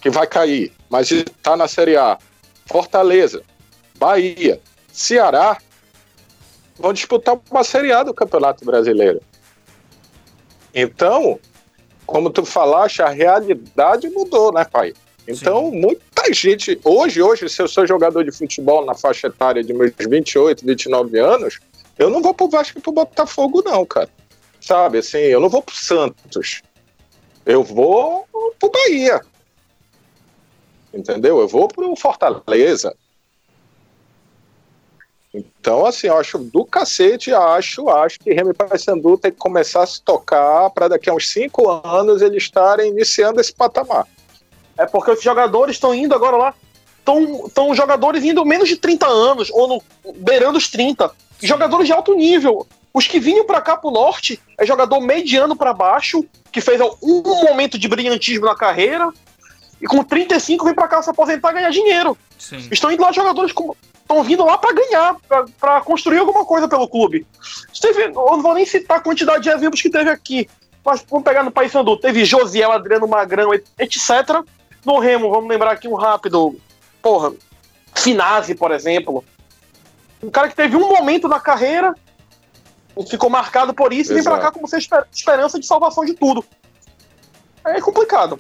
que 0.01 0.09
vai 0.09 0.28
cair, 0.28 0.72
mas 0.89 1.11
está 1.11 1.55
na 1.55 1.68
Série 1.68 1.97
A. 1.97 2.18
Fortaleza, 2.66 3.43
Bahia, 3.97 4.59
Ceará 4.91 5.57
vão 6.78 6.93
disputar 6.93 7.38
uma 7.51 7.64
Série 7.64 7.91
A 7.91 8.03
do 8.03 8.14
Campeonato 8.14 8.64
Brasileiro. 8.64 9.22
Então, 10.74 11.40
como 12.06 12.30
tu 12.30 12.46
falaste, 12.46 13.02
a 13.02 13.10
realidade 13.10 14.10
mudou, 14.10 14.52
né, 14.52 14.66
pai? 14.66 14.94
Então, 15.28 15.70
Sim. 15.70 15.80
muita 15.80 16.34
gente. 16.34 16.80
Hoje, 16.84 17.22
hoje, 17.22 17.48
se 17.48 17.62
eu 17.62 17.68
sou 17.68 17.88
jogador 17.88 18.24
de 18.24 18.32
futebol 18.32 18.86
na 18.86 18.94
faixa 18.94 19.28
etária 19.28 19.64
de 19.64 19.74
meus 19.74 19.92
28, 19.98 20.66
29 20.66 21.20
anos, 21.20 21.60
eu 21.98 22.10
não 22.10 22.22
vou 22.22 22.34
pro 22.34 22.50
Vasco 22.50 22.78
e 22.78 22.82
pro 22.82 22.92
Botafogo, 22.92 23.62
não, 23.64 23.86
cara. 23.86 24.10
Sabe, 24.60 24.98
assim, 24.98 25.18
eu 25.18 25.40
não 25.40 25.50
vou 25.50 25.62
pro 25.62 25.76
Santos. 25.76 26.62
Eu 27.46 27.64
vou 27.64 28.28
pro 28.60 28.72
Bahia. 28.72 29.22
Entendeu? 30.94 31.40
Eu 31.40 31.48
vou 31.48 31.68
pro 31.68 31.96
Fortaleza. 31.96 32.96
Então, 35.34 35.86
assim, 35.86 36.08
eu 36.08 36.18
acho 36.18 36.38
do 36.38 36.64
cacete, 36.64 37.34
acho, 37.34 37.90
acho 37.90 38.20
que 38.20 38.32
Remy 38.32 38.54
Paysandu 38.54 39.18
tem 39.18 39.32
que 39.32 39.38
começar 39.38 39.82
a 39.82 39.88
se 39.88 40.00
tocar 40.02 40.70
para 40.70 40.88
daqui 40.88 41.10
a 41.10 41.14
uns 41.14 41.32
cinco 41.32 41.68
anos 41.70 42.22
eles 42.22 42.44
estarem 42.44 42.92
iniciando 42.92 43.42
esse 43.42 43.52
patamar. 43.52 44.06
É 44.78 44.86
porque 44.86 45.12
os 45.12 45.24
jogadores 45.24 45.76
estão 45.76 45.94
indo 45.94 46.14
agora 46.14 46.38
lá, 46.38 46.54
estão 47.00 47.74
jogadores 47.74 48.24
indo 48.24 48.46
menos 48.46 48.70
de 48.70 48.78
30 48.78 49.08
anos, 49.08 49.50
ou 49.52 49.68
no, 49.68 49.84
beirando 50.18 50.58
os 50.58 50.70
30 50.70 51.12
jogadores 51.42 51.88
de 51.88 51.94
alto 51.94 52.14
nível. 52.14 52.68
Os 52.94 53.08
que 53.08 53.20
vinham 53.20 53.46
para 53.46 53.60
cá 53.60 53.76
pro 53.76 53.90
norte 53.90 54.40
é 54.58 54.66
jogador 54.66 55.02
mediano 55.02 55.56
para 55.56 55.74
baixo, 55.74 56.24
que 56.52 56.62
fez 56.62 56.80
um 57.02 57.24
momento 57.24 57.80
de 57.80 57.88
brilhantismo 57.88 58.46
na 58.46 58.56
carreira, 58.56 59.12
e 59.82 59.88
com 59.88 60.04
35 60.04 60.64
vem 60.64 60.76
para 60.76 60.88
cá 60.88 61.02
se 61.02 61.10
aposentar 61.10 61.50
e 61.50 61.54
ganhar 61.56 61.72
dinheiro. 61.72 62.16
Sim. 62.38 62.68
Estão 62.72 62.92
indo 62.92 63.02
lá 63.02 63.12
jogadores 63.12 63.52
estão 64.04 64.24
vindo 64.24 64.45
lá 64.45 64.58
para 64.58 64.74
ganhar, 64.74 65.16
para 65.60 65.82
construir 65.82 66.20
alguma 66.20 66.45
coisa 66.45 66.68
pelo 66.68 66.88
clube. 66.88 67.26
Teve, 67.82 68.04
eu 68.04 68.12
não 68.14 68.41
vou 68.41 68.54
nem 68.54 68.66
citar 68.66 68.97
a 68.97 69.01
quantidade 69.01 69.43
de 69.43 69.49
exemplos 69.49 69.82
que 69.82 69.89
teve 69.89 70.10
aqui, 70.10 70.47
mas 70.86 71.04
vamos 71.10 71.24
pegar 71.24 71.43
no 71.43 71.51
Paysandu, 71.51 71.97
teve 71.97 72.26
Josiel, 72.26 72.72
Adriano 72.72 73.08
Magrão, 73.08 73.54
etc. 73.54 74.43
No 74.86 74.99
Remo, 74.99 75.32
vamos 75.32 75.49
lembrar 75.49 75.72
aqui 75.72 75.88
um 75.88 75.95
rápido, 75.95 76.56
porra, 77.01 77.34
Finazzi, 77.95 78.56
por 78.56 78.72
exemplo. 78.72 79.24
Um 80.22 80.30
cara 80.30 80.47
que 80.47 80.56
teve 80.56 80.76
um 80.76 80.89
momento 80.89 81.28
na 81.28 81.39
carreira, 81.39 81.95
ficou 83.10 83.30
marcado 83.30 83.74
por 83.74 83.91
isso, 83.91 84.12
e 84.12 84.16
vem 84.16 84.24
pra 84.24 84.39
cá 84.39 84.51
como 84.51 84.68
se 84.68 84.78
esper 84.78 85.06
esperança 85.12 85.60
de 85.60 85.66
salvação 85.66 86.06
de 86.06 86.14
tudo. 86.14 86.45
É 87.66 87.80
complicado. 87.82 88.39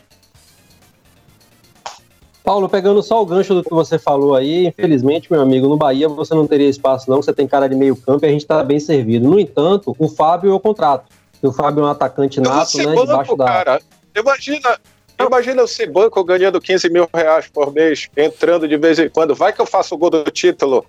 Paulo, 2.43 2.67
pegando 2.67 3.01
só 3.01 3.21
o 3.21 3.25
gancho 3.25 3.53
do 3.53 3.63
que 3.63 3.69
você 3.69 3.97
falou 3.97 4.35
aí, 4.35 4.67
infelizmente, 4.67 5.31
meu 5.31 5.41
amigo, 5.41 5.67
no 5.67 5.77
Bahia 5.77 6.09
você 6.09 6.33
não 6.35 6.45
teria 6.45 6.69
espaço 6.69 7.09
não, 7.09 7.21
você 7.21 7.33
tem 7.33 7.47
cara 7.47 7.69
de 7.69 7.75
meio 7.75 7.95
campo 7.95 8.25
e 8.25 8.27
a 8.27 8.31
gente 8.31 8.45
tá 8.45 8.61
bem 8.63 8.79
servido. 8.79 9.29
No 9.29 9.39
entanto, 9.39 9.95
o 9.97 10.09
Fábio 10.09 10.51
é 10.51 10.53
o 10.53 10.59
contrato. 10.59 11.05
O 11.41 11.51
Fábio 11.51 11.81
é 11.81 11.87
um 11.87 11.89
atacante 11.89 12.41
nato, 12.41 12.77
né, 12.77 12.95
debaixo 12.95 13.35
da... 13.35 13.45
Cara, 13.45 13.81
imagina, 14.15 14.77
Imagina 15.19 15.61
eu 15.61 15.67
ser 15.67 15.89
banco 15.89 16.23
ganhando 16.23 16.59
15 16.59 16.89
mil 16.89 17.07
reais 17.13 17.47
por 17.47 17.71
mês, 17.71 18.09
entrando 18.17 18.67
de 18.67 18.77
vez 18.77 18.99
em 18.99 19.09
quando. 19.09 19.35
Vai 19.35 19.53
que 19.53 19.61
eu 19.61 19.65
faço 19.65 19.95
o 19.95 19.97
gol 19.97 20.09
do 20.09 20.23
título. 20.25 20.85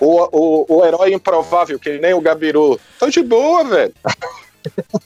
o, 0.00 0.28
o, 0.32 0.76
o 0.76 0.84
herói 0.84 1.14
improvável, 1.14 1.78
que 1.78 1.98
nem 1.98 2.12
o 2.12 2.20
Gabiru. 2.20 2.78
Tô 2.98 3.08
de 3.08 3.22
boa, 3.22 3.64
velho. 3.64 3.94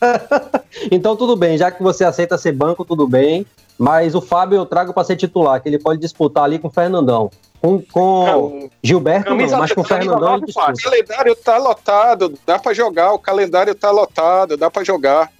então 0.91 1.15
tudo 1.15 1.37
bem, 1.37 1.57
já 1.57 1.71
que 1.71 1.83
você 1.83 2.05
aceita 2.05 2.39
ser 2.39 2.53
banco, 2.53 2.85
tudo 2.85 3.07
bem. 3.07 3.47
Mas 3.79 4.15
o 4.15 4.21
Fábio 4.21 4.57
eu 4.57 4.67
trago 4.67 4.93
para 4.93 5.05
ser 5.05 5.17
titular, 5.17 5.61
que 5.61 5.69
ele 5.69 5.79
pode 5.79 6.01
disputar 6.01 6.45
ali 6.45 6.59
com 6.59 6.69
o 6.69 6.71
Fernandão. 6.71 7.31
Com, 7.61 7.81
com 7.81 8.71
Gilberto 8.83 9.35
não, 9.35 9.59
mas 9.59 9.73
com 9.73 9.81
o 9.81 9.85
Fernandão 9.85 10.37
ele 10.37 10.47
disputa. 10.47 10.73
O 10.73 10.83
calendário 10.83 11.35
tá 11.35 11.57
lotado, 11.57 12.35
dá 12.47 12.59
para 12.59 12.75
jogar. 12.75 13.13
O 13.13 13.19
calendário 13.19 13.75
tá 13.75 13.91
lotado, 13.91 14.57
dá 14.57 14.71
para 14.71 14.85
jogar. 14.85 15.31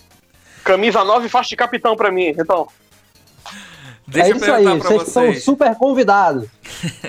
Camisa 0.65 1.05
9 1.05 1.29
faz 1.29 1.47
de 1.49 1.57
capitão 1.57 1.95
para 1.95 2.11
mim, 2.11 2.29
então. 2.29 2.67
Deixa 4.07 4.33
é 4.33 4.37
isso 4.37 4.53
aí, 4.53 4.65
vocês, 4.65 4.83
vocês 4.83 5.09
são 5.09 5.35
super 5.35 5.75
convidados. 5.77 6.49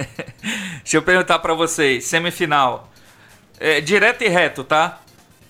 Deixa 0.83 0.97
eu 0.97 1.01
perguntar 1.01 1.39
para 1.39 1.53
vocês, 1.53 2.05
semifinal. 2.05 2.89
É, 3.59 3.81
direto 3.81 4.23
e 4.23 4.27
reto, 4.27 4.63
tá? 4.63 4.99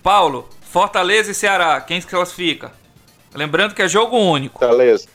Paulo, 0.01 0.47
Fortaleza 0.61 1.31
e 1.31 1.33
Ceará, 1.33 1.81
quem 1.81 1.99
se 1.99 2.07
classifica? 2.07 2.71
Lembrando 3.33 3.73
que 3.73 3.81
é 3.81 3.87
jogo 3.87 4.17
único. 4.17 4.59
Fortaleza. 4.59 5.07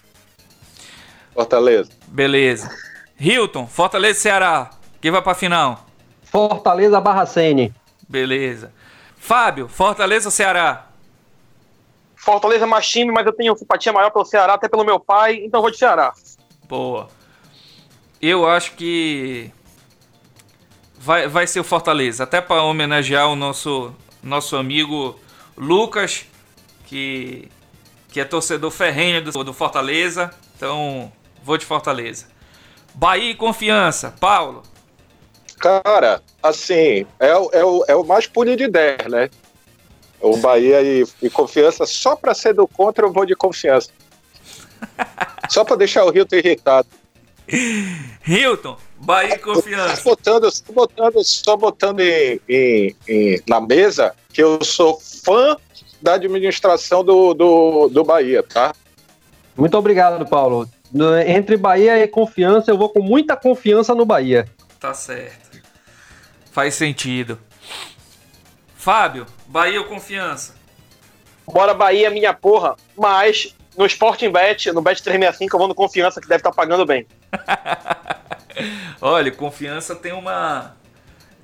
Fortaleza. 1.34 1.90
Beleza. 2.08 2.70
Hilton, 3.18 3.66
Fortaleza 3.66 4.18
e 4.18 4.22
Ceará, 4.22 4.70
quem 5.00 5.10
vai 5.10 5.22
pra 5.22 5.34
final? 5.34 5.86
Fortaleza 6.22 7.00
barra 7.00 7.26
Sene. 7.26 7.74
Beleza. 8.08 8.72
Fábio, 9.16 9.68
Fortaleza 9.68 10.28
ou 10.28 10.32
Ceará? 10.32 10.86
Fortaleza 12.16 12.64
é 12.64 12.66
mais 12.66 12.88
time, 12.88 13.12
mas 13.12 13.26
eu 13.26 13.32
tenho 13.32 13.56
simpatia 13.56 13.92
maior 13.92 14.10
pelo 14.10 14.24
Ceará, 14.24 14.54
até 14.54 14.68
pelo 14.68 14.84
meu 14.84 14.98
pai, 14.98 15.36
então 15.44 15.60
vou 15.60 15.70
de 15.70 15.78
Ceará. 15.78 16.12
Boa. 16.68 17.08
Eu 18.20 18.48
acho 18.48 18.72
que 18.72 19.50
vai, 20.98 21.26
vai 21.26 21.46
ser 21.46 21.60
o 21.60 21.64
Fortaleza, 21.64 22.24
até 22.24 22.40
para 22.40 22.62
homenagear 22.62 23.28
o 23.28 23.36
nosso, 23.36 23.94
nosso 24.22 24.56
amigo 24.56 25.18
Lucas, 25.56 26.26
que, 26.86 27.48
que 28.08 28.20
é 28.20 28.24
torcedor 28.24 28.70
ferrenho 28.70 29.24
do, 29.24 29.44
do 29.44 29.54
Fortaleza. 29.54 30.30
Então, 30.56 31.10
vou 31.42 31.56
de 31.56 31.64
Fortaleza. 31.64 32.26
Bahia 32.94 33.30
e 33.30 33.34
Confiança, 33.34 34.14
Paulo. 34.18 34.62
Cara, 35.58 36.22
assim, 36.42 37.06
é, 37.18 37.28
é, 37.28 37.64
o, 37.64 37.84
é 37.86 37.94
o 37.94 38.04
mais 38.04 38.26
punido 38.26 38.56
de 38.56 38.68
10, 38.68 39.06
né? 39.08 39.30
O 40.20 40.36
Bahia 40.36 40.82
e, 40.82 41.06
e 41.22 41.30
confiança, 41.30 41.86
só 41.86 42.16
para 42.16 42.34
ser 42.34 42.54
do 42.54 42.66
contra, 42.66 43.06
eu 43.06 43.12
vou 43.12 43.24
de 43.24 43.34
confiança. 43.34 43.90
só 45.48 45.64
para 45.64 45.76
deixar 45.76 46.04
o 46.04 46.16
Hilton 46.16 46.36
irritado. 46.36 46.88
Hilton, 48.26 48.76
Bahia 48.96 49.34
e 49.34 49.38
confiança. 49.38 49.96
Só 49.96 50.10
botando, 50.10 50.50
só 50.50 50.72
botando, 50.72 51.24
só 51.24 51.56
botando 51.56 52.00
em, 52.00 52.40
em, 52.48 52.96
em, 53.08 53.42
na 53.46 53.60
mesa 53.60 54.14
que 54.32 54.42
eu 54.42 54.62
sou 54.64 55.00
fã 55.00 55.56
da 56.00 56.14
administração 56.14 57.04
do, 57.04 57.34
do, 57.34 57.88
do 57.88 58.04
Bahia, 58.04 58.42
tá? 58.42 58.72
Muito 59.56 59.76
obrigado, 59.76 60.24
Paulo. 60.26 60.68
Entre 61.26 61.56
Bahia 61.56 61.98
e 62.02 62.08
confiança, 62.08 62.70
eu 62.70 62.78
vou 62.78 62.88
com 62.88 63.00
muita 63.02 63.36
confiança 63.36 63.94
no 63.94 64.04
Bahia. 64.04 64.46
Tá 64.78 64.92
certo. 64.92 65.60
Faz 66.50 66.74
sentido. 66.74 67.38
Fábio, 68.74 69.26
Bahia 69.46 69.80
ou 69.80 69.86
confiança? 69.86 70.54
Bora 71.46 71.74
Bahia, 71.74 72.10
minha 72.10 72.32
porra. 72.32 72.76
Mas 72.96 73.54
no 73.76 73.86
Sporting 73.86 74.30
Bet, 74.30 74.72
no 74.72 74.82
Bet 74.82 75.02
365, 75.02 75.54
eu 75.54 75.58
vou 75.58 75.68
no 75.68 75.74
Confiança, 75.74 76.20
que 76.20 76.28
deve 76.28 76.40
estar 76.40 76.52
pagando 76.52 76.84
bem. 76.86 77.06
Olha, 79.00 79.30
confiança 79.30 79.94
tem 79.94 80.12
uma. 80.12 80.76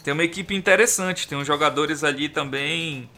Tem 0.02 0.12
uma 0.12 0.24
equipe 0.24 0.54
interessante. 0.54 1.26
Tem 1.26 1.36
uns 1.36 1.46
jogadores 1.46 2.04
ali 2.04 2.28
também. 2.28 3.08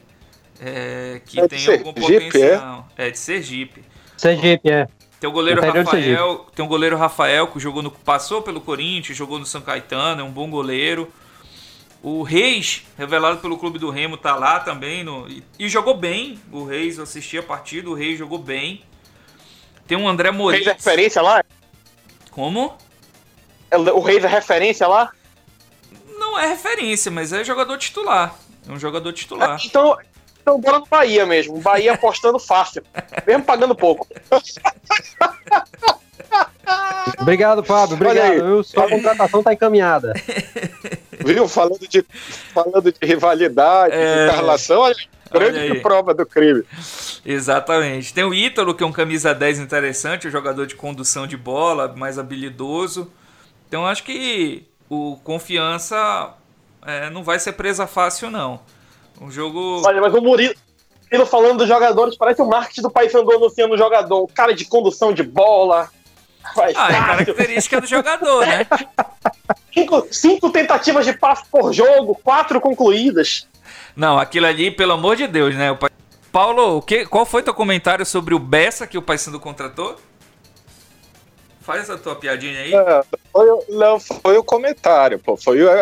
é, 0.60 1.20
que 1.24 1.40
É 1.40 1.48
tem 1.48 1.66
algum 1.68 1.92
potencial. 1.92 2.88
É? 2.96 3.10
de 3.10 3.18
Sergipe. 3.18 3.84
Sergipe, 4.16 4.70
é. 4.70 4.88
Tem 5.20 5.28
o 5.28 5.32
goleiro 5.32 5.60
Rafael. 5.60 6.46
Tem 6.54 6.64
o 6.64 6.68
goleiro 6.68 6.96
Rafael 6.96 7.46
que 7.48 7.58
jogou 7.58 7.82
no, 7.82 7.90
passou 7.90 8.40
pelo 8.40 8.60
Corinthians, 8.60 9.16
jogou 9.16 9.38
no 9.38 9.46
São 9.46 9.60
Caetano, 9.60 10.20
é 10.20 10.24
um 10.24 10.30
bom 10.30 10.48
goleiro. 10.48 11.12
O 12.00 12.22
Reis, 12.22 12.84
revelado 12.96 13.38
pelo 13.38 13.58
Clube 13.58 13.78
do 13.78 13.90
Remo, 13.90 14.16
tá 14.16 14.36
lá 14.36 14.60
também. 14.60 15.02
No, 15.02 15.28
e, 15.28 15.42
e 15.58 15.68
jogou 15.68 15.96
bem. 15.96 16.38
O 16.52 16.64
Reis, 16.64 16.98
eu 16.98 17.02
assisti 17.02 17.36
a 17.36 17.42
partida, 17.42 17.90
o 17.90 17.94
Reis 17.94 18.18
jogou 18.18 18.38
bem. 18.38 18.84
Tem 19.86 19.98
um 19.98 20.08
André 20.08 20.30
O 20.30 20.48
Reis 20.48 20.66
é 20.66 20.72
referência 20.72 21.20
lá? 21.20 21.42
Como? 22.30 22.76
É- 23.70 23.76
O 23.76 24.00
Reis 24.00 24.22
é 24.22 24.28
referência 24.28 24.86
lá? 24.86 25.10
Não 26.16 26.38
é 26.38 26.46
referência, 26.46 27.10
mas 27.10 27.32
é 27.32 27.42
jogador 27.42 27.76
titular. 27.78 28.36
É 28.68 28.70
um 28.70 28.78
jogador 28.78 29.12
titular. 29.12 29.58
Então, 29.64 29.98
então 30.48 30.60
bora 30.60 30.78
no 30.78 30.86
Bahia 30.86 31.26
mesmo. 31.26 31.60
Bahia 31.60 31.92
apostando 31.92 32.38
fácil. 32.38 32.82
Mesmo 33.26 33.44
pagando 33.44 33.74
pouco. 33.74 34.06
Obrigado, 37.20 37.62
Fábio. 37.62 37.96
Olha. 38.00 38.10
Obrigado. 38.10 38.46
Eu, 38.48 38.64
sua 38.64 38.88
contratação 38.88 39.42
tá 39.42 39.52
encaminhada. 39.52 40.14
Viu? 41.24 41.48
Falando 41.48 41.86
de, 41.88 42.04
falando 42.54 42.92
de 42.92 42.98
rivalidade, 43.06 43.94
É. 43.94 44.26
de 44.26 44.32
encarnação, 44.32 44.80
olha, 44.80 44.96
grande 45.30 45.58
aí. 45.58 45.80
prova 45.80 46.14
do 46.14 46.24
crime. 46.24 46.62
Exatamente. 47.24 48.14
Tem 48.14 48.24
o 48.24 48.32
Ítalo, 48.32 48.74
que 48.74 48.82
é 48.82 48.86
um 48.86 48.92
camisa 48.92 49.34
10 49.34 49.58
interessante, 49.58 50.28
um 50.28 50.30
jogador 50.30 50.66
de 50.66 50.74
condução 50.74 51.26
de 51.26 51.36
bola, 51.36 51.92
mais 51.96 52.18
habilidoso. 52.18 53.10
Então 53.66 53.86
acho 53.86 54.04
que 54.04 54.66
o 54.88 55.18
confiança 55.24 56.34
é, 56.86 57.10
não 57.10 57.22
vai 57.22 57.38
ser 57.38 57.52
presa 57.52 57.86
fácil, 57.86 58.30
não. 58.30 58.60
Um 59.20 59.30
jogo. 59.30 59.82
Olha, 59.84 60.00
mas 60.00 60.14
o 60.14 60.20
Murilo, 60.20 60.54
Murilo 61.10 61.26
falando 61.26 61.58
dos 61.58 61.68
jogadores, 61.68 62.16
parece 62.16 62.42
o 62.42 62.46
marketing 62.46 62.82
do 62.82 62.90
Paysandu 62.90 63.32
anunciando 63.32 63.74
o 63.74 63.78
jogador. 63.78 64.22
O 64.22 64.28
cara 64.28 64.54
de 64.54 64.64
condução 64.64 65.12
de 65.12 65.22
bola. 65.22 65.90
Faz 66.54 66.74
Ah, 66.76 66.88
é 66.90 66.94
característica 66.94 67.80
do 67.80 67.86
jogador, 67.86 68.46
né? 68.46 68.66
cinco, 69.74 70.06
cinco 70.10 70.50
tentativas 70.50 71.04
de 71.04 71.12
passe 71.12 71.44
por 71.50 71.72
jogo, 71.72 72.14
quatro 72.22 72.60
concluídas. 72.60 73.46
Não, 73.94 74.18
aquilo 74.18 74.46
ali, 74.46 74.70
pelo 74.70 74.92
amor 74.92 75.16
de 75.16 75.26
Deus, 75.26 75.54
né? 75.54 75.76
Paulo, 76.32 76.78
o 76.78 76.82
que, 76.82 77.04
qual 77.04 77.26
foi 77.26 77.42
teu 77.42 77.52
comentário 77.52 78.06
sobre 78.06 78.34
o 78.34 78.38
Bessa 78.38 78.86
que 78.86 78.96
o 78.96 79.02
Paysandu 79.02 79.40
contratou? 79.40 79.96
Faz 81.68 81.90
a 81.90 81.98
tua 81.98 82.16
piadinha 82.16 82.60
aí. 82.60 82.72
É, 82.74 83.02
foi, 83.30 83.46
não, 83.68 84.00
foi 84.00 84.38
o 84.38 84.42
comentário, 84.42 85.18
pô. 85.18 85.36
Foi 85.36 85.60
a, 85.68 85.74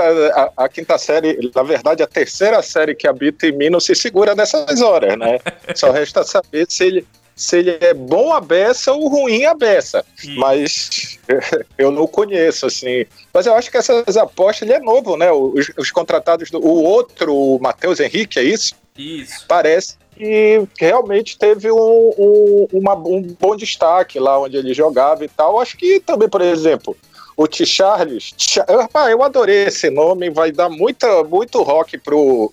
a- 0.43 0.65
a 0.65 0.69
quinta 0.69 0.99
série, 0.99 1.39
na 1.55 1.63
verdade, 1.63 2.03
a 2.03 2.09
terceira 2.09 2.61
série 2.61 2.93
que 2.93 3.07
habita 3.07 3.47
em 3.47 3.53
mim 3.53 3.71
não 3.71 3.79
se 3.79 3.95
segura 3.95 4.35
nessas 4.35 4.81
horas, 4.81 5.17
né? 5.17 5.39
Só 5.77 5.93
resta 5.93 6.25
saber 6.25 6.67
se 6.69 6.83
ele, 6.85 7.07
se 7.37 7.59
ele 7.59 7.79
é 7.81 7.95
bom 7.95 8.33
a 8.33 8.41
beça 8.41 8.93
ou 8.93 9.07
ruim 9.07 9.45
a 9.45 9.55
beça. 9.55 10.05
Mas 10.37 11.21
eu 11.79 11.93
não 11.93 12.09
conheço, 12.09 12.67
assim. 12.67 13.07
Mas 13.33 13.47
eu 13.47 13.55
acho 13.55 13.71
que 13.71 13.77
essas 13.77 14.17
apostas, 14.17 14.63
ele 14.69 14.73
é 14.77 14.81
novo, 14.81 15.17
né? 15.17 15.31
Os, 15.31 15.71
os 15.79 15.93
contratados, 15.93 16.51
do, 16.51 16.59
o 16.59 16.83
outro, 16.83 17.33
o 17.33 17.61
Matheus 17.61 18.01
Henrique, 18.01 18.41
é 18.41 18.43
isso? 18.43 18.75
Isso. 18.99 19.45
parece 19.47 19.97
que 20.17 20.67
realmente 20.81 21.39
teve 21.39 21.71
um, 21.71 21.77
um, 22.19 22.67
uma- 22.73 22.97
um 22.97 23.23
bom 23.39 23.55
destaque 23.55 24.19
lá 24.19 24.41
onde 24.41 24.57
ele 24.57 24.73
jogava 24.73 25.25
e 25.25 25.29
tal. 25.29 25.61
Acho 25.61 25.77
que 25.77 26.01
também, 26.01 26.29
por 26.29 26.41
exemplo, 26.41 26.97
o 27.37 27.47
T. 27.47 27.67
Charles. 27.67 28.33
Tcha- 28.37 28.67
eu, 28.69 29.23
adorei 29.23 29.65
esse 29.65 29.91
nome, 29.91 30.31
vai 30.31 30.51
dar 30.51 30.69
muita, 30.71 31.23
muito 31.25 31.63
rock 31.63 31.99
pro, 31.99 32.51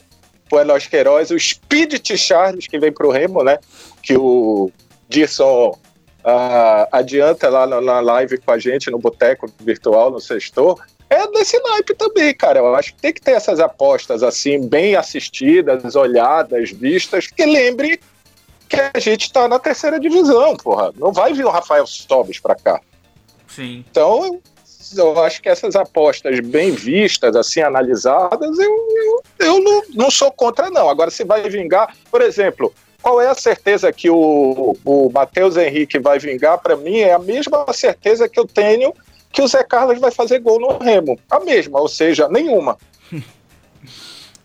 pro 0.50 0.60
Eloy 0.60 0.82
Queiroz. 0.82 1.32
O 1.32 1.40
Speed 1.40 1.94
T. 2.00 2.18
Charles, 2.18 2.68
que 2.68 2.78
vem 2.78 2.92
pro 2.92 3.10
Remo, 3.12 3.44
né? 3.44 3.58
Que 4.02 4.18
o 4.18 4.70
Dirson 5.08 5.78
ah, 6.24 6.88
adianta 6.92 7.50
lá 7.50 7.66
na, 7.66 7.80
na 7.80 8.00
live 8.02 8.38
com 8.40 8.52
a 8.52 8.60
gente 8.60 8.92
no 8.92 8.98
Boteco 9.00 9.50
Virtual, 9.60 10.12
no 10.12 10.20
Sextor. 10.20 10.80
É 11.14 11.28
desse 11.32 11.60
naipe 11.60 11.94
também, 11.94 12.34
cara. 12.34 12.58
Eu 12.58 12.76
acho 12.76 12.96
que 12.96 13.02
tem 13.02 13.14
que 13.14 13.22
ter 13.22 13.34
essas 13.34 13.60
apostas 13.60 14.24
assim, 14.24 14.68
bem 14.68 14.96
assistidas, 14.96 15.96
olhadas, 15.96 16.72
vistas, 16.72 17.28
que 17.28 17.46
lembre 17.46 18.00
que 18.68 18.76
a 18.76 19.00
gente 19.00 19.32
tá 19.32 19.48
na 19.48 19.60
terceira 19.60 20.00
divisão, 20.00 20.58
porra. 20.58 20.92
Não 20.98 21.14
vai 21.14 21.32
vir 21.32 21.46
o 21.46 21.52
Rafael 21.52 21.86
Sobis 21.86 22.40
pra 22.40 22.56
cá. 22.56 22.82
Sim. 23.48 23.86
Então, 23.92 24.42
eu 24.98 25.24
acho 25.24 25.40
que 25.40 25.50
essas 25.50 25.76
apostas 25.76 26.40
bem 26.40 26.72
vistas, 26.72 27.36
assim, 27.36 27.62
analisadas, 27.62 28.58
eu, 28.58 28.88
eu, 28.96 29.24
eu 29.40 29.60
não, 29.60 29.84
não 29.94 30.10
sou 30.10 30.32
contra, 30.32 30.72
não. 30.72 30.90
Agora, 30.90 31.12
se 31.12 31.24
vai 31.24 31.48
vingar, 31.48 31.96
por 32.10 32.24
exemplo, 32.24 32.74
qual 33.04 33.22
é 33.22 33.28
a 33.28 33.36
certeza 33.36 33.94
que 33.94 34.10
o, 34.10 34.76
o 34.84 35.12
Matheus 35.14 35.58
Henrique 35.58 36.00
vai 36.00 36.18
vingar? 36.18 36.58
Para 36.58 36.76
mim, 36.76 36.98
é 36.98 37.14
a 37.14 37.20
mesma 37.20 37.72
certeza 37.72 38.28
que 38.28 38.40
eu 38.40 38.48
tenho 38.48 38.92
que 39.34 39.42
o 39.42 39.48
Zé 39.48 39.64
Carlos 39.64 40.00
vai 40.00 40.12
fazer 40.12 40.40
gol 40.40 40.60
no 40.60 40.78
Remo. 40.78 41.20
A 41.30 41.40
mesma, 41.42 41.82
ou 41.82 41.88
seja, 41.90 42.30
nenhuma. 42.30 42.78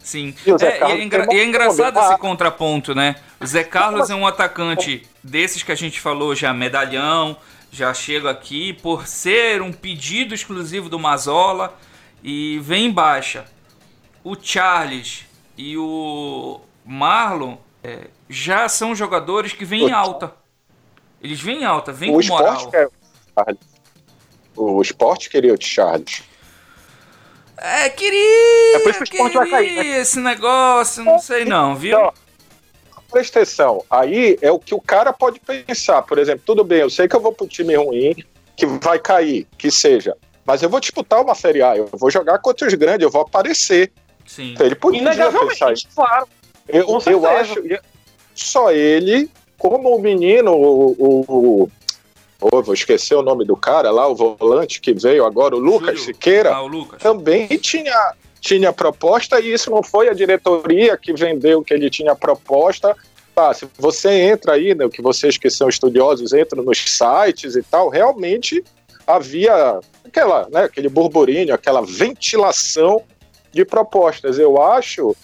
Sim. 0.01 0.34
E 0.47 0.51
É, 0.64 0.78
e 0.89 0.93
é, 0.93 1.03
engra- 1.05 1.26
e 1.30 1.39
é 1.39 1.45
engraçado 1.45 2.01
esse 2.01 2.16
contraponto, 2.18 2.95
né? 2.95 3.16
O 3.39 3.47
Zé 3.47 3.62
Carlos 3.62 4.09
é 4.09 4.14
um 4.14 4.26
atacante 4.26 5.07
desses 5.22 5.62
que 5.62 5.70
a 5.70 5.74
gente 5.74 6.01
falou 6.01 6.34
já, 6.34 6.53
medalhão, 6.55 7.36
já 7.70 7.93
chega 7.93 8.30
aqui 8.30 8.72
por 8.72 9.07
ser 9.07 9.61
um 9.61 9.70
pedido 9.72 10.34
exclusivo 10.34 10.89
do 10.89 10.99
Mazola 10.99 11.76
e 12.24 12.59
vem 12.62 12.86
em 12.86 12.91
baixa. 12.91 13.45
O 14.24 14.34
Charles 14.41 15.26
e 15.59 15.76
o 15.76 16.61
Marlon 16.86 17.57
é, 17.84 18.07
já 18.30 18.66
são 18.68 18.95
jogadores 18.95 19.53
que 19.53 19.66
vêm 19.66 19.89
em 19.89 19.93
alta. 19.93 20.32
Eles 21.22 21.39
vêm 21.41 21.61
em 21.61 21.64
alta, 21.64 21.93
vêm 21.93 22.16
O 22.16 22.20
com 22.20 22.26
moral. 22.28 22.70
quer 22.70 22.89
o 24.59 24.82
esporte 24.82 25.30
queria 25.30 25.54
o 25.54 25.59
Charles. 25.61 26.22
É, 27.56 27.88
queria, 27.88 28.76
É 28.76 28.78
por 28.80 28.90
isso 28.90 29.04
que 29.04 29.20
o 29.20 29.26
esporte 29.26 29.34
vai 29.36 29.50
cair, 29.50 29.74
né? 29.76 30.00
esse 30.00 30.20
negócio, 30.20 31.04
não 31.04 31.18
sei 31.18 31.44
não, 31.44 31.74
viu? 31.74 31.98
Então, 31.98 32.12
presta 33.11 33.40
atenção. 33.40 33.84
Aí 33.90 34.38
é 34.40 34.50
o 34.50 34.59
que 34.59 34.74
o 34.74 34.80
cara 34.80 35.12
pode 35.12 35.40
pensar. 35.40 36.02
Por 36.02 36.18
exemplo, 36.18 36.42
tudo 36.46 36.62
bem, 36.62 36.80
eu 36.80 36.90
sei 36.90 37.09
que 37.09 37.16
eu 37.16 37.20
vou 37.20 37.32
pro 37.32 37.48
time 37.48 37.74
ruim, 37.74 38.14
que 38.56 38.64
vai 38.66 38.98
cair, 38.98 39.46
que 39.56 39.70
seja. 39.70 40.16
Mas 40.44 40.62
eu 40.62 40.70
vou 40.70 40.80
disputar 40.80 41.20
uma 41.20 41.34
Série 41.34 41.62
A, 41.62 41.76
eu 41.76 41.88
vou 41.92 42.11
jogar 42.11 42.38
contra 42.38 42.66
os 42.66 42.74
grandes, 42.74 43.02
eu 43.02 43.11
vou 43.11 43.22
aparecer. 43.22 43.92
Sim. 44.24 44.52
Então 44.52 44.64
ele 44.66 44.74
podia 44.74 45.00
pensar 45.00 45.14
Inegavelmente, 45.14 45.72
isso. 45.74 45.88
claro. 45.94 46.28
Eu, 46.68 46.86
eu 47.06 47.26
acho. 47.26 47.54
Só 48.34 48.70
ele, 48.70 49.28
como 49.59 49.96
o 49.96 50.00
menino, 50.00 50.52
o. 50.52 51.24
o 51.28 51.70
oh, 52.41 52.62
vou 52.62 52.74
esquecer 52.74 53.14
o 53.14 53.22
nome 53.22 53.45
do 53.45 53.57
cara 53.57 53.91
lá, 53.91 54.07
o 54.07 54.14
volante 54.14 54.80
que 54.80 54.93
veio 54.93 55.24
agora, 55.24 55.57
o 55.57 55.59
Lucas 55.59 55.99
Júlio. 55.99 56.05
Siqueira 56.05 56.55
Ah, 56.55 56.62
o 56.62 56.66
Lucas. 56.66 57.03
também 57.03 57.47
tinha, 57.59 58.14
tinha 58.41 58.72
proposta 58.72 59.41
e 59.41 59.53
isso 59.53 59.70
não 59.70 59.82
foi 59.82 60.09
a 60.09 60.14
diretoria 60.14 60.97
que 60.97 61.12
vendeu 61.12 61.62
que 61.62 61.74
ele 61.74 61.91
tinha 61.91 62.14
proposta. 62.14 62.97
Tá, 63.34 63.55
se 63.55 63.68
você 63.78 64.11
entra 64.11 64.55
aí, 64.55 64.74
né, 64.74 64.89
que 64.89 65.01
vocês 65.01 65.39
que 65.39 65.49
são 65.49 65.68
estudiosos 65.68 66.32
entram 66.32 66.62
nos 66.62 66.78
sites 66.78 67.55
e 67.55 67.62
tal, 67.62 67.89
realmente 67.89 68.64
havia 69.07 69.78
aquela, 70.05 70.49
né, 70.51 70.64
aquele 70.64 70.89
burburinho, 70.89 71.55
aquela 71.55 71.80
ventilação 71.80 73.03
de 73.53 73.64
propostas. 73.64 74.39
Eu 74.39 74.61
acho 74.61 75.16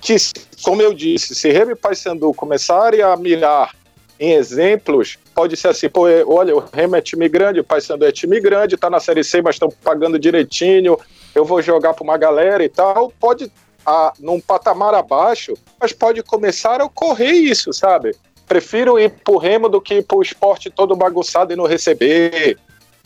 que, 0.00 0.14
como 0.62 0.80
eu 0.80 0.94
disse, 0.94 1.34
se 1.34 1.50
Remy 1.50 1.74
Paysandu 1.74 2.32
começarem 2.32 3.02
a 3.02 3.16
mirar 3.16 3.74
em 4.18 4.32
exemplos, 4.32 5.16
pode 5.34 5.56
ser 5.56 5.68
assim, 5.68 5.88
pô, 5.88 6.08
é, 6.08 6.24
olha, 6.24 6.56
o 6.56 6.58
Remo 6.58 6.96
é 6.96 7.00
time 7.00 7.28
grande, 7.28 7.60
o 7.60 7.64
Paysandu 7.64 8.04
é 8.04 8.12
time 8.12 8.40
grande, 8.40 8.76
tá 8.76 8.90
na 8.90 8.98
Série 8.98 9.22
C, 9.22 9.40
mas 9.40 9.54
estão 9.54 9.68
pagando 9.82 10.18
direitinho, 10.18 10.98
eu 11.34 11.44
vou 11.44 11.62
jogar 11.62 11.94
para 11.94 12.02
uma 12.02 12.18
galera 12.18 12.64
e 12.64 12.68
tal, 12.68 13.12
pode, 13.20 13.50
a, 13.86 14.12
num 14.18 14.40
patamar 14.40 14.92
abaixo, 14.94 15.54
mas 15.80 15.92
pode 15.92 16.22
começar 16.22 16.80
a 16.80 16.86
ocorrer 16.86 17.32
isso, 17.32 17.72
sabe? 17.72 18.14
Prefiro 18.46 18.98
ir 18.98 19.10
pro 19.10 19.36
Remo 19.36 19.68
do 19.68 19.80
que 19.80 19.94
ir 19.94 20.02
pro 20.02 20.22
esporte 20.22 20.68
todo 20.68 20.96
bagunçado 20.96 21.52
e 21.52 21.56
não 21.56 21.66
receber. 21.66 22.58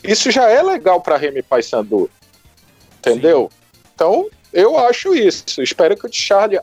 Isso 0.03 0.31
já 0.31 0.49
é 0.49 0.63
legal 0.63 0.99
para 1.01 1.17
Remo 1.17 1.37
e 1.37 1.43
Paysandu, 1.43 2.09
entendeu? 2.97 3.51
Então, 3.93 4.27
eu 4.51 4.77
acho 4.77 5.13
isso. 5.13 5.61
Espero 5.61 5.95
que 5.95 6.07
o 6.07 6.09
Charlie... 6.11 6.59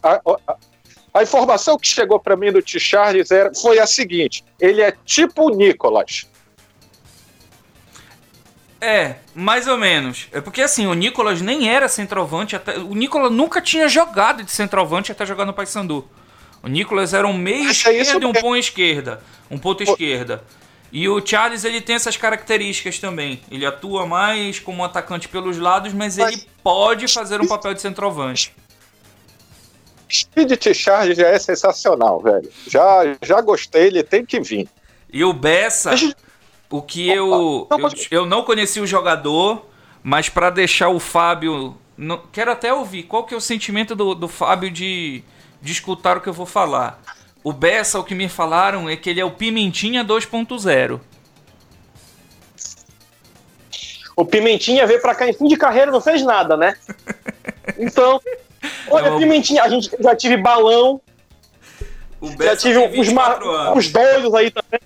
A, 1.13 1.23
informação 1.23 1.79
que 1.79 1.87
chegou 1.87 2.19
para 2.21 2.37
mim 2.37 2.53
do 2.53 2.63
T. 2.63 2.79
Charles 2.79 3.31
era, 3.31 3.53
foi 3.55 3.79
a 3.79 3.87
seguinte: 3.87 4.45
ele 4.59 4.81
é 4.81 4.93
tipo 5.05 5.51
o 5.51 5.57
Nicolas. 5.57 6.27
É, 8.81 9.17
mais 9.35 9.69
ou 9.69 9.77
menos. 9.77 10.29
É 10.33 10.41
porque 10.41 10.63
assim, 10.63 10.87
o 10.87 10.95
Nicolas 10.95 11.43
nem 11.43 11.69
era 11.69 11.89
centroavante 11.89 12.57
até. 12.57 12.79
O 12.79 12.95
Nicolas 12.95 13.31
nunca 13.31 13.61
tinha 13.61 13.89
jogado 13.89 14.43
de 14.43 14.51
centroavante 14.51 15.13
até 15.13 15.27
jogar 15.27 15.45
no 15.45 15.53
Paysandu. 15.53 16.09
O 16.63 16.69
Nicolas 16.69 17.13
era 17.13 17.27
um 17.27 17.37
meio 17.37 17.65
Mas 17.65 17.85
é 17.85 17.99
esquerda 18.01 18.25
e 18.25 18.29
um 18.29 18.33
ponto 18.33 18.57
esquerda. 18.57 19.23
Um 19.51 19.59
ponto 19.59 19.83
esquerda. 19.83 20.43
E 20.93 21.09
o 21.09 21.25
Charles 21.25 21.65
ele 21.65 21.81
tem 21.81 21.95
essas 21.95 22.17
características 22.17 22.99
também. 22.99 23.41
Ele 23.51 23.65
atua 23.65 24.07
mais 24.07 24.59
como 24.59 24.85
atacante 24.85 25.29
pelos 25.29 25.57
lados, 25.59 25.93
mas, 25.93 26.17
Mas- 26.17 26.33
ele 26.33 26.47
pode 26.63 27.07
fazer 27.09 27.41
um 27.41 27.47
papel 27.47 27.75
de 27.75 27.81
centroavante. 27.81 28.53
Speed 30.11 30.53
Charge 30.75 31.15
já 31.15 31.29
é 31.29 31.39
sensacional, 31.39 32.21
velho. 32.21 32.51
Já, 32.67 33.17
já 33.23 33.41
gostei, 33.41 33.87
ele 33.89 34.03
tem 34.03 34.25
que 34.27 34.41
vir. 34.41 34.69
E 35.13 35.25
o 35.25 35.33
Bessa, 35.33 35.91
Deixa 35.91 36.15
o 36.69 36.83
que 36.83 37.09
eu, 37.09 37.27
Não, 37.29 37.67
eu. 37.71 37.79
pode- 37.81 38.09
Eu 38.11 38.27
não 38.27 38.43
conheci 38.45 38.81
o 38.81 38.87
jogador, 38.87 39.67
mas 40.03 40.29
pra 40.29 40.51
deixar 40.51 40.89
o 40.89 40.99
Fábio. 41.01 41.77
não- 41.97 42.23
quero 42.33 42.51
até 42.51 42.73
ouvir 42.73 43.03
qual 43.05 43.25
que 43.25 43.35
é 43.35 43.37
o 43.37 43.41
sentimento 43.41 43.95
do, 43.95 44.15
do 44.15 44.27
Fábio 44.29 44.71
de, 44.71 45.23
de 45.61 45.73
escutar 45.73 46.17
o 46.17 46.21
que 46.21 46.29
eu 46.29 46.33
vou 46.33 46.47
falar. 46.47 47.03
O 47.45 47.53
Bessa, 47.53 47.99
o 47.99 48.05
que 48.05 48.15
me 48.15 48.29
falaram 48.29 48.89
é 48.89 48.97
que 48.97 49.09
ele 49.11 49.21
é 49.21 49.25
o 49.25 49.31
Pimentinha 49.31 50.05
2.0. 50.05 51.01
O 54.17 54.25
Pimentinha 54.25 54.87
veio 54.87 55.01
pra 55.01 55.15
cá 55.15 55.29
em 55.29 55.33
fim 55.33 55.47
de 55.49 55.57
carreira 55.57 55.91
e 55.91 55.93
não 55.93 56.01
fez 56.01 56.23
nada, 56.23 56.57
né? 56.57 56.75
Então, 57.79 58.21
olha, 58.91 59.11
Não, 59.11 59.19
Pimentinha, 59.19 59.63
a 59.63 59.69
gente 59.69 59.91
já 59.99 60.15
tive 60.15 60.37
balão, 60.37 61.01
O 62.21 62.29
já 62.43 62.57
tive 62.57 62.75
tem 62.89 63.01
uns, 63.01 63.09
ma- 63.13 63.31
24 63.35 63.51
anos. 63.51 63.77
uns 63.79 63.93
doidos 63.93 64.35
aí 64.35 64.51
também. 64.51 64.81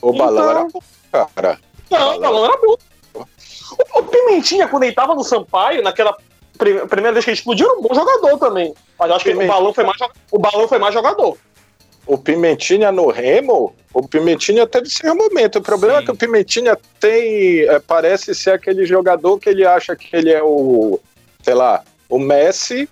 O 0.00 0.12
balão 0.12 0.42
Então- 0.44 0.50
era 0.50 0.68
bom, 0.68 1.30
cara. 1.34 1.58
Não, 1.90 2.16
o 2.16 2.20
balão 2.20 2.44
era 2.44 2.56
bom. 2.56 2.76
O, 3.14 3.98
o 3.98 4.02
Pimentinha, 4.04 4.68
quando 4.68 4.84
ele 4.84 4.92
tava 4.94 5.14
no 5.14 5.24
Sampaio, 5.24 5.82
naquela 5.82 6.16
pri- 6.56 6.86
primeira 6.86 7.12
vez 7.12 7.24
que 7.24 7.30
ele 7.30 7.36
explodiu, 7.38 7.68
era 7.68 7.78
um 7.78 7.82
bom 7.82 7.94
jogador 7.94 8.38
também. 8.38 8.74
Mas 8.98 9.08
eu 9.10 9.16
acho 9.16 9.24
que 9.24 9.30
o 9.30 9.32
Pimentinha- 9.32 9.54
balão 9.56 9.74
foi 9.74 9.84
mais, 9.84 9.98
o 10.30 10.38
balão 10.38 10.68
foi 10.68 10.78
mais 10.78 10.94
jogador. 10.94 11.36
O 12.06 12.16
Pimentinha 12.16 12.90
no 12.90 13.10
Remo, 13.10 13.74
o 13.92 14.08
Pimentinha 14.08 14.66
teve 14.66 14.88
seu 14.88 15.14
momento. 15.14 15.56
O 15.58 15.62
problema 15.62 15.96
Sim. 15.98 16.02
é 16.02 16.04
que 16.06 16.10
o 16.10 16.16
Pimentinha 16.16 16.78
tem. 16.98 17.60
é, 17.68 17.78
parece 17.80 18.34
ser 18.34 18.52
aquele 18.52 18.86
jogador 18.86 19.38
que 19.38 19.50
ele 19.50 19.66
acha 19.66 19.94
que 19.94 20.08
ele 20.16 20.32
é 20.32 20.42
o. 20.42 20.98
sei 21.42 21.52
lá, 21.54 21.82
o 22.08 22.18
Messi. 22.18 22.88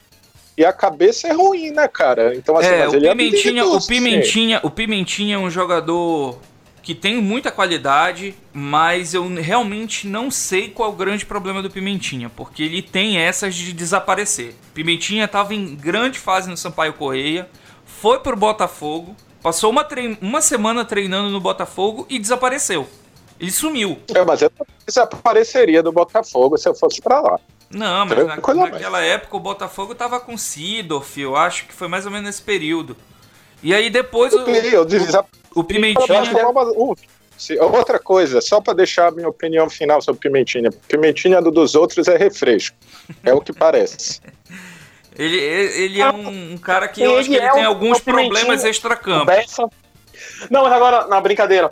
E 0.58 0.64
a 0.64 0.72
cabeça 0.72 1.28
é 1.28 1.32
ruim, 1.32 1.70
né, 1.70 1.86
cara? 1.86 2.34
Então, 2.34 2.56
assim, 2.56 2.68
É, 2.68 2.84
mas 2.84 2.94
o 2.94 2.96
ele 2.96 3.08
Pimentinha, 3.10 3.60
é 3.60 3.64
o. 3.64 3.80
Pimentinha, 3.80 4.60
o 4.62 4.70
Pimentinha 4.70 5.34
é 5.36 5.38
um 5.38 5.50
jogador 5.50 6.38
que 6.86 6.94
tem 6.94 7.20
muita 7.20 7.50
qualidade, 7.50 8.32
mas 8.54 9.12
eu 9.12 9.26
realmente 9.34 10.06
não 10.06 10.30
sei 10.30 10.70
qual 10.70 10.88
é 10.88 10.92
o 10.92 10.96
grande 10.96 11.26
problema 11.26 11.60
do 11.60 11.68
Pimentinha, 11.68 12.30
porque 12.30 12.62
ele 12.62 12.80
tem 12.80 13.18
essas 13.18 13.56
de 13.56 13.72
desaparecer. 13.72 14.54
Pimentinha 14.72 15.24
estava 15.24 15.52
em 15.52 15.74
grande 15.74 16.18
fase 16.18 16.48
no 16.48 16.56
Sampaio 16.56 16.92
Correia, 16.92 17.50
foi 17.84 18.20
pro 18.20 18.36
Botafogo, 18.36 19.16
passou 19.42 19.68
uma, 19.68 19.86
uma 20.22 20.40
semana 20.40 20.84
treinando 20.84 21.28
no 21.28 21.40
Botafogo 21.40 22.06
e 22.08 22.20
desapareceu. 22.20 22.88
Ele 23.40 23.50
sumiu. 23.50 23.98
É, 24.14 24.24
mas 24.24 24.40
eu 24.42 24.50
desapareceria 24.86 25.82
do 25.82 25.90
Botafogo 25.90 26.56
se 26.56 26.68
eu 26.68 26.74
fosse 26.74 27.02
pra 27.02 27.20
lá. 27.20 27.40
Não, 27.70 28.06
mas 28.06 28.18
na- 28.26 28.36
naquela 28.70 29.02
época 29.02 29.36
o 29.36 29.40
Botafogo 29.40 29.94
tava 29.94 30.20
com 30.20 30.36
Sidorf, 30.38 31.20
eu 31.20 31.34
acho 31.36 31.66
que 31.66 31.74
foi 31.74 31.88
mais 31.88 32.04
ou 32.06 32.12
menos 32.12 32.26
nesse 32.26 32.42
período. 32.42 32.96
E 33.62 33.74
aí 33.74 33.90
depois 33.90 34.32
o, 34.32 34.38
Eu 34.38 34.44
o 34.44 35.60
Eu 35.60 35.64
Pimentinha... 35.64 36.18
é 36.40 36.46
uma- 36.46 36.64
um- 36.64 36.94
se- 37.36 37.58
Outra 37.58 37.98
coisa, 37.98 38.40
só 38.40 38.60
para 38.60 38.74
deixar 38.74 39.08
a 39.08 39.10
minha 39.10 39.28
opinião 39.28 39.68
final 39.68 40.00
sobre 40.00 40.20
Pimentinha. 40.20 40.70
Pimentinha 40.88 41.42
do 41.42 41.50
dos 41.50 41.74
outros 41.74 42.06
é 42.08 42.16
refresco. 42.16 42.76
É 43.24 43.34
o 43.34 43.40
que 43.40 43.52
parece. 43.52 44.20
Ele, 45.18 45.38
ele 45.38 46.00
é 46.02 46.10
um, 46.10 46.52
um 46.52 46.58
cara 46.58 46.86
que 46.88 47.00
eu 47.00 47.12
Ele 47.12 47.20
acho 47.20 47.28
que 47.30 47.36
ele 47.36 47.46
é 47.46 47.50
tem 47.52 47.64
o- 47.64 47.68
alguns 47.68 47.96
o 47.96 48.02
problemas 48.04 48.62
extracampo. 48.64 49.24
Bessa. 49.24 49.62
Não, 50.50 50.62
mas 50.62 50.72
agora, 50.74 51.06
na 51.06 51.18
brincadeira, 51.22 51.70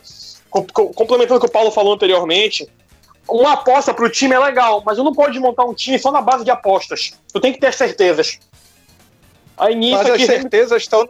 com- 0.49 0.65
com- 0.67 0.91
complementando 0.95 1.37
o 1.37 1.41
que 1.41 1.47
o 1.47 1.51
Paulo 1.51 1.71
falou 1.71 1.93
anteriormente, 1.93 2.67
uma 3.29 3.53
aposta 3.55 3.93
pro 3.95 4.11
time 4.11 4.35
é 4.35 4.39
legal, 4.39 4.83
mas 4.85 4.99
eu 4.99 5.05
não 5.05 5.13
pode 5.13 5.39
montar 5.41 5.65
um 5.65 5.75
time 5.75 5.99
só 5.99 6.11
na 6.13 6.21
base 6.21 6.45
de 6.45 6.51
apostas. 6.51 7.13
Tu 7.33 7.41
tem 7.41 7.53
que 7.53 7.59
ter 7.61 7.73
certezas. 7.73 8.39
Aí 9.57 9.75
nisso 9.75 9.99
Mas 9.99 10.07
as 10.09 10.15
aqui. 10.15 10.27
certezas 10.27 10.83
estão 10.83 11.09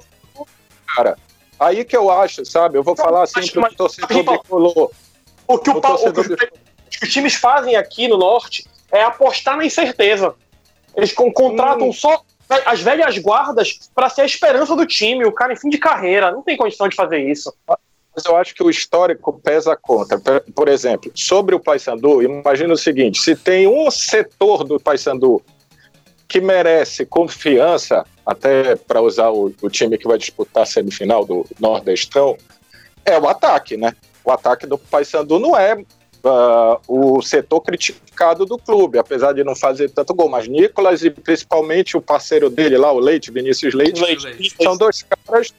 cara. 0.95 1.17
Aí 1.59 1.85
que 1.85 1.97
eu 1.97 2.11
acho, 2.11 2.45
sabe? 2.45 2.77
Eu 2.79 2.83
vou 2.83 2.95
falar 2.97 3.23
assim 3.25 3.47
pro 3.49 3.61
mas- 3.63 3.75
torcedor 3.75 4.25
Paulo, 4.25 4.43
bicolor. 4.43 4.91
O 5.47 5.59
que, 5.59 5.71
o 5.71 5.75
o 5.75 5.79
o 5.79 6.13
que 6.13 6.21
os, 6.21 6.27
que 6.99 7.05
os 7.07 7.13
times 7.13 7.35
fazem 7.35 7.77
aqui 7.77 8.07
no 8.09 8.17
norte 8.17 8.65
é 8.93 9.03
apostar 9.03 9.57
na 9.57 9.65
incerteza. 9.65 10.35
Eles 10.97 11.13
con- 11.13 11.33
contratam 11.33 11.89
Hum. 11.89 11.93
só 11.93 12.23
as 12.67 12.81
velhas 12.81 13.19
guardas 13.19 13.79
para 13.95 14.09
ser 14.09 14.21
a 14.23 14.27
esperança 14.27 14.77
do 14.77 14.87
time, 14.87 15.25
o 15.25 15.33
cara 15.33 15.53
em 15.53 15.57
fim 15.57 15.69
de 15.69 15.79
carreira. 15.79 16.31
Não 16.31 16.43
tem 16.43 16.57
condição 16.57 16.89
de 16.89 16.95
fazer 16.95 17.19
isso. 17.19 17.53
Mas 18.15 18.25
eu 18.25 18.37
acho 18.37 18.55
que 18.55 18.63
o 18.63 18.71
histórico 18.71 19.41
pesa 19.43 19.77
contra. 19.77 20.19
Por- 20.19 20.69
exemplo, 20.69 21.11
sobre 21.15 21.55
o 21.55 21.61
Paysandu, 21.61 22.23
imagina 22.23 22.73
o 22.73 22.77
seguinte: 22.77 23.21
se 23.21 23.35
tem 23.35 23.67
um 23.67 23.91
setor 23.91 24.65
do 24.65 24.79
Paysandu 24.79 25.43
que 26.29 26.41
merece 26.41 27.05
confiança, 27.05 28.05
até 28.25 28.77
para 28.77 29.01
usar 29.01 29.31
o, 29.31 29.53
o 29.61 29.71
time 29.71 29.99
que 29.99 30.07
vai 30.07 30.19
disputar 30.19 30.63
a 30.63 30.67
semifinal 30.67 31.25
do 31.25 31.45
Nordestão, 31.61 32.37
é 33.05 33.19
o 33.19 33.29
ataque, 33.29 33.77
né? 33.77 33.95
O 34.25 34.31
ataque 34.31 34.67
do 34.67 34.79
Paysandu 34.79 35.39
não 35.39 35.57
é 35.57 35.85
ah, 36.25 36.81
o 36.89 37.21
setor 37.21 37.61
criticado 37.61 38.47
do 38.47 38.57
clube, 38.57 38.99
apesar 38.99 39.33
de 39.35 39.45
não 39.45 39.55
fazer 39.55 39.91
tanto 39.91 40.15
gol. 40.15 40.29
Mas 40.29 40.49
Nicolas 40.49 41.05
e 41.05 41.11
principalmente 41.11 41.97
o 41.97 42.01
parceiro 42.01 42.49
dele 42.49 42.79
lá, 42.79 42.91
o 42.93 42.99
Leite, 42.99 43.31
Vinícius 43.31 43.75
Leite, 43.75 44.01
Leite. 44.01 44.55
são 44.63 44.77
dois 44.77 45.03
caras, 45.03 45.53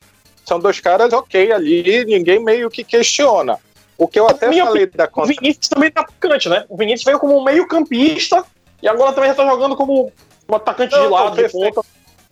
são 0.45 0.59
dois 0.59 0.79
caras 0.79 1.11
ok 1.13 1.51
ali, 1.51 2.05
ninguém 2.05 2.39
meio 2.43 2.69
que 2.69 2.83
questiona. 2.83 3.57
O 3.97 4.07
que 4.07 4.19
eu 4.19 4.27
até 4.27 4.49
Minha 4.49 4.65
falei 4.65 4.85
da 4.87 5.05
O 5.05 5.09
contra... 5.09 5.33
Vinícius 5.33 5.69
também 5.69 5.89
tá 5.91 6.01
atacante, 6.01 6.49
né? 6.49 6.65
O 6.69 6.75
Vinícius 6.77 7.05
veio 7.05 7.19
como 7.19 7.37
um 7.39 7.43
meio-campista 7.43 8.43
e 8.81 8.87
agora 8.87 9.13
também 9.13 9.29
já 9.29 9.35
tá 9.35 9.45
jogando 9.47 9.75
como 9.75 10.11
um 10.49 10.55
atacante 10.55 10.93
de 10.93 10.99
Não, 11.01 11.09
lado, 11.09 11.35
de 11.35 11.49
ponta. 11.49 11.81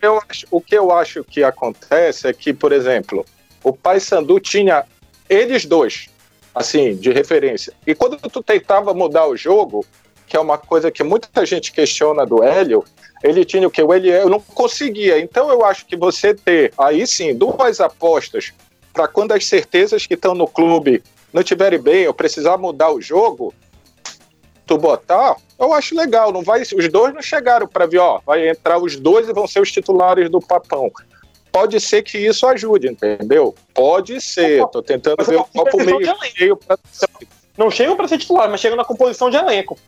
eu 0.00 0.20
acho- 0.28 0.46
o 0.50 0.60
que 0.60 0.76
eu 0.76 0.92
acho 0.92 1.24
que 1.24 1.42
acontece 1.42 2.28
é 2.28 2.32
que, 2.32 2.52
por 2.52 2.70
exemplo, 2.72 3.24
o 3.62 3.72
Paysandu 3.72 4.38
tinha 4.38 4.84
eles 5.28 5.64
dois, 5.64 6.08
assim, 6.54 6.94
de 6.94 7.10
referência. 7.10 7.72
E 7.86 7.94
quando 7.94 8.16
tu 8.28 8.42
tentava 8.42 8.92
mudar 8.92 9.26
o 9.26 9.36
jogo, 9.36 9.84
que 10.26 10.36
é 10.36 10.40
uma 10.40 10.58
coisa 10.58 10.90
que 10.90 11.02
muita 11.02 11.44
gente 11.46 11.72
questiona 11.72 12.26
do 12.26 12.42
Hélio, 12.42 12.84
ele 13.24 13.42
tinha 13.42 13.66
o 13.66 13.70
que? 13.70 13.82
O 13.82 13.94
eu 13.94 14.28
não 14.28 14.38
conseguia. 14.38 15.18
Então 15.18 15.48
eu 15.48 15.64
acho 15.64 15.86
que 15.86 15.96
você 15.96 16.34
ter, 16.34 16.74
aí 16.76 17.06
sim, 17.06 17.34
duas 17.34 17.80
apostas 17.80 18.52
para 18.92 19.08
quando 19.08 19.32
as 19.32 19.46
certezas 19.46 20.06
que 20.06 20.12
estão 20.12 20.34
no 20.34 20.46
clube 20.46 21.02
não 21.32 21.40
estiverem 21.40 21.80
bem, 21.80 22.02
eu 22.02 22.12
precisar 22.12 22.58
mudar 22.58 22.92
o 22.92 23.00
jogo, 23.00 23.52
tu 24.66 24.76
botar, 24.76 25.36
eu 25.58 25.72
acho 25.72 25.96
legal. 25.96 26.30
Não 26.30 26.42
vai, 26.42 26.60
os 26.60 26.88
dois 26.88 27.14
não 27.14 27.22
chegaram 27.22 27.66
para 27.66 27.86
ver, 27.86 27.98
ó, 27.98 28.20
vai 28.24 28.46
entrar 28.46 28.78
os 28.78 28.94
dois 28.94 29.26
e 29.26 29.32
vão 29.32 29.46
ser 29.46 29.60
os 29.60 29.72
titulares 29.72 30.30
do 30.30 30.38
papão. 30.38 30.92
Pode 31.50 31.80
ser 31.80 32.02
que 32.02 32.18
isso 32.18 32.46
ajude, 32.46 32.88
entendeu? 32.88 33.54
Pode 33.72 34.20
ser. 34.20 34.66
Tô 34.68 34.82
tentando 34.82 35.16
Mas 35.18 35.28
ver 35.28 35.36
o 35.36 35.44
copo 35.44 35.78
meio 35.78 36.00
cheio 36.36 36.56
pra 36.56 36.76
Não 37.56 37.70
chegam 37.70 37.96
para 37.96 38.06
ser 38.06 38.18
titular, 38.18 38.50
mas 38.50 38.60
chegam 38.60 38.76
na 38.76 38.84
composição 38.84 39.30
de 39.30 39.36
elenco. 39.36 39.78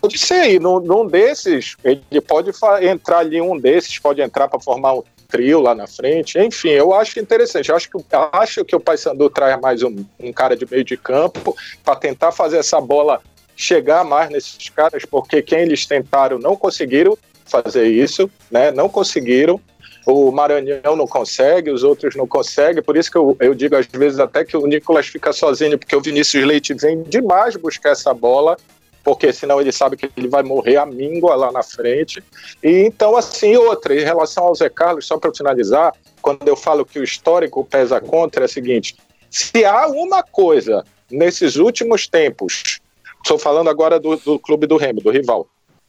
Pode 0.00 0.18
ser, 0.18 0.52
e 0.52 0.58
num, 0.58 0.80
num 0.80 1.06
desses, 1.06 1.76
ele 1.84 2.20
pode 2.20 2.50
entrar 2.82 3.18
ali, 3.18 3.40
um 3.40 3.58
desses 3.58 3.98
pode 3.98 4.20
entrar 4.20 4.48
para 4.48 4.58
formar 4.58 4.94
um 4.94 5.02
trio 5.28 5.60
lá 5.60 5.74
na 5.74 5.86
frente. 5.86 6.38
Enfim, 6.38 6.70
eu 6.70 6.92
acho 6.92 7.20
interessante. 7.20 7.68
Eu 7.68 7.76
acho 7.76 7.88
que, 7.88 7.98
acho 8.32 8.64
que 8.64 8.74
o 8.74 8.80
Paysandu 8.80 9.30
traz 9.30 9.60
mais 9.60 9.82
um, 9.82 10.04
um 10.18 10.32
cara 10.32 10.56
de 10.56 10.66
meio 10.70 10.84
de 10.84 10.96
campo 10.96 11.56
para 11.84 11.96
tentar 11.96 12.32
fazer 12.32 12.58
essa 12.58 12.80
bola 12.80 13.20
chegar 13.56 14.04
mais 14.04 14.30
nesses 14.30 14.68
caras, 14.70 15.04
porque 15.04 15.42
quem 15.42 15.60
eles 15.60 15.84
tentaram 15.86 16.38
não 16.38 16.56
conseguiram 16.56 17.16
fazer 17.44 17.86
isso, 17.86 18.30
né? 18.50 18.70
Não 18.70 18.88
conseguiram. 18.88 19.60
O 20.06 20.32
Maranhão 20.32 20.96
não 20.96 21.06
consegue, 21.06 21.70
os 21.70 21.82
outros 21.82 22.16
não 22.16 22.26
conseguem, 22.26 22.82
por 22.82 22.96
isso 22.96 23.10
que 23.10 23.18
eu, 23.18 23.36
eu 23.38 23.54
digo 23.54 23.76
às 23.76 23.86
vezes 23.86 24.18
até 24.18 24.44
que 24.44 24.56
o 24.56 24.66
Nicolas 24.66 25.06
fica 25.06 25.30
sozinho, 25.30 25.78
porque 25.78 25.94
o 25.94 26.00
Vinícius 26.00 26.44
Leite 26.44 26.72
vem 26.72 27.02
demais 27.02 27.54
buscar 27.54 27.90
essa 27.90 28.14
bola, 28.14 28.56
porque 29.02 29.32
senão 29.32 29.60
ele 29.60 29.72
sabe 29.72 29.96
que 29.96 30.10
ele 30.16 30.28
vai 30.28 30.42
morrer 30.42 30.76
a 30.76 30.86
míngua 30.86 31.34
lá 31.34 31.50
na 31.50 31.62
frente. 31.62 32.22
E 32.62 32.70
então, 32.84 33.16
assim, 33.16 33.56
outra, 33.56 33.94
em 33.94 34.04
relação 34.04 34.44
ao 34.44 34.54
Zé 34.54 34.68
Carlos, 34.68 35.06
só 35.06 35.18
para 35.18 35.34
finalizar, 35.34 35.92
quando 36.20 36.46
eu 36.46 36.56
falo 36.56 36.84
que 36.84 36.98
o 36.98 37.04
histórico 37.04 37.64
pesa 37.64 38.00
contra, 38.00 38.44
é 38.44 38.46
o 38.46 38.48
seguinte: 38.48 38.96
se 39.30 39.64
há 39.64 39.86
uma 39.86 40.22
coisa 40.22 40.84
nesses 41.10 41.56
últimos 41.56 42.06
tempos, 42.06 42.80
estou 43.22 43.38
falando 43.38 43.70
agora 43.70 43.98
do, 43.98 44.16
do 44.16 44.38
clube 44.38 44.66
do 44.66 44.76
Remo, 44.76 45.00
do 45.00 45.10
rival, 45.10 45.46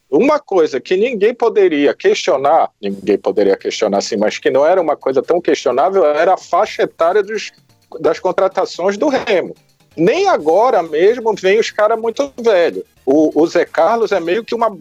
uma 0.10 0.40
coisa 0.40 0.80
que 0.82 0.98
ninguém 0.98 1.34
poderia 1.34 1.94
questionar, 1.94 2.70
ninguém 2.82 3.18
poderia 3.18 3.56
questionar 3.56 4.00
assim, 4.00 4.18
mas 4.18 4.38
que 4.38 4.50
não 4.50 4.66
era 4.66 4.82
uma 4.82 4.98
coisa 4.98 5.22
tão 5.22 5.40
questionável, 5.40 6.06
era 6.06 6.34
a 6.34 6.38
faixa 6.38 6.84
etária 6.84 7.24
dos, 7.24 7.52
das 8.00 8.20
contratações 8.20 8.98
do 8.98 9.08
Remo. 9.08 9.56
Nem 9.96 10.30
agora 10.30 10.82
mesmo 10.82 11.34
vem 11.34 11.60
os 11.60 11.70
caras 11.70 12.00
muito 12.00 12.32
velhos. 12.40 12.84
O, 13.06 13.42
o 13.42 13.48
Zé 13.48 13.66
Carlos 13.66 14.12
é 14.12 14.20
meio 14.20 14.44
que 14.44 14.56
uma, 14.56 14.78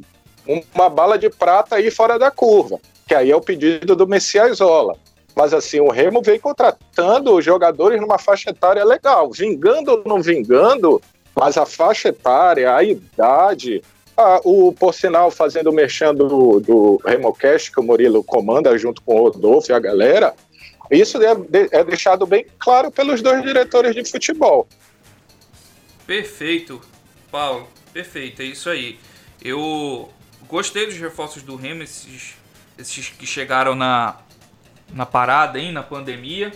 uma 0.74 0.88
bala 0.88 1.18
de 1.18 1.28
prata 1.30 1.76
aí 1.76 1.90
fora 1.90 2.18
da 2.18 2.30
curva, 2.30 2.78
que 3.06 3.14
aí 3.14 3.30
é 3.30 3.36
o 3.36 3.40
pedido 3.40 3.96
do 3.96 4.06
Messias 4.06 4.58
Zola. 4.58 4.96
Mas 5.34 5.54
assim, 5.54 5.80
o 5.80 5.90
Remo 5.90 6.22
vem 6.22 6.38
contratando 6.38 7.34
os 7.34 7.44
jogadores 7.44 8.00
numa 8.00 8.18
faixa 8.18 8.50
etária 8.50 8.84
legal, 8.84 9.30
vingando 9.30 9.92
ou 9.92 10.02
não 10.04 10.20
vingando, 10.20 11.00
mas 11.34 11.56
a 11.56 11.64
faixa 11.64 12.08
etária, 12.08 12.74
a 12.74 12.82
idade, 12.82 13.82
a, 14.16 14.40
o, 14.44 14.72
por 14.72 14.92
sinal, 14.92 15.30
fazendo 15.30 15.70
o 15.70 15.72
merchan 15.72 16.14
do, 16.14 16.60
do 16.60 17.00
RemoCast, 17.04 17.72
que 17.72 17.80
o 17.80 17.82
Murilo 17.82 18.22
comanda 18.22 18.76
junto 18.76 19.02
com 19.02 19.16
o 19.16 19.22
Rodolfo 19.24 19.70
e 19.70 19.74
a 19.74 19.78
galera, 19.78 20.34
isso 20.90 21.18
é, 21.22 21.32
é 21.70 21.84
deixado 21.84 22.26
bem 22.26 22.44
claro 22.58 22.90
pelos 22.90 23.22
dois 23.22 23.42
diretores 23.42 23.94
de 23.94 24.04
futebol. 24.04 24.66
Perfeito, 26.10 26.80
Paulo. 27.30 27.68
Perfeito, 27.92 28.42
é 28.42 28.44
isso 28.46 28.68
aí. 28.68 28.98
Eu 29.40 30.12
gostei 30.48 30.84
dos 30.86 30.96
reforços 30.96 31.40
do 31.44 31.54
Remo, 31.54 31.84
esses, 31.84 32.34
esses 32.76 33.10
que 33.10 33.24
chegaram 33.24 33.76
na, 33.76 34.16
na 34.92 35.06
parada 35.06 35.60
aí, 35.60 35.70
na 35.70 35.84
pandemia. 35.84 36.50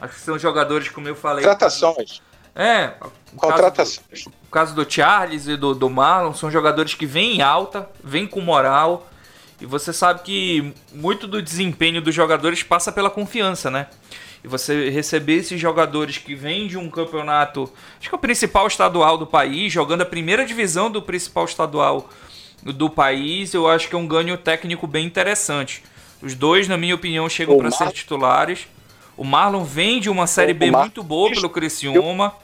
Acho 0.00 0.14
que 0.14 0.20
são 0.20 0.38
jogadores, 0.38 0.88
como 0.90 1.08
eu 1.08 1.16
falei. 1.16 1.44
Contratações. 1.44 2.22
É, 2.54 2.94
contratações. 3.36 4.26
O 4.46 4.50
caso 4.52 4.76
do 4.76 4.88
Charles 4.88 5.48
e 5.48 5.56
do, 5.56 5.74
do 5.74 5.90
Marlon 5.90 6.32
são 6.32 6.48
jogadores 6.48 6.94
que 6.94 7.04
vêm 7.04 7.38
em 7.38 7.42
alta, 7.42 7.90
vêm 8.04 8.28
com 8.28 8.40
moral. 8.40 9.10
E 9.60 9.66
você 9.66 9.92
sabe 9.92 10.22
que 10.22 10.72
muito 10.92 11.26
do 11.26 11.42
desempenho 11.42 12.00
dos 12.00 12.14
jogadores 12.14 12.62
passa 12.62 12.92
pela 12.92 13.10
confiança, 13.10 13.72
né? 13.72 13.88
E 14.42 14.48
você 14.48 14.88
receber 14.88 15.34
esses 15.34 15.60
jogadores 15.60 16.16
que 16.16 16.34
vêm 16.34 16.66
de 16.66 16.78
um 16.78 16.88
campeonato, 16.88 17.70
acho 17.98 18.08
que 18.08 18.14
é 18.14 18.16
o 18.16 18.20
principal 18.20 18.66
estadual 18.66 19.18
do 19.18 19.26
país, 19.26 19.72
jogando 19.72 20.00
a 20.00 20.06
primeira 20.06 20.46
divisão 20.46 20.90
do 20.90 21.02
principal 21.02 21.44
estadual 21.44 22.08
do 22.62 22.88
país, 22.88 23.52
eu 23.52 23.68
acho 23.68 23.88
que 23.88 23.94
é 23.94 23.98
um 23.98 24.06
ganho 24.06 24.36
técnico 24.38 24.86
bem 24.86 25.06
interessante. 25.06 25.82
Os 26.22 26.34
dois, 26.34 26.68
na 26.68 26.76
minha 26.76 26.94
opinião, 26.94 27.28
chegam 27.28 27.56
para 27.58 27.70
ser 27.70 27.90
titulares. 27.92 28.66
O 29.16 29.24
Marlon 29.24 29.64
vem 29.64 30.00
de 30.00 30.08
uma 30.08 30.26
Série 30.26 30.54
B 30.54 30.70
Mar... 30.70 30.82
muito 30.82 31.02
boa 31.02 31.30
pelo 31.30 31.48
Criciúma. 31.48 32.34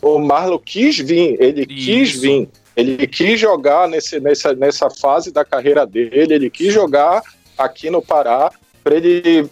O 0.00 0.18
Marlon 0.18 0.58
quis 0.58 0.98
vir, 0.98 1.36
ele 1.40 1.66
Isso. 1.68 1.84
quis 1.84 2.20
vir. 2.20 2.48
Ele 2.74 3.06
quis 3.06 3.40
jogar 3.40 3.88
nesse, 3.88 4.20
nessa, 4.20 4.54
nessa 4.54 4.90
fase 4.90 5.32
da 5.32 5.44
carreira 5.44 5.86
dele, 5.86 6.34
ele 6.34 6.50
quis 6.50 6.72
jogar 6.72 7.22
aqui 7.56 7.88
no 7.88 8.02
Pará 8.02 8.50
para 8.84 8.96
ele 8.96 9.48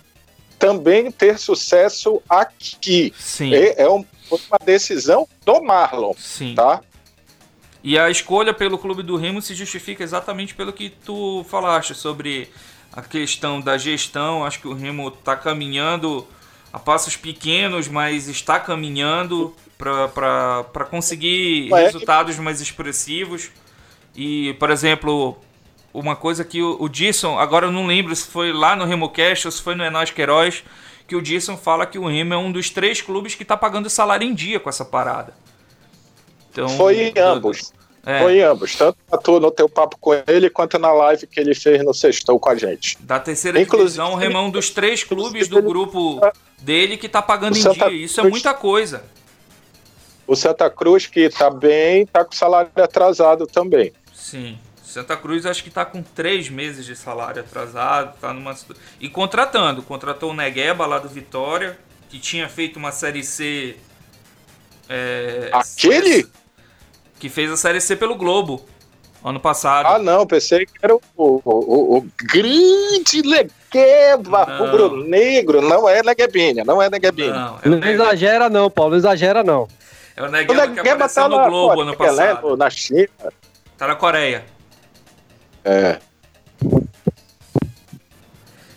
também 0.59 1.11
ter 1.11 1.39
sucesso 1.39 2.23
aqui. 2.29 3.13
Sim. 3.19 3.55
É, 3.55 3.83
é 3.83 3.89
uma 3.89 4.05
decisão 4.65 5.29
do 5.45 5.63
Marlon, 5.63 6.15
Sim. 6.17 6.55
tá? 6.55 6.81
E 7.83 7.99
a 7.99 8.09
escolha 8.11 8.55
pelo 8.55 8.79
clube 8.79 9.03
do 9.03 9.17
Remo 9.17 9.43
se 9.43 9.55
justifica 9.55 10.03
exatamente 10.03 10.55
pelo 10.55 10.73
que 10.73 10.89
tu 10.89 11.45
falaste 11.51 11.95
sobre 11.95 12.49
a 12.91 13.03
questão 13.03 13.61
da 13.61 13.77
gestão. 13.77 14.45
Acho 14.45 14.61
que 14.61 14.69
o 14.69 14.73
Remo 14.73 15.09
está 15.09 15.37
caminhando 15.37 16.27
a 16.73 16.79
passos 16.79 17.15
pequenos, 17.15 17.87
mas 17.87 18.27
está 18.27 18.59
caminhando 18.59 19.55
para 19.77 20.85
conseguir 20.91 21.73
é 21.75 21.85
resultados 21.85 22.39
mais 22.39 22.61
expressivos. 22.61 23.51
E, 24.17 24.55
por 24.55 24.71
exemplo, 24.71 25.37
uma 25.95 26.17
coisa 26.17 26.45
que 26.45 26.61
o, 26.61 26.77
o 26.81 26.89
Disson, 26.89 27.39
agora 27.39 27.67
eu 27.67 27.73
não 27.73 27.87
lembro 27.87 28.15
se 28.15 28.27
foi 28.27 28.53
lá 28.53 28.75
no 28.75 28.85
RemoCast 28.85 29.47
ou 29.47 29.53
se 29.53 29.63
foi 29.63 29.77
no 29.77 29.85
Enós 29.85 30.11
Queiroz, 30.11 30.65
que 31.07 31.15
o 31.15 31.23
Disson 31.23 31.57
fala 31.57 31.87
que 31.87 31.99
o 31.99 32.09
Remo 32.09 32.35
é 32.35 32.37
um 32.37 32.51
dos 32.51 32.69
três 32.69 33.01
clubes 33.01 33.35
que 33.35 33.45
está 33.45 33.57
pagando 33.57 33.89
salário 33.89 34.27
em 34.27 34.35
dia 34.35 34.59
com 34.59 34.69
essa 34.69 34.85
parada. 34.85 35.33
Então, 36.51 36.69
foi 36.69 37.09
em 37.09 37.15
ambos. 37.19 37.73
É. 38.05 38.21
Foi 38.21 38.39
em 38.39 38.43
ambos, 38.43 38.77
tanto 38.77 38.99
tu 39.23 39.41
no 39.41 39.51
teu 39.51 39.67
papo 39.67 39.97
com 39.99 40.13
ele 40.27 40.51
quanto 40.51 40.79
na 40.79 40.93
live 40.93 41.27
que 41.27 41.41
ele 41.41 41.55
fez 41.55 41.83
no 41.83 41.95
Sextou 41.95 42.39
com 42.39 42.51
a 42.51 42.55
gente. 42.55 42.99
Da 43.01 43.19
terceira 43.19 43.59
Inclusive, 43.59 43.89
divisão, 43.89 44.13
o 44.13 44.17
Remo 44.17 44.37
é 44.37 44.41
um 44.41 44.51
dos 44.51 44.69
três 44.71 45.03
clubes 45.05 45.49
do 45.49 45.63
grupo 45.63 46.21
dele 46.59 46.99
que 46.99 47.07
está 47.07 47.23
pagando 47.23 47.57
em 47.57 47.63
Santa 47.63 47.89
dia. 47.89 48.05
Isso 48.05 48.21
é 48.21 48.29
muita 48.29 48.53
coisa. 48.53 49.05
O 50.27 50.35
Santa 50.35 50.69
Cruz, 50.69 51.07
que 51.07 51.21
está 51.21 51.49
bem, 51.51 52.03
está 52.03 52.25
com 52.25 52.33
salário 52.33 52.71
atrasado 52.77 53.47
também. 53.47 53.93
Sim. 54.13 54.59
Santa 54.95 55.17
Cruz 55.17 55.45
acho 55.45 55.61
que 55.61 55.71
está 55.71 55.85
com 55.85 56.05
três 56.05 56.49
meses 56.49 56.87
de 56.87 56.95
salário 56.95 57.43
atrasado, 57.43 58.17
tá 58.21 58.33
numa 58.33 58.55
e 59.01 59.09
contratando, 59.09 59.83
contratou 59.83 60.31
o 60.31 60.35
Negueba 60.35 60.87
lá 60.87 61.01
do 61.01 61.09
Vitória, 61.09 61.77
que 62.09 62.17
tinha 62.21 62.49
feito 62.49 62.77
uma 62.77 62.93
série 62.93 63.25
C. 63.25 63.75
É, 64.89 65.51
Aquele? 65.53 66.29
Que 67.19 67.29
fez 67.29 67.51
a 67.51 67.57
série 67.57 67.81
C 67.81 67.97
pelo 67.97 68.15
Globo 68.15 68.65
ano 69.25 69.41
passado. 69.41 69.87
Ah, 69.87 69.99
não, 69.99 70.25
pensei 70.29 70.65
que 70.65 70.75
era 70.81 70.95
o, 70.95 71.01
o, 71.17 71.43
o, 71.45 71.97
o 71.97 72.07
grande 72.23 73.23
Negueba 73.25 74.45
rubro-negro. 74.45 75.61
Não 75.61 75.89
é 75.89 76.05
Neguebinha, 76.05 76.63
não 76.65 76.81
é 76.81 76.89
Neguebinha. 76.89 77.33
Não, 77.33 77.59
é 77.65 77.69
não 77.69 77.89
exagera, 77.89 78.49
não, 78.49 78.71
Paulo, 78.71 78.93
não 78.93 78.99
exagera, 78.99 79.43
não. 79.43 79.67
É 80.17 80.23
o 80.23 80.31
Negueba, 80.31 80.53
o 80.53 80.67
Negueba 80.69 80.83
que 80.85 80.89
apareceu 80.89 81.23
tá 81.25 81.29
no 81.29 81.45
Globo 81.51 81.81
ano 81.81 81.97
passado. 81.97 82.57
Na 82.57 82.71
China. 82.71 83.09
Tá 83.77 83.89
na 83.89 83.97
Coreia. 83.97 84.54
É. 85.65 85.99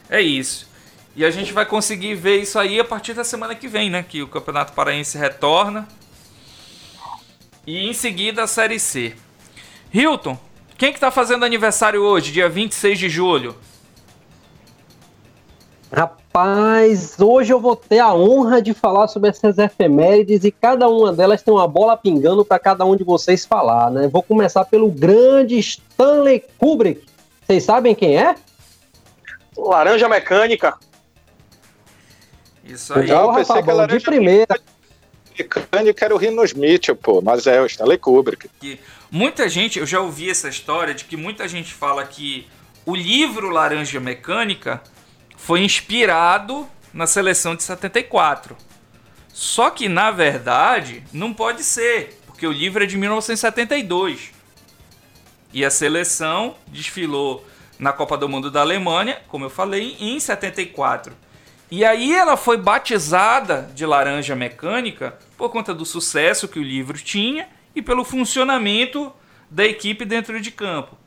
É 0.10 0.22
isso. 0.22 0.68
E 1.16 1.26
a 1.26 1.32
gente 1.32 1.52
vai 1.52 1.66
conseguir 1.66 2.16
ver 2.16 2.42
isso 2.42 2.58
aí 2.58 2.80
a 2.80 2.86
partir 2.86 3.14
da 3.14 3.24
semana 3.24 3.56
que 3.56 3.68
vem, 3.68 3.90
né? 3.90 4.04
Que 4.04 4.22
o 4.22 4.28
Campeonato 4.28 4.74
Paraense 4.74 5.18
retorna. 5.18 5.88
E 7.66 7.80
em 7.80 7.94
seguida 7.94 8.44
a 8.44 8.48
Série 8.48 8.80
C. 8.80 9.16
Hilton, 9.94 10.40
quem 10.78 10.94
que 10.94 11.00
tá 11.00 11.12
fazendo 11.12 11.44
aniversário 11.44 12.02
hoje, 12.02 12.32
dia 12.32 12.48
26 12.48 13.00
de 13.00 13.10
julho? 13.10 13.58
Rapaz, 15.92 16.22
hoje 17.20 17.54
eu 17.54 17.60
vou 17.60 17.76
ter 17.76 18.00
a 18.00 18.14
honra 18.14 18.62
de 18.62 18.74
falar 18.74 19.08
sobre 19.08 19.30
essas 19.30 19.58
efemérides 19.58 20.44
e 20.44 20.52
cada 20.52 20.88
uma 20.88 21.14
delas 21.14 21.42
tem 21.42 21.54
uma 21.54 21.68
bola 21.68 21.96
pingando 21.98 22.44
para 22.44 22.60
cada 22.60 22.86
um 22.86 22.96
de 22.96 23.04
vocês 23.04 23.46
falar, 23.46 23.92
né? 23.92 24.08
Vou 24.08 24.24
começar 24.24 24.66
pelo 24.66 24.90
grande 24.90 25.58
Stanley 25.58 26.44
Kubrick. 26.58 27.06
Vocês 27.46 27.64
sabem 27.64 27.96
quem 27.96 28.18
é? 28.18 28.36
Laranja 29.58 30.08
Mecânica. 30.08 30.78
Isso 32.64 32.94
aí. 32.94 33.10
Eu 33.10 33.34
pensei 33.34 33.64
que 33.64 33.70
ela 33.70 33.88
de 33.88 34.00
primeira. 34.00 34.60
Mecânica 35.38 36.06
era 36.06 36.16
o 36.16 36.18
Rino 36.18 36.44
Smith, 36.44 36.94
pô, 37.02 37.22
mas 37.22 37.48
é 37.48 37.62
o 37.62 37.66
Stanley 37.66 37.98
Kubrick. 37.98 38.50
Que 38.60 38.80
muita 39.10 39.48
gente, 39.48 39.80
eu 39.80 39.86
já 39.86 40.02
ouvi 40.02 40.30
essa 40.30 40.50
história 40.50 40.94
de 40.94 41.06
que 41.06 41.16
muita 41.16 41.48
gente 41.48 41.74
fala 41.74 42.04
que 42.06 42.48
o 42.86 42.96
livro 42.96 43.50
Laranja 43.50 44.00
Mecânica 44.00 44.82
foi 45.38 45.62
inspirado 45.62 46.68
na 46.94 47.08
seleção 47.08 47.56
de 47.56 47.64
74. 47.64 48.58
Só 49.32 49.70
que, 49.70 49.88
na 49.88 50.12
verdade, 50.12 51.04
não 51.14 51.34
pode 51.34 51.64
ser, 51.64 52.20
porque 52.26 52.46
o 52.46 52.52
livro 52.52 52.84
é 52.84 52.88
de 52.88 52.98
1972. 52.98 54.32
E 55.54 55.64
a 55.64 55.70
seleção 55.70 56.56
desfilou 56.68 57.46
na 57.80 57.94
Copa 57.94 58.18
do 58.18 58.28
Mundo 58.28 58.50
da 58.50 58.62
Alemanha, 58.62 59.22
como 59.28 59.46
eu 59.46 59.50
falei, 59.50 59.96
em 60.00 60.20
74. 60.20 61.16
E 61.70 61.86
aí 61.86 62.14
ela 62.14 62.36
foi 62.36 62.58
batizada 62.58 63.70
de 63.74 63.86
Laranja 63.86 64.36
Mecânica 64.36 65.18
por 65.38 65.50
conta 65.50 65.74
do 65.74 65.86
sucesso 65.86 66.48
que 66.48 66.60
o 66.60 66.64
livro 66.64 66.98
tinha 66.98 67.48
e 67.76 67.82
pelo 67.82 68.04
funcionamento 68.04 69.14
da 69.50 69.66
equipe 69.66 70.04
dentro 70.04 70.42
de 70.42 70.50
campo. 70.50 70.98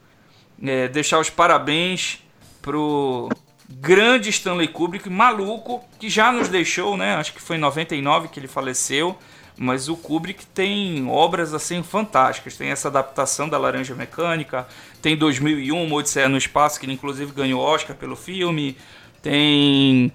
É, 0.63 0.87
deixar 0.89 1.19
os 1.19 1.31
parabéns 1.31 2.23
pro 2.63 3.29
grande 3.71 4.31
Stanley 4.31 4.69
Kubrick, 4.69 5.09
maluco, 5.09 5.85
que 5.99 6.09
já 6.09 6.33
nos 6.33 6.49
deixou, 6.49 6.97
né? 6.97 7.15
Acho 7.15 7.33
que 7.33 7.41
foi 7.41 7.57
em 7.57 7.61
99 7.61 8.29
que 8.29 8.41
ele 8.41 8.49
faleceu. 8.49 9.17
Mas 9.63 9.91
o 9.91 9.97
Kubrick 9.97 10.47
tem 10.47 11.07
obras 11.07 11.53
assim 11.53 11.83
fantásticas. 11.83 12.57
Tem 12.57 12.71
essa 12.71 12.89
adaptação 12.89 13.47
da 13.47 13.59
Laranja 13.59 13.95
Mecânica, 13.95 14.67
tem 15.03 15.15
2001, 15.17 15.93
Odisseia 15.93 16.31
no 16.31 16.39
Espaço, 16.39 16.81
que 16.81 16.87
ele 16.87 16.95
inclusive 16.95 17.31
ganhou 17.33 17.61
Oscar 17.61 17.95
pelo 17.95 18.17
filme. 18.17 18.77
Tem. 19.23 20.11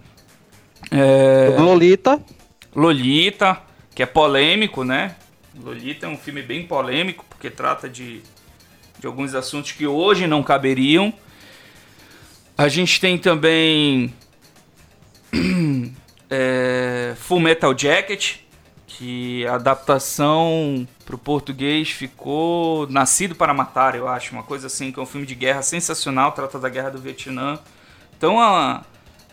É... 0.90 1.56
Lolita. 1.60 2.20
Lolita, 2.76 3.62
que 3.94 4.02
é 4.02 4.06
polêmico, 4.08 4.84
né? 4.84 5.16
Lolita 5.64 6.08
é 6.08 6.10
um 6.10 6.18
filme 6.18 6.42
bem 6.42 6.66
polêmico, 6.66 7.24
porque 7.30 7.50
trata 7.50 7.88
de, 7.88 8.22
de 9.00 9.06
alguns 9.06 9.36
assuntos 9.36 9.72
que 9.72 9.86
hoje 9.86 10.26
não 10.26 10.42
caberiam. 10.42 11.14
A 12.58 12.68
gente 12.70 13.02
tem 13.02 13.18
também 13.18 14.14
é, 16.30 17.14
Full 17.18 17.40
Metal 17.42 17.78
Jacket, 17.78 18.38
que 18.88 19.46
a 19.46 19.56
adaptação 19.56 20.88
para 21.06 21.16
o 21.16 21.18
português 21.18 21.90
ficou 21.90 22.88
Nascido 22.88 23.36
para 23.36 23.54
Matar, 23.54 23.96
eu 23.96 24.08
acho, 24.08 24.32
uma 24.32 24.44
coisa 24.44 24.68
assim, 24.68 24.92
que 24.92 25.00
é 25.00 25.04
um 25.04 25.06
filme 25.06 25.28
de 25.28 25.36
guerra 25.36 25.62
sensacional, 25.62 26.32
trata 26.32 26.58
da 26.58 26.70
guerra 26.70 26.92
do 26.92 27.00
Vietnã. 27.00 27.60
Então 28.18 28.40
a, 28.40 28.86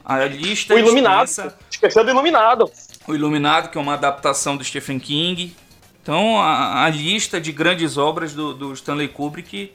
a 0.05 0.25
lista 0.25 0.75
o 0.75 0.79
Iluminado, 0.79 1.29
extensa... 1.29 1.57
esqueceu 1.71 2.05
do 2.05 2.11
Iluminado. 2.11 2.71
O 3.07 3.15
Iluminado, 3.15 3.71
que 3.71 3.79
é 3.79 3.81
uma 3.81 3.95
adaptação 3.95 4.57
do 4.57 4.65
Stephen 4.65 4.99
King. 4.99 5.55
Então, 6.03 6.41
a, 6.41 6.85
a 6.85 6.91
lista 6.91 7.41
de 7.41 7.53
grandes 7.53 7.97
obras 7.97 8.35
do, 8.35 8.53
do 8.53 8.73
Stanley 8.73 9.07
Kubrick 9.07 9.73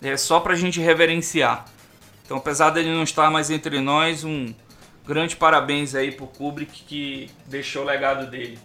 é 0.00 0.16
só 0.16 0.38
pra 0.38 0.54
gente 0.54 0.80
reverenciar. 0.80 1.64
Então, 2.26 2.38
apesar 2.38 2.70
dele 2.70 2.92
não 2.92 3.04
estar 3.04 3.30
mais 3.30 3.50
entre 3.50 3.80
nós, 3.80 4.24
um 4.24 4.52
grande 5.06 5.36
parabéns 5.36 5.94
aí 5.94 6.10
pro 6.10 6.26
Kubrick 6.26 6.82
que 6.82 7.30
deixou 7.46 7.82
o 7.82 7.86
legado 7.86 8.28
dele. 8.28 8.58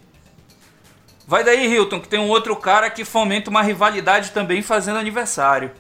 Vai 1.28 1.44
daí, 1.44 1.72
Hilton, 1.72 2.00
que 2.00 2.10
tem 2.10 2.20
um 2.20 2.28
outro 2.28 2.56
cara 2.56 2.90
que 2.90 3.06
fomenta 3.06 3.52
uma 3.52 3.62
rivalidade 3.62 4.32
também 4.32 4.64
fazendo 4.64 4.98
aniversário. 4.98 5.72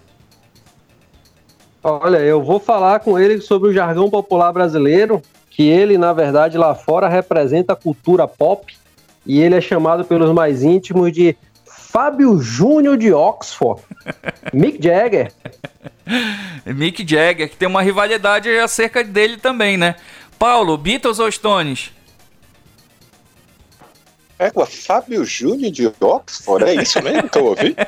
Olha, 1.83 2.19
eu 2.19 2.43
vou 2.43 2.59
falar 2.59 2.99
com 2.99 3.17
ele 3.17 3.41
sobre 3.41 3.69
o 3.69 3.73
jargão 3.73 4.07
popular 4.07 4.53
brasileiro, 4.53 5.19
que 5.49 5.63
ele, 5.63 5.97
na 5.97 6.13
verdade, 6.13 6.59
lá 6.59 6.75
fora 6.75 7.09
representa 7.09 7.73
a 7.73 7.75
cultura 7.75 8.27
pop, 8.27 8.77
e 9.25 9.41
ele 9.41 9.55
é 9.55 9.61
chamado 9.61 10.05
pelos 10.05 10.31
mais 10.31 10.63
íntimos 10.63 11.11
de 11.11 11.35
Fábio 11.91 12.39
Júnior 12.39 12.97
de 12.97 13.11
Oxford, 13.11 13.81
Mick 14.53 14.81
Jagger. 14.81 15.33
Mick 16.65 17.05
Jagger, 17.05 17.49
que 17.49 17.57
tem 17.57 17.67
uma 17.67 17.81
rivalidade 17.81 18.49
acerca 18.59 19.03
dele 19.03 19.35
também, 19.35 19.75
né? 19.75 19.95
Paulo, 20.39 20.77
Beatles 20.77 21.19
ou 21.19 21.29
Stones? 21.29 21.91
É, 24.39 24.49
o 24.55 24.65
Fábio 24.65 25.25
Júnior 25.25 25.69
de 25.69 25.91
Oxford, 25.99 26.63
é 26.63 26.81
isso 26.81 27.03
mesmo 27.03 27.27
que 27.29 27.37
eu 27.37 27.45
ouvi? 27.47 27.75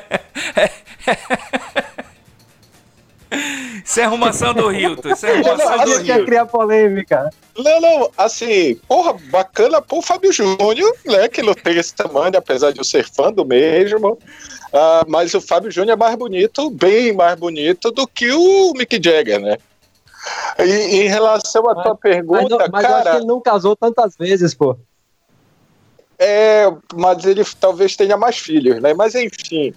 Isso 3.84 4.00
é 4.00 4.04
arrumação 4.04 4.54
do 4.54 4.72
Hilton, 4.72 5.08
isso 5.10 5.26
é 5.26 5.32
arrumação 5.32 5.76
não, 5.78 5.84
do 5.84 5.92
assim, 5.92 6.04
Quer 6.04 6.12
Hilton. 6.14 6.24
criar 6.26 6.46
polêmica. 6.46 7.30
Não, 7.56 7.80
não, 7.80 8.10
assim, 8.16 8.74
porra, 8.88 9.12
bacana 9.30 9.80
pro 9.82 10.00
Fábio 10.02 10.32
Júnior, 10.32 10.92
né, 11.04 11.28
que 11.28 11.42
não 11.42 11.54
tem 11.54 11.76
esse 11.76 11.94
tamanho, 11.94 12.36
apesar 12.36 12.72
de 12.72 12.78
eu 12.78 12.84
ser 12.84 13.04
fã 13.08 13.32
do 13.32 13.44
mesmo, 13.44 14.18
Ah, 14.72 15.04
mas 15.06 15.32
o 15.34 15.40
Fábio 15.40 15.70
Júnior 15.70 15.96
é 15.96 15.96
mais 15.96 16.16
bonito, 16.16 16.68
bem 16.70 17.12
mais 17.12 17.38
bonito 17.38 17.92
do 17.92 18.08
que 18.08 18.32
o 18.32 18.72
Mick 18.76 19.00
Jagger, 19.02 19.38
né? 19.38 19.56
E 20.58 20.96
em 21.02 21.06
relação 21.08 21.68
à 21.70 21.74
tua 21.74 21.92
Mas, 21.92 22.00
pergunta, 22.00 22.48
não- 22.58 22.68
mas 22.72 22.82
eu 22.84 22.94
acho 22.94 23.02
que 23.02 23.04
cara, 23.04 23.16
ele 23.18 23.26
não 23.26 23.40
casou 23.40 23.76
tantas 23.76 24.16
vezes, 24.16 24.52
pô. 24.52 24.76
é, 26.18 26.64
mas 26.94 27.24
ele 27.24 27.44
talvez 27.60 27.94
tenha 27.96 28.16
mais 28.16 28.38
filhos, 28.38 28.80
né? 28.80 28.94
Mas 28.94 29.14
enfim, 29.14 29.72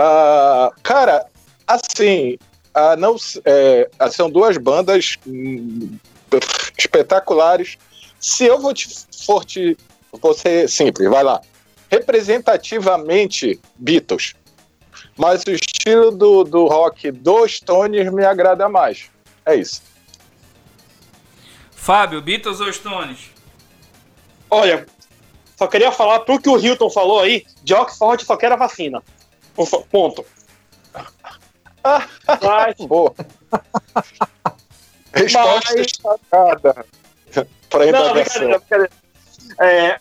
Ah, 0.00 0.70
cara, 0.82 1.26
assim, 1.66 2.38
ah, 2.78 2.96
não, 2.96 3.16
é, 3.44 3.90
ah, 3.98 4.08
são 4.08 4.30
duas 4.30 4.56
bandas 4.56 5.16
hum, 5.26 5.98
espetaculares. 6.76 7.76
Se 8.20 8.44
eu 8.44 8.60
vou 8.60 8.72
te, 8.72 8.88
for 9.24 9.44
te, 9.44 9.76
vou 10.12 10.32
ser 10.32 10.68
simples, 10.68 11.10
vai 11.10 11.24
lá. 11.24 11.40
Representativamente, 11.90 13.60
Beatles. 13.76 14.34
Mas 15.16 15.42
o 15.42 15.50
estilo 15.50 16.12
do, 16.12 16.44
do 16.44 16.66
rock 16.66 17.10
dos 17.10 17.56
Stones 17.56 18.12
me 18.12 18.24
agrada 18.24 18.68
mais. 18.68 19.10
É 19.44 19.56
isso. 19.56 19.82
Fábio, 21.72 22.22
Beatles 22.22 22.60
ou 22.60 22.72
Stones? 22.72 23.32
Olha, 24.48 24.86
só 25.56 25.66
queria 25.66 25.90
falar 25.90 26.20
pro 26.20 26.40
que 26.40 26.48
o 26.48 26.56
Hilton 26.58 26.90
falou 26.90 27.20
aí, 27.20 27.44
de 27.64 27.74
Oxford 27.74 28.24
só 28.24 28.36
quer 28.36 28.52
a 28.52 28.56
vacina. 28.56 29.02
Ponto. 29.90 30.24
Mas, 32.42 32.74
Boa. 32.86 33.14
Resposta 35.14 35.74
Mas- 35.74 35.86
destacada 35.86 36.86
para 37.70 37.92
não, 37.92 38.12
brincadeira, 38.12 38.58
brincadeira. 38.58 38.90
É, 39.60 39.98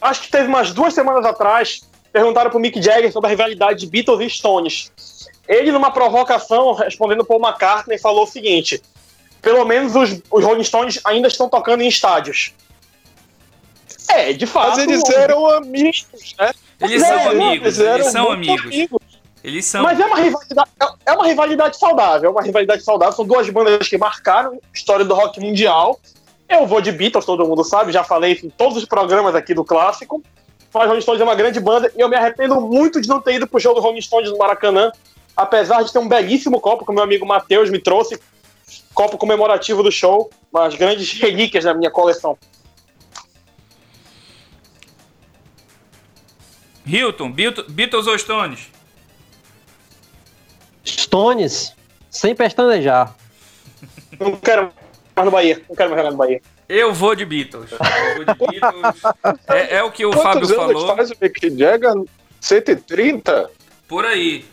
acho 0.00 0.22
que 0.22 0.30
teve 0.30 0.46
umas 0.48 0.72
duas 0.72 0.94
semanas 0.94 1.24
atrás, 1.24 1.82
perguntaram 2.12 2.50
pro 2.50 2.58
Mick 2.60 2.80
Jagger 2.80 3.12
sobre 3.12 3.28
a 3.28 3.30
rivalidade 3.30 3.80
de 3.80 3.86
Beatles 3.86 4.20
e 4.20 4.30
Stones. 4.30 4.92
Ele, 5.48 5.70
numa 5.70 5.90
provocação, 5.90 6.72
respondendo 6.72 7.24
Paul 7.24 7.40
McCartney, 7.40 7.98
falou 7.98 8.24
o 8.24 8.26
seguinte: 8.26 8.82
pelo 9.42 9.64
menos 9.64 9.94
os, 9.94 10.20
os 10.30 10.44
Rolling 10.44 10.64
Stones 10.64 11.00
ainda 11.04 11.28
estão 11.28 11.48
tocando 11.48 11.82
em 11.82 11.88
estádios. 11.88 12.52
É, 14.08 14.32
de 14.32 14.46
fato. 14.46 14.70
Mas 14.70 14.78
eles 14.78 15.08
eram 15.10 15.46
amigos, 15.46 16.34
né? 16.38 16.52
Eles 16.80 17.02
É, 17.02 17.06
são 17.06 17.30
amigos, 17.30 17.80
eram 17.80 17.94
eles 17.94 18.12
são 18.12 18.36
muito 18.36 18.62
amigos. 18.62 19.00
Eles 19.44 19.64
são. 19.64 19.82
Mas 19.82 19.98
é 20.00 20.04
uma 20.06 20.16
rivalidade, 20.18 20.70
é 21.04 21.12
uma 21.12 21.26
rivalidade 21.26 21.78
saudável, 21.78 22.28
é 22.28 22.32
uma 22.32 22.42
rivalidade 22.42 22.82
saudável. 22.82 23.14
São 23.14 23.24
duas 23.24 23.48
bandas 23.48 23.86
que 23.88 23.96
marcaram 23.96 24.54
a 24.54 24.76
história 24.76 25.04
do 25.04 25.14
rock 25.14 25.38
mundial. 25.40 26.00
Eu 26.48 26.66
vou 26.66 26.80
de 26.80 26.90
Beatles, 26.92 27.24
todo 27.24 27.46
mundo 27.46 27.62
sabe, 27.64 27.92
já 27.92 28.02
falei 28.04 28.40
em 28.42 28.50
todos 28.50 28.76
os 28.76 28.84
programas 28.84 29.34
aqui 29.34 29.52
do 29.54 29.64
clássico. 29.64 30.22
Mas 30.74 30.86
Rolling 30.88 31.00
Stones 31.00 31.20
é 31.20 31.24
uma 31.24 31.34
grande 31.34 31.58
banda 31.58 31.90
e 31.96 32.00
eu 32.00 32.08
me 32.08 32.16
arrependo 32.16 32.60
muito 32.60 33.00
de 33.00 33.08
não 33.08 33.20
ter 33.20 33.34
ido 33.34 33.46
pro 33.46 33.58
show 33.58 33.74
do 33.74 33.80
Rolling 33.80 34.00
Stones 34.00 34.30
no 34.30 34.36
Maracanã, 34.38 34.92
apesar 35.36 35.82
de 35.82 35.92
ter 35.92 35.98
um 35.98 36.06
belíssimo 36.08 36.60
copo 36.60 36.84
que 36.84 36.90
o 36.90 36.94
meu 36.94 37.02
amigo 37.02 37.24
Matheus 37.24 37.70
me 37.70 37.78
trouxe, 37.78 38.20
copo 38.92 39.16
comemorativo 39.16 39.82
do 39.82 39.90
show, 39.90 40.28
umas 40.52 40.74
grandes 40.74 41.12
relíquias 41.18 41.64
da 41.64 41.72
minha 41.72 41.90
coleção. 41.90 42.36
Hilton, 46.86 47.32
Beat- 47.32 47.68
Beatles 47.70 48.06
ou 48.06 48.18
Stones? 48.18 48.70
Stones, 50.86 51.74
sem 52.10 52.34
pestanejar. 52.34 53.14
Não 54.18 54.36
quero 54.36 54.70
mais 55.14 55.24
no 55.26 55.30
Bahia, 55.30 55.62
não 55.68 55.76
quero 55.76 55.90
mais 55.90 56.00
jogar 56.02 56.10
no 56.12 56.16
Bahia. 56.16 56.40
Eu 56.68 56.92
vou 56.94 57.14
de 57.14 57.24
Beatles. 57.24 57.70
Eu 57.72 57.78
vou 58.16 58.24
de 58.24 58.34
Beatles. 58.60 59.02
É, 59.48 59.76
é 59.76 59.82
o 59.82 59.90
que 59.92 60.04
o 60.04 60.10
Quantos 60.10 60.22
Fábio 60.50 60.60
anos 60.62 60.72
falou. 60.82 60.96
faz 60.96 61.10
o 61.10 61.16
Mick 61.20 61.58
Jagger? 61.58 61.94
130? 62.40 63.50
Por 63.88 64.04
aí. 64.04 64.44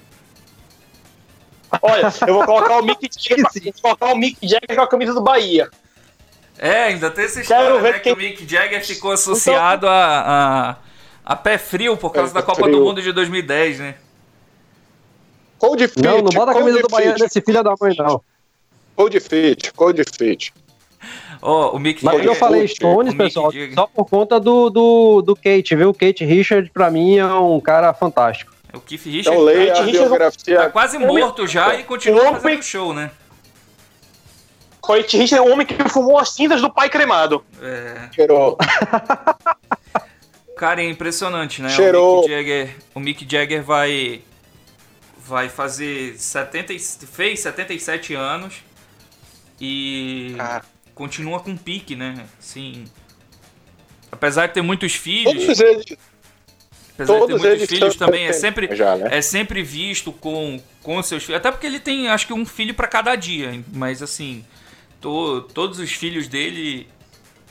Olha, 1.81 2.13
eu 2.27 2.33
vou 2.35 2.45
colocar 2.45 2.79
o 2.79 2.83
Mick 2.85 3.09
Jagger, 3.17 3.45
vou 3.63 3.73
colocar 3.81 4.13
o 4.13 4.17
Mick 4.17 4.37
Jagger 4.47 4.75
com 4.75 4.81
a 4.81 4.87
camisa 4.87 5.13
do 5.13 5.21
Bahia. 5.21 5.69
É, 6.57 6.83
ainda 6.83 7.09
tem 7.09 7.25
essa 7.25 7.41
Quero 7.41 7.63
história, 7.63 7.81
ver 7.81 7.93
né? 7.93 7.99
quem- 7.99 8.15
Que 8.15 8.19
o 8.19 8.23
Mick 8.23 8.47
Jagger 8.47 8.85
ficou 8.85 9.11
associado 9.11 9.87
a, 9.87 10.75
a, 11.25 11.33
a 11.33 11.35
pé 11.35 11.57
frio 11.57 11.97
por 11.97 12.11
causa 12.11 12.31
É, 12.31 12.33
da 12.35 12.41
pé 12.41 12.45
Copa 12.45 12.61
frio. 12.63 12.77
do 12.77 12.83
Mundo 12.85 13.01
de 13.01 13.11
2010, 13.11 13.79
né? 13.79 13.95
Cold 15.63 15.87
Fit. 15.87 16.01
Não, 16.01 16.17
não 16.17 16.29
bota 16.31 16.51
a 16.51 16.55
camisa 16.55 16.81
do 16.81 16.87
Bahia 16.89 17.11
Fit, 17.13 17.23
desse 17.23 17.41
filho 17.41 17.63
da 17.63 17.73
mãe, 17.79 17.95
não. 17.97 18.21
Cold 18.95 19.19
Fit, 19.21 19.71
Cold 19.73 20.03
Fit. 20.17 20.53
Ó, 21.41 21.71
o 21.75 21.79
Mick 21.79 22.03
Mas 22.03 22.15
Jagger. 22.15 22.31
eu 22.31 22.35
falei 22.35 22.67
Stones, 22.67 23.13
o 23.13 23.15
Mick 23.17 23.23
pessoal, 23.25 23.51
só 23.73 23.87
por 23.87 24.05
conta 24.09 24.39
do, 24.39 24.69
do, 24.69 25.21
do 25.21 25.35
Kate, 25.35 25.75
viu? 25.75 25.93
Kate 25.93 26.23
Richard, 26.25 26.69
pra 26.69 26.89
mim, 26.91 27.17
é 27.17 27.25
um 27.25 27.59
cara 27.59 27.93
fantástico. 27.93 28.53
O 28.73 28.79
Keith 28.79 29.01
Então 29.05 29.11
Richards 29.13 29.43
leia 29.43 29.59
a 29.59 29.83
Richard- 29.83 29.91
tá 29.93 29.99
biografia. 30.05 30.69
quase 30.69 30.97
morto 30.97 31.45
já 31.47 31.75
e 31.75 31.83
continua 31.83 32.23
o 32.23 32.27
homem- 32.27 32.41
fazendo 32.41 32.63
show, 32.63 32.93
né? 32.93 33.11
Coit 34.81 35.15
Richard 35.17 35.45
é 35.45 35.49
o 35.49 35.53
homem 35.53 35.65
que 35.65 35.75
fumou 35.89 36.17
as 36.17 36.29
cinzas 36.33 36.59
do 36.61 36.69
pai 36.69 36.89
cremado. 36.89 37.43
É, 37.61 38.09
Cheirou. 38.13 38.57
cara, 40.57 40.81
é 40.83 40.89
impressionante, 40.89 41.61
né? 41.61 41.69
Cheirou. 41.69 42.19
O 42.19 42.21
Mick 42.21 42.29
Jagger, 42.31 42.75
o 42.95 42.99
Mick 42.99 43.27
Jagger 43.29 43.63
vai 43.63 44.21
vai 45.25 45.49
fazer 45.49 46.17
70 46.19 46.73
e- 46.73 46.79
fez 46.79 47.39
77 47.41 48.13
anos 48.13 48.55
e 49.59 50.35
Ah. 50.39 50.61
continua 50.93 51.39
com 51.39 51.55
pique, 51.55 51.95
né? 51.95 52.25
Assim, 52.39 52.85
apesar 54.11 54.47
de 54.47 54.53
ter 54.53 54.61
muitos 54.61 54.93
filhos, 54.93 55.33
Todos 55.45 55.59
eles, 55.59 55.85
apesar 56.93 57.13
de 57.13 57.19
ter 57.19 57.27
todos 57.27 57.41
muitos 57.41 57.67
filhos 57.69 57.95
também 57.95 58.25
é 58.25 58.33
sempre 58.33 58.75
já, 58.75 58.95
né? 58.95 59.09
é 59.17 59.21
sempre 59.21 59.63
visto 59.63 60.11
com, 60.11 60.61
com 60.81 61.01
seus 61.01 61.23
filhos. 61.23 61.39
Até 61.39 61.51
porque 61.51 61.65
ele 61.67 61.79
tem, 61.79 62.07
acho 62.09 62.27
que 62.27 62.33
um 62.33 62.45
filho 62.45 62.73
pra 62.73 62.87
cada 62.87 63.15
dia. 63.15 63.63
Mas 63.73 64.01
assim, 64.03 64.45
to- 65.01 65.41
todos 65.53 65.79
os 65.79 65.91
filhos 65.91 66.27
dele 66.27 66.87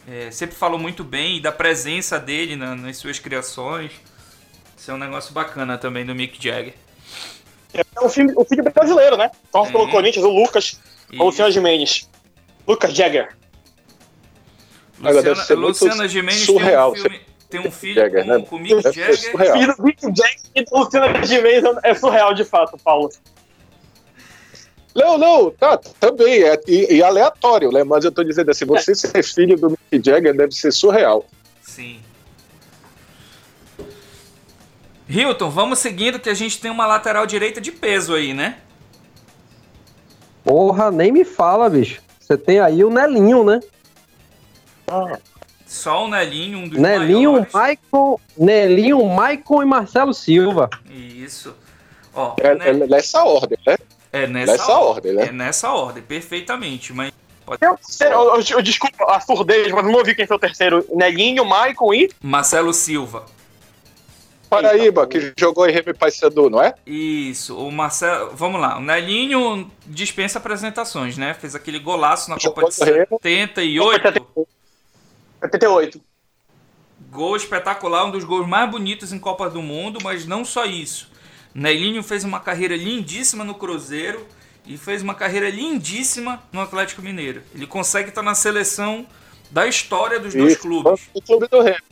é, 0.09 0.31
sempre 0.33 0.57
falam 0.57 0.79
muito 0.79 1.05
bem 1.05 1.37
e 1.37 1.41
da 1.41 1.53
presença 1.53 2.18
dele 2.18 2.57
na- 2.57 2.75
nas 2.75 2.97
suas 2.97 3.18
criações. 3.18 3.93
Isso 4.77 4.91
é 4.91 4.95
um 4.95 4.99
negócio 4.99 5.33
bacana 5.33 5.79
também 5.79 6.05
do 6.05 6.12
Mick 6.14 6.43
Jagger. 6.43 6.75
É 7.75 8.01
o 8.01 8.09
filho, 8.09 8.33
o 8.37 8.45
filho 8.45 8.62
brasileiro, 8.64 9.16
né? 9.16 9.31
Torce 9.51 9.70
É. 9.70 9.73
pelo 9.73 9.91
Corinthians, 9.91 10.25
o 10.25 10.31
Lucas, 10.31 10.79
E 11.11 11.16
ou 11.16 11.23
o 11.23 11.27
Luciano 11.27 11.51
Gimenez. 11.51 12.09
Lucas 12.66 12.93
Jagger. 12.93 13.37
Luciana, 15.01 15.61
Luciana 15.61 16.09
Gimenez 16.09 16.45
surreal 16.45 16.93
tem 16.93 17.01
um, 17.01 17.05
filme, 17.05 17.20
tem 17.51 17.61
um 17.61 17.70
filho 17.70 17.95
Jagger, 17.95 18.25
com, 18.25 18.31
né? 18.31 18.47
com 18.49 18.57
o 18.57 18.59
Mick 18.61 18.83
Jagger. 18.83 19.16
surreal. 19.18 19.59
Filho 19.59 19.77
do 19.77 19.83
Mick 19.83 20.03
Jagger 20.03 20.41
e 20.55 20.64
do 20.64 20.79
Luciano 20.79 21.25
Gimenez 21.25 21.64
é 21.83 21.95
surreal, 21.95 22.35
de 22.35 22.45
fato, 22.45 22.79
Paulo. 22.79 23.11
Não, 24.95 25.16
não, 25.16 25.51
tá, 25.51 25.79
também. 25.99 26.43
É, 26.43 26.61
e, 26.68 26.97
e 26.97 27.03
aleatório, 27.03 27.73
né? 27.73 27.83
Mas 27.83 28.05
eu 28.05 28.12
tô 28.12 28.23
dizendo 28.23 28.51
assim, 28.51 28.64
você 28.66 28.95
ser 28.95 29.23
filho 29.23 29.57
do 29.57 29.70
Mick 29.70 30.05
Jagger 30.05 30.37
deve 30.37 30.53
ser 30.53 30.70
surreal. 30.70 31.25
Sim. 31.62 32.01
Hilton, 35.13 35.51
vamos 35.51 35.79
seguindo 35.79 36.19
que 36.19 36.29
a 36.31 36.35
gente 36.35 36.61
tem 36.61 36.71
uma 36.71 36.87
lateral 36.87 37.27
direita 37.27 37.61
de 37.61 37.71
peso 37.71 38.15
aí, 38.15 38.33
né? 38.33 38.59
Porra, 40.45 40.91
nem 40.91 41.13
me 41.13 41.25
fala, 41.25 41.69
bicho. 41.69 42.01
Você 42.19 42.37
tem 42.37 42.61
aí 42.61 42.83
o 42.85 42.91
Nelinho, 42.91 43.45
né? 43.45 43.61
Só 45.67 46.05
o 46.05 46.09
Nelinho, 46.09 46.59
um 46.59 46.69
dos 46.69 46.79
Nelinho, 46.79 47.33
maiores. 47.33 47.53
Maicon, 47.53 48.21
Nelinho, 48.37 49.05
Maicon 49.07 49.63
e 49.63 49.67
Marcelo 49.67 50.13
Silva. 50.13 50.69
Isso. 50.91 51.55
Ó, 52.15 52.35
É, 52.39 52.55
né? 52.55 52.69
é 52.71 52.73
nessa 52.75 53.25
ordem, 53.25 53.59
né? 53.67 53.77
É 54.13 54.27
nessa, 54.27 54.53
nessa 54.53 54.79
ordem, 54.79 55.13
né? 55.15 55.25
É 55.29 55.33
nessa 55.33 55.71
ordem, 55.73 56.03
perfeitamente. 56.03 56.93
Mas 56.93 57.11
Eu, 57.61 57.79
eu, 58.01 58.11
eu- 58.37 58.43
eu- 58.51 58.63
desculpa 58.63 59.05
a 59.07 59.21
surdez, 59.21 59.73
mas 59.73 59.85
não 59.85 59.95
ouvi 59.95 60.15
quem 60.15 60.27
foi 60.27 60.37
o 60.37 60.41
terceiro. 60.41 60.85
Nelinho, 60.95 61.45
Maicon 61.45 61.95
e. 61.95 62.11
Marcelo 62.23 62.73
Silva. 62.75 63.25
Paraíba, 64.57 65.07
que 65.07 65.33
jogou 65.37 65.69
em 65.69 65.73
Remy 65.73 65.95
Paysandu, 65.95 66.51
não 66.51 66.63
é? 66.63 66.75
Isso, 66.87 67.57
o 67.57 67.73
Marcelo. 67.73 68.33
Vamos 68.35 68.61
lá, 68.61 68.79
o 68.79 68.81
Nelinho 68.81 69.71
dispensa 69.87 70.39
apresentações, 70.39 71.17
né? 71.17 71.33
Fez 71.35 71.55
aquele 71.55 71.79
golaço 71.79 72.29
na 72.29 72.39
Copa 72.39 72.69
de 72.69 72.77
Jogou 72.77 72.87
no 72.87 72.99
Remo. 72.99 73.21
78. 73.23 74.49
78. 75.41 76.01
Gol 77.11 77.37
espetacular, 77.37 78.05
um 78.05 78.11
dos 78.11 78.25
gols 78.25 78.47
mais 78.47 78.71
bonitos 78.71 79.13
em 79.13 79.19
Copa 79.19 79.49
do 79.49 79.63
Mundo, 79.63 79.99
mas 80.03 80.27
não 80.27 80.45
só 80.45 80.65
isso. 80.65 81.11
Nelinho 81.55 82.03
fez 82.03 82.25
uma 82.25 82.41
carreira 82.41 82.77
lindíssima 82.77 83.45
no 83.45 83.55
Cruzeiro 83.55 84.27
e 84.67 84.77
fez 84.77 85.03
uma 85.03 85.15
carreira 85.15 85.51
lindíssima 85.51 86.43
no 86.53 86.61
Atlético 86.61 87.03
Mineiro. 87.03 87.43
Ele 87.55 87.67
consegue 87.67 88.11
estar 88.11 88.23
na 88.23 88.35
seleção 88.35 89.07
da 89.51 89.67
história 89.67 90.19
dos 90.19 90.35
dois 90.35 90.53
Isso, 90.53 90.63
clubes. 90.63 91.09
O 91.13 91.21
clube 91.21 91.49
do 91.49 91.61
Remo. 91.61 91.91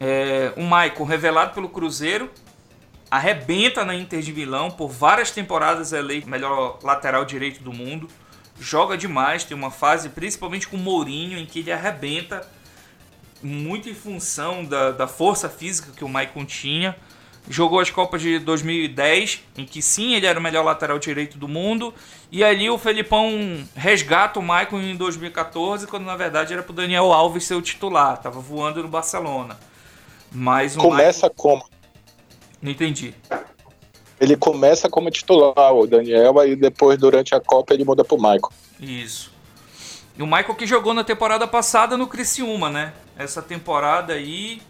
É, 0.00 0.52
o 0.56 0.62
Maicon, 0.62 1.04
revelado 1.04 1.54
pelo 1.54 1.68
Cruzeiro, 1.68 2.30
arrebenta 3.10 3.84
na 3.84 3.94
Inter 3.94 4.20
de 4.20 4.32
Milão, 4.32 4.70
por 4.70 4.88
várias 4.88 5.30
temporadas 5.30 5.92
é 5.92 5.98
eleito 5.98 6.28
melhor 6.28 6.78
lateral 6.82 7.24
direito 7.24 7.62
do 7.62 7.72
mundo. 7.72 8.08
Joga 8.60 8.96
demais, 8.96 9.44
tem 9.44 9.56
uma 9.56 9.70
fase, 9.70 10.08
principalmente 10.08 10.68
com 10.68 10.76
o 10.76 10.80
Mourinho, 10.80 11.38
em 11.38 11.46
que 11.46 11.60
ele 11.60 11.72
arrebenta, 11.72 12.46
muito 13.42 13.88
em 13.88 13.94
função 13.94 14.64
da, 14.64 14.90
da 14.90 15.06
força 15.06 15.48
física 15.48 15.92
que 15.96 16.04
o 16.04 16.08
Maicon 16.08 16.44
tinha. 16.44 16.96
Jogou 17.48 17.80
as 17.80 17.88
Copas 17.88 18.20
de 18.20 18.38
2010, 18.40 19.42
em 19.56 19.64
que 19.64 19.80
sim, 19.80 20.14
ele 20.14 20.26
era 20.26 20.38
o 20.38 20.42
melhor 20.42 20.64
lateral 20.64 20.98
direito 20.98 21.38
do 21.38 21.48
mundo. 21.48 21.94
E 22.30 22.44
ali 22.44 22.68
o 22.68 22.76
Felipão 22.76 23.64
resgata 23.74 24.38
o 24.38 24.42
Maicon 24.42 24.80
em 24.80 24.96
2014, 24.96 25.86
quando 25.86 26.04
na 26.04 26.16
verdade 26.16 26.52
era 26.52 26.62
pro 26.62 26.74
Daniel 26.74 27.10
Alves 27.10 27.44
ser 27.44 27.54
o 27.54 27.62
titular. 27.62 28.18
Tava 28.18 28.40
voando 28.40 28.82
no 28.82 28.88
Barcelona. 28.88 29.56
Mas 30.38 30.76
Começa 30.76 31.28
como? 31.28 31.64
Não 32.62 32.70
entendi. 32.70 33.12
Ele 34.20 34.36
começa 34.36 34.88
como 34.88 35.10
titular, 35.10 35.74
o 35.74 35.84
Daniel, 35.84 36.38
aí 36.38 36.54
depois, 36.54 36.96
durante 36.96 37.34
a 37.34 37.40
Copa, 37.40 37.74
ele 37.74 37.84
muda 37.84 38.04
pro 38.04 38.16
Michael. 38.16 38.52
Isso. 38.78 39.32
E 40.16 40.22
o 40.22 40.26
Michael 40.26 40.54
que 40.54 40.64
jogou 40.66 40.94
na 40.94 41.02
temporada 41.02 41.46
passada 41.46 41.96
no 41.96 42.06
Criciúma, 42.06 42.70
né? 42.70 42.92
Essa 43.16 43.42
temporada 43.42 44.12
aí 44.12 44.62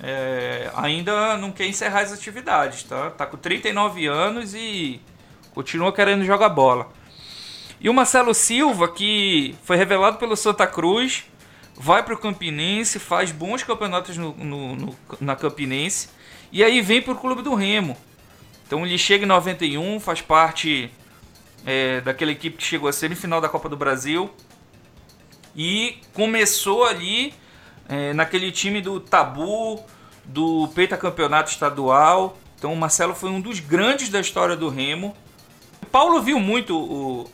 é, 0.00 0.70
ainda 0.76 1.36
não 1.36 1.50
quer 1.50 1.66
encerrar 1.66 2.02
as 2.02 2.12
atividades, 2.12 2.84
tá? 2.84 3.10
Tá 3.10 3.26
com 3.26 3.36
39 3.36 4.06
anos 4.06 4.54
e 4.54 5.00
continua 5.52 5.92
querendo 5.92 6.24
jogar 6.24 6.48
bola. 6.48 6.88
E 7.80 7.88
o 7.88 7.94
Marcelo 7.94 8.32
Silva, 8.34 8.86
que 8.88 9.56
foi 9.64 9.76
revelado 9.76 10.18
pelo 10.18 10.36
Santa 10.36 10.64
Cruz, 10.64 11.24
vai 11.76 12.02
para 12.02 12.14
o 12.14 12.18
Campinense, 12.18 12.98
faz 12.98 13.32
bons 13.32 13.62
campeonatos 13.62 14.16
no, 14.16 14.32
no- 14.34 14.76
no- 14.76 14.96
na 15.20 15.34
Campinense 15.36 16.08
e 16.52 16.62
aí 16.62 16.80
vem 16.80 17.00
para 17.02 17.12
o 17.12 17.16
Clube 17.16 17.42
do 17.42 17.54
Remo. 17.54 17.96
Então 18.66 18.86
ele 18.86 18.96
chega 18.98 19.24
em 19.24 19.28
91, 19.28 20.00
faz 20.00 20.20
parte 20.20 20.90
é, 21.66 22.00
daquela 22.00 22.30
equipe 22.32 22.56
que 22.56 22.64
chegou 22.64 22.88
à 22.88 22.92
semifinal 22.92 23.40
da 23.40 23.48
Copa 23.48 23.68
do 23.68 23.76
Brasil 23.76 24.30
e 25.54 25.98
começou 26.14 26.84
ali 26.84 27.34
é, 27.88 28.12
naquele 28.12 28.50
time 28.50 28.80
do 28.80 28.98
Tabu, 29.00 29.82
do 30.24 30.68
Peita 30.74 30.96
Campeonato 30.96 31.50
Estadual. 31.50 32.38
Então 32.58 32.72
o 32.72 32.76
Marcelo 32.76 33.14
foi 33.14 33.30
um 33.30 33.40
dos 33.40 33.60
grandes 33.60 34.08
da 34.08 34.20
história 34.20 34.56
do 34.56 34.68
Remo. 34.68 35.14
O 35.82 35.86
Paulo 35.86 36.22
viu 36.22 36.38
muito 36.40 36.76
o, 36.78 37.28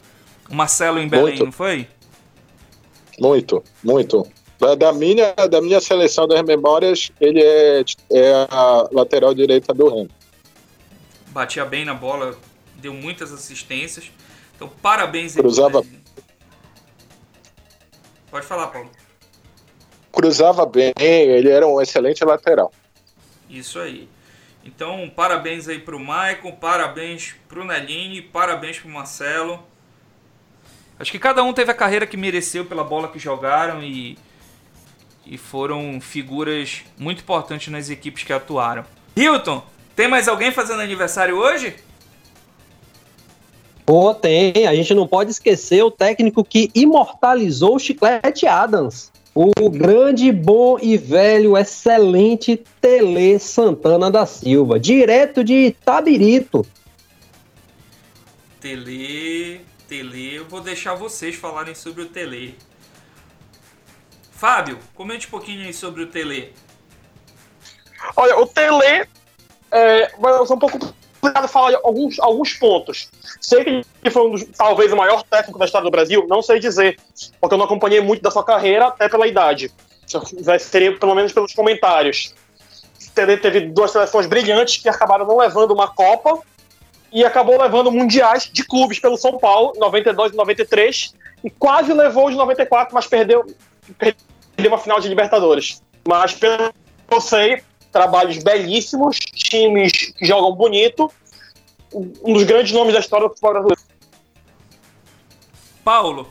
Marcelo 0.51 0.99
em 0.99 1.07
Belém, 1.07 1.27
Muito. 1.27 1.45
não 1.45 1.53
foi? 1.53 1.87
Muito, 3.19 3.63
muito. 3.83 4.27
Da, 4.59 4.75
da 4.75 4.93
minha, 4.93 5.33
da 5.35 5.61
minha 5.61 5.81
seleção 5.81 6.27
das 6.27 6.43
memórias, 6.43 7.11
ele 7.21 7.43
é, 7.43 7.85
é 8.11 8.47
a 8.51 8.89
lateral 8.93 9.33
direita 9.35 9.73
do 9.73 9.89
Remo. 9.89 10.11
Batia 11.29 11.65
bem 11.65 11.85
na 11.85 11.95
bola, 11.95 12.37
deu 12.77 12.93
muitas 12.93 13.33
assistências. 13.33 14.11
Então 14.57 14.69
parabéns. 14.83 15.35
Cruzava- 15.35 15.83
Belém. 15.83 16.03
Pode 18.31 18.47
falar, 18.47 18.67
Paulo. 18.69 18.91
Cruzava 20.13 20.67
bem, 20.67 20.93
ele 20.99 21.49
era 21.49 21.67
um 21.67 21.81
excelente 21.81 22.25
lateral. 22.25 22.73
Isso 23.49 23.79
aí. 23.79 24.09
Então, 24.65 25.11
parabéns 25.15 25.69
aí 25.69 25.79
pro 25.79 25.99
Maicon, 25.99 26.53
parabéns 26.53 27.35
pro 27.49 27.65
Nelinho 27.65 28.15
e 28.17 28.23
parabéns 28.23 28.79
pro 28.79 28.91
Marcelo. 28.91 29.63
Acho 30.99 31.13
que 31.13 31.19
cada 31.19 31.43
um 31.43 31.53
teve 31.53 31.71
a 31.71 31.75
carreira 31.75 32.07
que 32.07 32.17
mereceu 32.17 32.65
pela 32.65 32.83
bola 32.83 33.09
que 33.09 33.19
jogaram 33.19 33.83
e, 33.83 34.19
e 35.25 35.39
foram 35.39 36.01
figuras 36.01 36.83
muito 36.99 37.21
importantes 37.21 37.69
nas 37.69 37.89
equipes 37.89 38.25
que 38.25 38.33
atuaram. 38.33 38.85
Hilton, 39.17 39.63
tem 39.95 40.09
mais 40.09 40.27
alguém 40.27 40.51
fazendo 40.51 40.81
aniversário 40.81 41.37
hoje? 41.37 41.75
Pô, 43.87 44.13
tem. 44.13 44.67
A 44.67 44.75
gente 44.75 44.93
não 44.93 45.07
pode 45.07 45.31
esquecer 45.31 45.83
o 45.83 45.91
técnico 45.91 46.45
que 46.45 46.71
imortalizou 46.75 47.77
o 47.77 47.79
Chiclete 47.79 48.47
Adams. 48.47 49.11
O 49.35 49.71
grande, 49.71 50.33
bom 50.33 50.79
e 50.83 50.97
velho, 50.97 51.57
excelente 51.57 52.61
Tele 52.81 53.39
Santana 53.39 54.11
da 54.11 54.27
Silva. 54.27 54.81
Direto 54.81 55.45
de 55.45 55.75
Tabirito. 55.85 56.67
Tele, 58.61 59.61
Tele, 59.89 60.35
eu 60.35 60.45
vou 60.45 60.61
deixar 60.61 60.95
vocês 60.95 61.35
falarem 61.35 61.75
sobre 61.75 62.03
o 62.03 62.07
Tele. 62.07 62.59
Fábio, 64.31 64.79
comente 64.95 65.27
um 65.27 65.31
pouquinho 65.31 65.65
aí 65.65 65.73
sobre 65.73 66.03
o 66.03 66.07
Tele. 66.07 66.55
Olha, 68.15 68.39
o 68.39 68.47
Tele 68.47 69.09
é, 69.73 70.13
vai 70.19 70.47
ser 70.47 70.53
um 70.53 70.59
pouco 70.59 70.79
complicado 70.79 71.49
falar 71.49 71.79
alguns, 71.83 72.19
alguns 72.21 72.53
pontos. 72.53 73.11
Sei 73.41 73.65
que 73.65 73.71
ele 73.71 74.11
foi 74.11 74.27
um 74.29 74.31
dos, 74.31 74.45
talvez 74.57 74.93
o 74.93 74.97
maior 74.97 75.23
técnico 75.23 75.59
da 75.59 75.65
história 75.65 75.87
do 75.87 75.91
Brasil, 75.91 76.27
não 76.29 76.43
sei 76.43 76.61
dizer, 76.61 77.01
porque 77.41 77.55
eu 77.55 77.59
não 77.59 77.65
acompanhei 77.65 78.03
muito 78.03 78.23
da 78.23 78.31
sua 78.31 78.45
carreira, 78.45 78.89
até 78.89 79.09
pela 79.09 79.27
idade. 79.27 79.73
Seria 80.61 80.97
pelo 80.99 81.15
menos 81.15 81.33
pelos 81.33 81.55
comentários. 81.55 82.35
Tele 83.15 83.39
teve 83.39 83.61
duas 83.63 83.91
seleções 83.91 84.27
brilhantes 84.27 84.77
que 84.77 84.89
acabaram 84.89 85.27
não 85.27 85.39
levando 85.39 85.73
uma 85.73 85.89
Copa 85.89 86.41
e 87.13 87.25
acabou 87.25 87.61
levando 87.61 87.91
mundiais 87.91 88.49
de 88.53 88.65
clubes 88.65 88.99
pelo 88.99 89.17
São 89.17 89.39
Paulo, 89.39 89.73
92 89.77 90.33
e 90.33 90.37
93, 90.37 91.15
e 91.43 91.51
quase 91.51 91.93
levou 91.93 92.29
os 92.29 92.35
94, 92.35 92.95
mas 92.95 93.07
perdeu, 93.07 93.47
perdeu 93.99 94.71
uma 94.71 94.79
final 94.79 95.01
de 95.01 95.09
Libertadores. 95.09 95.83
Mas 96.07 96.35
pelo 96.35 96.73
que 96.73 97.15
eu 97.15 97.21
sei, 97.21 97.63
trabalhos 97.91 98.43
belíssimos, 98.43 99.19
times 99.19 99.93
que 99.93 100.27
jogam 100.27 100.53
bonito, 100.55 101.11
um 101.93 102.35
dos 102.35 102.45
grandes 102.45 102.73
nomes 102.73 102.93
da 102.93 103.01
história 103.01 103.27
do 103.27 103.31
futebol 103.31 103.53
brasileiro. 103.53 103.83
Paulo, 105.83 106.29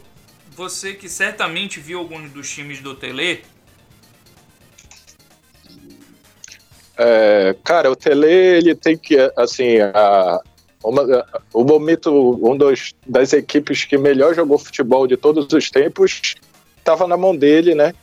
você 0.52 0.94
que 0.94 1.10
certamente 1.10 1.80
viu 1.80 2.00
alguns 2.00 2.32
dos 2.32 2.50
times 2.50 2.80
do 2.80 2.94
Tele, 2.94 3.44
É, 7.00 7.56
cara, 7.64 7.92
o 7.92 7.96
Tele, 7.96 8.28
ele 8.28 8.76
tem 8.76 8.98
que, 8.98 9.16
assim, 9.38 9.78
a, 9.80 10.42
uma- 10.90 11.26
o 11.54 11.64
momento, 11.64 12.12
um 12.42 12.56
dos, 12.58 12.94
das 13.06 13.34
equipes 13.34 13.86
que 13.86 13.98
melhor 13.98 14.34
jogou 14.34 14.58
futebol 14.58 15.08
de 15.08 15.18
todos 15.18 15.52
os 15.52 15.70
tempos, 15.70 16.36
estava 16.78 17.08
na 17.08 17.18
mão 17.18 17.36
dele, 17.36 17.76
né? 17.76 17.94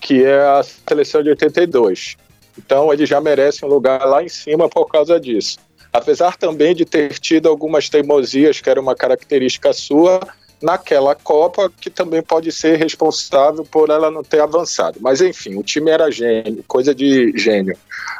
Que 0.00 0.24
é 0.24 0.40
a 0.40 0.62
seleção 0.62 1.22
de 1.22 1.30
82. 1.30 2.16
Então 2.58 2.92
ele 2.92 3.06
já 3.06 3.20
merece 3.20 3.64
um 3.64 3.68
lugar 3.68 4.04
lá 4.06 4.22
em 4.22 4.28
cima 4.28 4.68
por 4.68 4.86
causa 4.86 5.18
disso. 5.18 5.58
Apesar 5.92 6.36
também 6.36 6.74
de 6.74 6.84
ter 6.84 7.18
tido 7.18 7.48
algumas 7.48 7.88
teimosias, 7.88 8.60
que 8.60 8.68
era 8.70 8.80
uma 8.80 8.94
característica 8.94 9.72
sua, 9.72 10.20
naquela 10.62 11.14
Copa, 11.14 11.70
que 11.80 11.90
também 11.90 12.22
pode 12.22 12.50
ser 12.52 12.76
responsável 12.76 13.64
por 13.64 13.90
ela 13.90 14.10
não 14.10 14.22
ter 14.22 14.40
avançado. 14.40 14.98
Mas 15.00 15.20
enfim, 15.20 15.56
o 15.56 15.62
time 15.62 15.90
era 15.90 16.10
gênio, 16.10 16.64
coisa 16.66 16.94
de 16.94 17.36
gênio. 17.36 17.76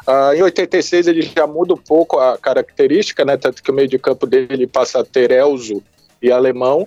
Ah, 0.07 0.33
em 0.35 0.43
86 0.43 1.07
ele 1.07 1.23
já 1.23 1.47
muda 1.47 1.75
um 1.75 1.79
pouco 1.79 2.19
a 2.19 2.37
característica, 2.37 3.25
né? 3.25 3.37
Tanto 3.37 3.63
que 3.63 3.71
o 3.71 3.75
meio 3.75 3.89
de 3.89 3.99
campo 3.99 4.27
dele 4.27 4.67
passa 4.67 5.01
a 5.01 5.05
ter 5.05 5.31
Elzo 5.31 5.83
e 6.21 6.31
Alemão. 6.31 6.87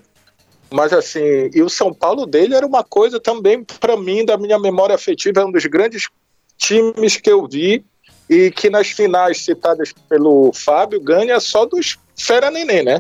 Mas 0.72 0.92
assim, 0.92 1.50
e 1.54 1.62
o 1.62 1.70
São 1.70 1.94
Paulo 1.94 2.26
dele 2.26 2.56
era 2.56 2.66
uma 2.66 2.84
coisa 2.84 3.20
também, 3.20 3.64
para 3.64 3.96
mim, 3.96 4.26
da 4.26 4.38
minha 4.38 4.60
memória 4.60 4.96
afetiva, 4.96 5.42
é 5.42 5.46
um 5.46 5.52
dos 5.52 5.66
grandes 5.66 6.10
times 6.58 7.18
que 7.18 7.30
eu 7.30 7.48
vi 7.48 7.86
e 8.30 8.50
que 8.50 8.70
nas 8.70 8.90
finais 8.90 9.44
citadas 9.44 9.94
pelo 10.10 10.52
Fábio 10.54 11.00
ganha 11.00 11.40
só 11.40 11.66
dos 11.66 11.98
Fera 12.18 12.50
Nenê, 12.50 12.82
né? 12.82 13.00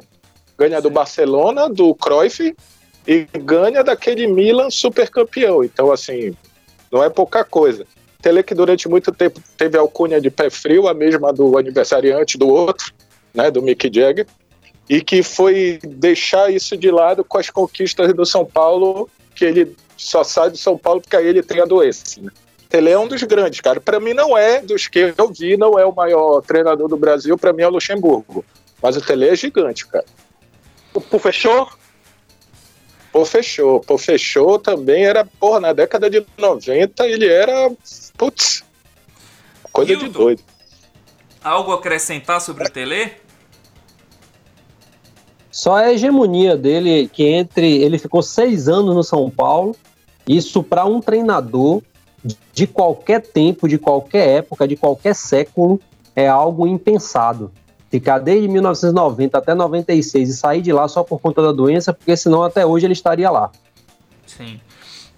Ganha 0.57 0.81
do 0.81 0.89
Barcelona, 0.89 1.69
do 1.69 1.93
Cruyff 1.95 2.55
e 3.07 3.27
ganha 3.39 3.83
daquele 3.83 4.27
Milan 4.27 4.69
super 4.69 5.09
campeão. 5.09 5.63
Então, 5.63 5.91
assim, 5.91 6.35
não 6.91 7.03
é 7.03 7.09
pouca 7.09 7.43
coisa. 7.43 7.85
Tele 8.21 8.41
que 8.41 8.55
durante 8.55 8.87
muito 8.87 9.11
tempo 9.11 9.39
teve 9.57 9.77
alcunha 9.77 10.19
de 10.19 10.31
pé 10.31 10.49
frio, 10.49 10.87
a 10.87 10.93
mesma 10.93 11.31
do 11.31 11.57
aniversariante 11.57 12.37
do 12.37 12.47
outro, 12.47 12.91
né, 13.33 13.51
do 13.51 13.61
Mick 13.61 13.91
Jagger, 13.93 14.25
e 14.89 15.01
que 15.01 15.21
foi 15.21 15.79
deixar 15.83 16.51
isso 16.51 16.75
de 16.75 16.89
lado 16.89 17.23
com 17.23 17.37
as 17.37 17.49
conquistas 17.49 18.13
do 18.13 18.25
São 18.25 18.45
Paulo, 18.45 19.09
que 19.35 19.45
ele 19.45 19.75
só 19.97 20.23
sai 20.23 20.49
do 20.49 20.57
São 20.57 20.77
Paulo 20.77 21.01
porque 21.01 21.15
aí 21.15 21.27
ele 21.27 21.43
tem 21.43 21.61
a 21.61 21.65
doença. 21.65 22.19
Né? 22.19 22.31
Ele 22.71 22.89
é 22.89 22.97
um 22.97 23.07
dos 23.07 23.21
grandes, 23.23 23.61
cara. 23.61 23.79
Para 23.79 23.99
mim 23.99 24.13
não 24.13 24.37
é 24.37 24.61
dos 24.61 24.87
que 24.87 25.13
eu 25.15 25.31
vi, 25.31 25.55
não 25.55 25.77
é 25.77 25.85
o 25.85 25.93
maior 25.93 26.41
treinador 26.41 26.87
do 26.87 26.97
Brasil, 26.97 27.37
para 27.37 27.53
mim 27.53 27.61
é 27.61 27.67
o 27.67 27.71
Luxemburgo. 27.71 28.43
Mas 28.81 28.97
o 28.97 29.01
Tele 29.01 29.27
é 29.27 29.35
gigante, 29.35 29.85
cara. 29.87 30.05
O 30.95 31.19
fechou? 31.19 31.67
Pô, 33.11 33.25
fechou. 33.25 33.81
Pô, 33.81 33.97
fechou 33.97 34.57
também 34.57 35.05
era, 35.05 35.25
porra, 35.25 35.59
na 35.59 35.73
década 35.73 36.09
de 36.09 36.25
90 36.37 37.05
ele 37.07 37.27
era, 37.27 37.69
putz, 38.17 38.63
coisa 39.71 39.91
Hilton, 39.91 40.05
de 40.05 40.11
doido. 40.11 40.43
Algo 41.43 41.73
a 41.73 41.75
acrescentar 41.75 42.39
sobre 42.39 42.65
o 42.65 42.69
Tele? 42.69 43.11
Só 45.51 45.75
a 45.75 45.91
hegemonia 45.91 46.55
dele, 46.55 47.09
que 47.11 47.23
entre. 47.23 47.81
Ele 47.81 47.97
ficou 47.97 48.21
seis 48.21 48.67
anos 48.67 48.95
no 48.95 49.03
São 49.03 49.29
Paulo. 49.29 49.75
Isso 50.27 50.63
para 50.63 50.85
um 50.85 50.99
treinador 50.99 51.81
de 52.53 52.65
qualquer 52.65 53.21
tempo, 53.21 53.67
de 53.67 53.77
qualquer 53.77 54.27
época, 54.37 54.67
de 54.67 54.75
qualquer 54.75 55.13
século, 55.13 55.79
é 56.15 56.27
algo 56.27 56.65
impensado. 56.65 57.51
Ficar 57.95 58.19
desde 58.19 58.49
1990 58.49 59.37
até 59.37 59.53
96 59.53 60.29
e 60.29 60.33
sair 60.33 60.61
de 60.61 60.73
lá 60.73 60.85
só 60.85 61.01
por 61.01 61.17
conta 61.21 61.41
da 61.41 61.53
doença, 61.53 61.93
porque 61.93 62.17
senão 62.17 62.43
até 62.43 62.65
hoje 62.65 62.85
ele 62.85 62.91
estaria 62.91 63.31
lá. 63.31 63.49
Sim. 64.27 64.59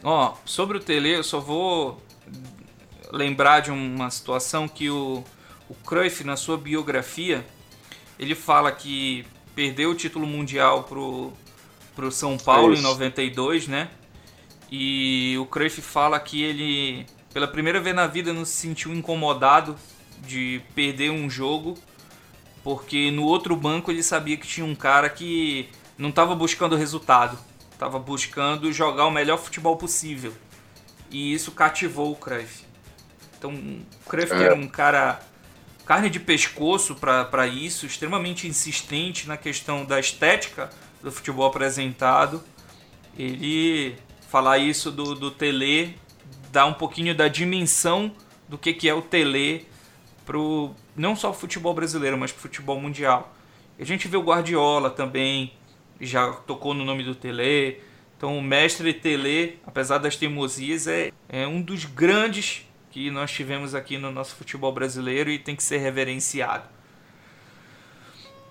Ó, 0.03 0.35
sobre 0.45 0.77
o 0.77 0.79
Tele, 0.79 1.15
eu 1.15 1.23
só 1.23 1.39
vou 1.39 1.99
lembrar 3.11 3.61
de 3.61 3.71
uma 3.71 4.11
situação 4.11 4.67
que 4.67 4.91
o, 4.91 5.23
o 5.67 5.73
Cruyff, 5.73 6.23
na 6.23 6.35
sua 6.35 6.55
biografia, 6.55 7.43
ele 8.19 8.35
fala 8.35 8.71
que 8.71 9.25
perdeu 9.55 9.89
o 9.89 9.95
título 9.95 10.27
mundial 10.27 10.83
pro, 10.83 11.33
pro 11.95 12.11
São 12.11 12.37
Paulo 12.37 12.75
em 12.75 12.81
92, 12.81 13.67
né? 13.67 13.89
E 14.71 15.35
o 15.39 15.47
Cruyff 15.47 15.81
fala 15.81 16.19
que 16.19 16.43
ele, 16.43 17.07
pela 17.33 17.47
primeira 17.47 17.79
vez 17.79 17.95
na 17.95 18.05
vida, 18.05 18.31
não 18.31 18.45
se 18.45 18.51
sentiu 18.51 18.93
incomodado 18.93 19.75
de 20.21 20.61
perder 20.75 21.09
um 21.09 21.27
jogo, 21.27 21.75
porque 22.67 23.09
no 23.11 23.23
outro 23.23 23.55
banco 23.55 23.89
ele 23.89 24.03
sabia 24.03 24.35
que 24.35 24.45
tinha 24.45 24.65
um 24.65 24.75
cara 24.75 25.09
que 25.09 25.69
não 25.97 26.09
estava 26.09 26.35
buscando 26.35 26.75
resultado, 26.75 27.39
estava 27.71 27.97
buscando 27.97 28.73
jogar 28.73 29.05
o 29.05 29.09
melhor 29.09 29.37
futebol 29.37 29.77
possível. 29.77 30.33
E 31.09 31.31
isso 31.31 31.53
cativou 31.53 32.11
o 32.11 32.15
Cruyff. 32.17 32.65
Então, 33.37 33.53
o 33.53 34.09
Cruyff 34.09 34.33
É. 34.33 34.43
era 34.43 34.55
um 34.55 34.67
cara 34.67 35.21
carne 35.85 36.09
de 36.09 36.19
pescoço 36.19 36.93
para 36.95 37.47
isso, 37.47 37.85
extremamente 37.85 38.49
insistente 38.49 39.29
na 39.29 39.37
questão 39.37 39.85
da 39.85 39.97
estética 39.97 40.69
do 41.01 41.09
futebol 41.09 41.47
apresentado. 41.47 42.43
Ele 43.17 43.95
falar 44.27 44.57
isso 44.57 44.91
do, 44.91 45.15
do 45.15 45.31
Tele 45.31 45.97
dá 46.51 46.65
um 46.65 46.73
pouquinho 46.73 47.15
da 47.15 47.29
dimensão 47.29 48.11
do 48.49 48.57
que, 48.57 48.73
que 48.73 48.89
é 48.89 48.93
o 48.93 49.01
Tele 49.01 49.65
pro 50.25 50.75
não 50.97 51.15
só 51.15 51.29
o 51.29 51.33
futebol 51.33 51.73
brasileiro, 51.73 52.17
mas 52.17 52.31
pro 52.31 52.41
futebol 52.41 52.79
mundial. 52.81 53.33
A 53.79 53.83
gente 53.85 54.07
vê 54.07 54.17
o 54.17 54.23
Guardiola 54.23 54.89
também, 54.89 55.53
já 56.01 56.31
tocou 56.31 56.73
no 56.73 56.83
nome 56.83 57.03
do 57.03 57.13
Tele. 57.13 57.79
Então 58.17 58.37
o 58.37 58.41
mestre 58.41 58.93
Tele, 58.93 59.59
apesar 59.65 59.99
das 59.99 60.15
teimosias, 60.15 60.87
é, 60.87 61.11
é 61.29 61.47
um 61.47 61.61
dos 61.61 61.85
grandes 61.85 62.67
que 62.89 63.11
nós 63.11 63.31
tivemos 63.31 63.75
aqui 63.75 63.97
no 63.97 64.11
nosso 64.11 64.35
futebol 64.35 64.71
brasileiro 64.71 65.29
e 65.29 65.37
tem 65.37 65.55
que 65.55 65.63
ser 65.63 65.77
reverenciado. 65.77 66.63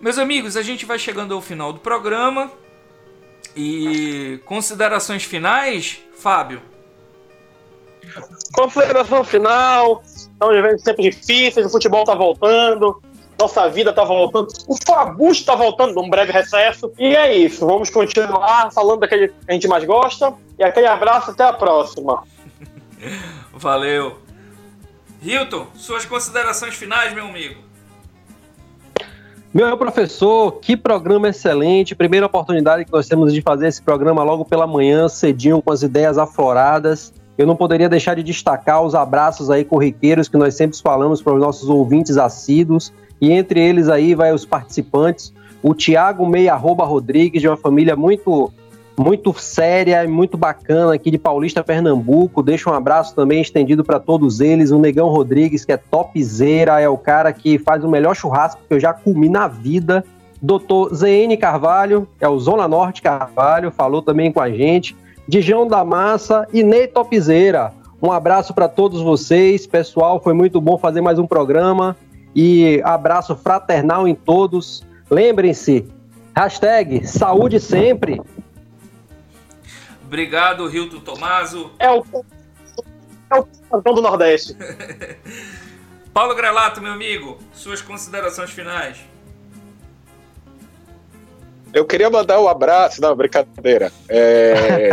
Meus 0.00 0.18
amigos, 0.18 0.56
a 0.56 0.62
gente 0.62 0.86
vai 0.86 0.98
chegando 0.98 1.34
ao 1.34 1.42
final 1.42 1.72
do 1.72 1.80
programa. 1.80 2.50
E 3.56 4.38
considerações 4.44 5.24
finais, 5.24 5.98
Fábio? 6.18 6.60
Consideração 8.52 9.24
final. 9.24 10.04
Estamos 10.36 10.54
vivendo 10.54 10.82
tempos 10.82 11.04
difíceis, 11.04 11.66
o 11.66 11.70
futebol 11.70 12.04
tá 12.04 12.14
voltando, 12.14 13.02
nossa 13.40 13.70
vida 13.70 13.90
tá 13.90 14.04
voltando, 14.04 14.48
o 14.68 14.76
Fabusto 14.76 15.46
tá 15.46 15.54
voltando 15.54 15.94
num 15.94 16.10
breve 16.10 16.30
recesso. 16.30 16.92
E 16.98 17.16
é 17.16 17.34
isso, 17.34 17.66
vamos 17.66 17.88
continuar 17.88 18.70
falando 18.70 19.00
daquele 19.00 19.28
que 19.28 19.34
a 19.48 19.52
gente 19.54 19.66
mais 19.66 19.82
gosta. 19.84 20.34
E 20.58 20.64
aquele 20.64 20.86
abraço, 20.86 21.30
até 21.30 21.44
a 21.44 21.54
próxima. 21.54 22.22
Valeu. 23.54 24.18
Hilton, 25.22 25.68
suas 25.74 26.04
considerações 26.04 26.74
finais, 26.74 27.14
meu 27.14 27.24
amigo. 27.24 27.64
Meu 29.54 29.74
professor, 29.78 30.52
que 30.60 30.76
programa 30.76 31.30
excelente. 31.30 31.94
Primeira 31.94 32.26
oportunidade 32.26 32.84
que 32.84 32.92
nós 32.92 33.08
temos 33.08 33.32
de 33.32 33.40
fazer 33.40 33.68
esse 33.68 33.80
programa 33.80 34.22
logo 34.22 34.44
pela 34.44 34.66
manhã, 34.66 35.08
cedinho, 35.08 35.62
com 35.62 35.72
as 35.72 35.82
ideias 35.82 36.18
afloradas. 36.18 37.10
Eu 37.36 37.46
não 37.46 37.56
poderia 37.56 37.88
deixar 37.88 38.14
de 38.14 38.22
destacar 38.22 38.82
os 38.82 38.94
abraços 38.94 39.50
aí 39.50 39.64
corriqueiros 39.64 40.28
que 40.28 40.36
nós 40.36 40.54
sempre 40.54 40.78
falamos 40.80 41.20
para 41.20 41.34
os 41.34 41.40
nossos 41.40 41.68
ouvintes 41.68 42.16
assíduos. 42.16 42.92
E 43.20 43.30
entre 43.30 43.60
eles 43.60 43.88
aí 43.88 44.14
vai 44.14 44.32
os 44.32 44.44
participantes. 44.44 45.32
O 45.62 45.74
Tiago 45.74 46.26
Meia 46.26 46.54
Arroba 46.54 46.84
Rodrigues, 46.84 47.40
de 47.40 47.48
uma 47.48 47.56
família 47.56 47.96
muito 47.96 48.52
muito 48.98 49.34
séria 49.38 50.02
e 50.02 50.08
muito 50.08 50.38
bacana 50.38 50.94
aqui 50.94 51.10
de 51.10 51.18
Paulista, 51.18 51.62
Pernambuco. 51.62 52.42
Deixa 52.42 52.70
um 52.70 52.72
abraço 52.72 53.14
também 53.14 53.42
estendido 53.42 53.84
para 53.84 54.00
todos 54.00 54.40
eles. 54.40 54.70
O 54.70 54.78
Negão 54.78 55.08
Rodrigues, 55.08 55.64
que 55.64 55.72
é 55.72 55.76
topzera, 55.76 56.80
é 56.80 56.88
o 56.88 56.96
cara 56.96 57.32
que 57.32 57.58
faz 57.58 57.84
o 57.84 57.88
melhor 57.88 58.16
churrasco 58.16 58.62
que 58.66 58.74
eu 58.74 58.80
já 58.80 58.94
comi 58.94 59.28
na 59.28 59.46
vida. 59.46 60.02
Doutor 60.40 60.94
ZN 60.94 61.36
Carvalho, 61.38 62.08
é 62.20 62.28
o 62.28 62.38
Zona 62.38 62.66
Norte 62.66 63.02
Carvalho, 63.02 63.70
falou 63.70 64.00
também 64.00 64.32
com 64.32 64.40
a 64.40 64.50
gente. 64.50 64.96
Dijão 65.28 65.66
da 65.66 65.84
Massa 65.84 66.46
e 66.52 66.62
Ney 66.62 66.86
Topzera. 66.86 67.72
Um 68.00 68.12
abraço 68.12 68.54
para 68.54 68.68
todos 68.68 69.02
vocês, 69.02 69.66
pessoal. 69.66 70.20
Foi 70.22 70.32
muito 70.32 70.60
bom 70.60 70.78
fazer 70.78 71.00
mais 71.00 71.18
um 71.18 71.26
programa. 71.26 71.96
E 72.34 72.80
abraço 72.84 73.34
fraternal 73.34 74.06
em 74.06 74.14
todos. 74.14 74.84
Lembrem-se, 75.10 75.88
hashtag 76.34 77.06
saúde 77.06 77.58
sempre. 77.58 78.20
Obrigado, 80.04 80.70
Hilton 80.70 81.00
Tomaso. 81.00 81.72
É 81.78 81.90
o, 81.90 82.04
é 83.32 83.38
o 83.38 83.48
cantão 83.70 83.94
do 83.94 84.02
Nordeste. 84.02 84.56
Paulo 86.14 86.34
Grelato, 86.34 86.80
meu 86.80 86.92
amigo, 86.92 87.38
suas 87.52 87.82
considerações 87.82 88.50
finais. 88.50 88.98
Eu 91.76 91.84
queria 91.84 92.08
mandar 92.08 92.40
um 92.40 92.48
abraço, 92.48 93.02
não, 93.02 93.14
brincadeira. 93.14 93.92
É... 94.08 94.88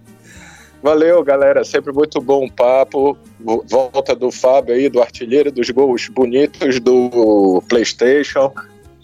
Valeu, 0.82 1.24
galera, 1.24 1.64
sempre 1.64 1.94
muito 1.94 2.20
bom 2.20 2.44
o 2.44 2.52
papo. 2.52 3.16
Volta 3.40 4.14
do 4.14 4.30
Fábio 4.30 4.74
aí, 4.74 4.90
do 4.90 5.00
artilheiro 5.00 5.50
dos 5.50 5.70
gols 5.70 6.06
bonitos 6.08 6.78
do 6.78 7.62
PlayStation. 7.70 8.52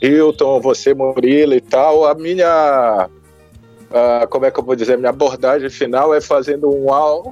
Hilton, 0.02 0.60
você, 0.60 0.92
Murilo 0.92 1.54
e 1.54 1.60
tal. 1.62 2.04
A 2.04 2.14
minha 2.14 3.08
como 4.28 4.44
é 4.44 4.50
que 4.50 4.60
eu 4.60 4.64
vou 4.64 4.76
dizer, 4.76 4.98
minha 4.98 5.08
abordagem 5.08 5.70
final 5.70 6.14
é 6.14 6.20
fazendo 6.20 6.68
um, 6.68 6.88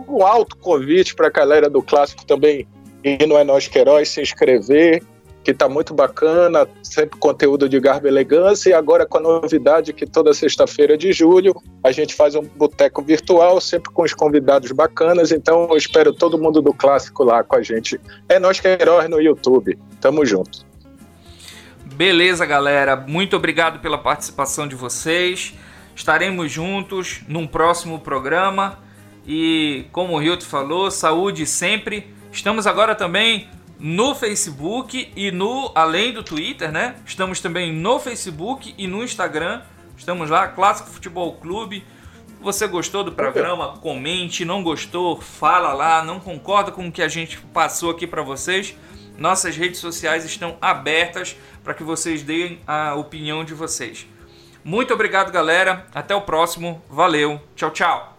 um 0.09 0.25
alto 0.25 0.57
convite 0.57 1.15
para 1.15 1.27
a 1.27 1.31
galera 1.31 1.69
do 1.69 1.83
clássico 1.83 2.25
também 2.25 2.67
ir 3.05 3.27
no 3.27 3.37
É 3.37 3.45
Nós 3.45 3.69
Queiroz, 3.69 4.09
se 4.09 4.23
inscrever, 4.23 5.03
que 5.43 5.53
tá 5.53 5.69
muito 5.69 5.93
bacana, 5.93 6.69
sempre 6.83 7.19
conteúdo 7.19 7.69
de 7.69 7.79
garbo 7.81 8.07
e 8.07 8.11
elegância, 8.11 8.71
e 8.71 8.73
agora 8.73 9.05
com 9.05 9.19
a 9.19 9.21
novidade 9.21 9.93
que 9.93 10.07
toda 10.07 10.33
sexta-feira 10.33 10.97
de 10.97 11.13
julho 11.13 11.55
a 11.83 11.91
gente 11.91 12.15
faz 12.15 12.35
um 12.35 12.43
boteco 12.43 13.03
virtual, 13.03 13.61
sempre 13.61 13.93
com 13.93 14.03
os 14.03 14.15
convidados 14.15 14.71
bacanas, 14.73 15.33
então 15.33 15.69
eu 15.71 15.77
espero 15.77 16.13
todo 16.13 16.39
mundo 16.39 16.63
do 16.63 16.73
clássico 16.73 17.25
lá 17.25 17.43
com 17.43 17.57
a 17.57 17.63
gente. 17.63 18.01
É 18.29 18.39
Nós 18.39 18.61
Queiroz 18.61 19.09
no 19.09 19.21
YouTube. 19.21 19.79
Tamo 20.01 20.25
junto. 20.25 20.65
Beleza, 21.95 22.47
galera. 22.47 22.97
Muito 22.97 23.37
obrigado 23.37 23.81
pela 23.81 23.99
participação 23.99 24.67
de 24.67 24.75
vocês. 24.75 25.55
Estaremos 25.95 26.51
juntos 26.51 27.23
num 27.29 27.47
próximo 27.47 27.99
programa. 28.01 28.79
E 29.27 29.85
como 29.93 30.17
o 30.17 30.23
Hilton 30.23 30.47
falou, 30.47 30.91
saúde 30.91 31.47
sempre. 31.47 32.13
Estamos 32.33 32.67
agora 32.67 32.95
também 32.95 33.49
no 33.83 34.15
Facebook 34.15 35.13
e 35.17 35.33
no 35.33 35.73
além 35.75 36.13
do 36.13 36.23
Twitter, 36.23 36.71
né? 36.71 36.95
Estamos 37.05 37.41
também 37.41 37.73
no 37.73 37.99
Facebook 37.99 38.73
e 38.79 38.87
no 38.87 39.03
Instagram. 39.03 39.61
Estamos 39.97 40.31
lá, 40.31 40.47
Clássico 40.47 40.89
Futebol 40.89 41.35
Clube. 41.35 41.85
Você 42.41 42.69
gostou 42.69 43.03
do 43.03 43.11
programa? 43.11 43.77
Comente. 43.79 44.45
Não 44.45 44.63
gostou? 44.63 45.21
Fala 45.21 45.73
lá. 45.73 46.05
Não 46.05 46.21
concorda 46.21 46.71
com 46.71 46.87
o 46.87 46.93
que 46.93 47.03
a 47.03 47.09
gente 47.09 47.39
passou 47.53 47.91
aqui 47.91 48.07
para 48.07 48.23
vocês? 48.23 48.77
Nossas 49.19 49.57
redes 49.57 49.81
sociais 49.81 50.25
estão 50.25 50.57
abertas 50.61 51.37
para 51.65 51.75
que 51.75 51.83
vocês 51.83 52.23
deem 52.23 52.61
a 52.65 52.95
opinião 52.95 53.45
de 53.45 53.53
vocês. 53.53 54.07
Muito 54.63 54.95
obrigado, 54.95 55.33
galera. 55.33 55.87
Até 55.93 56.15
o 56.15 56.23
próximo. 56.23 56.81
Valeu. 56.89 57.41
Tchau, 57.57 57.73
tchau. 57.73 58.12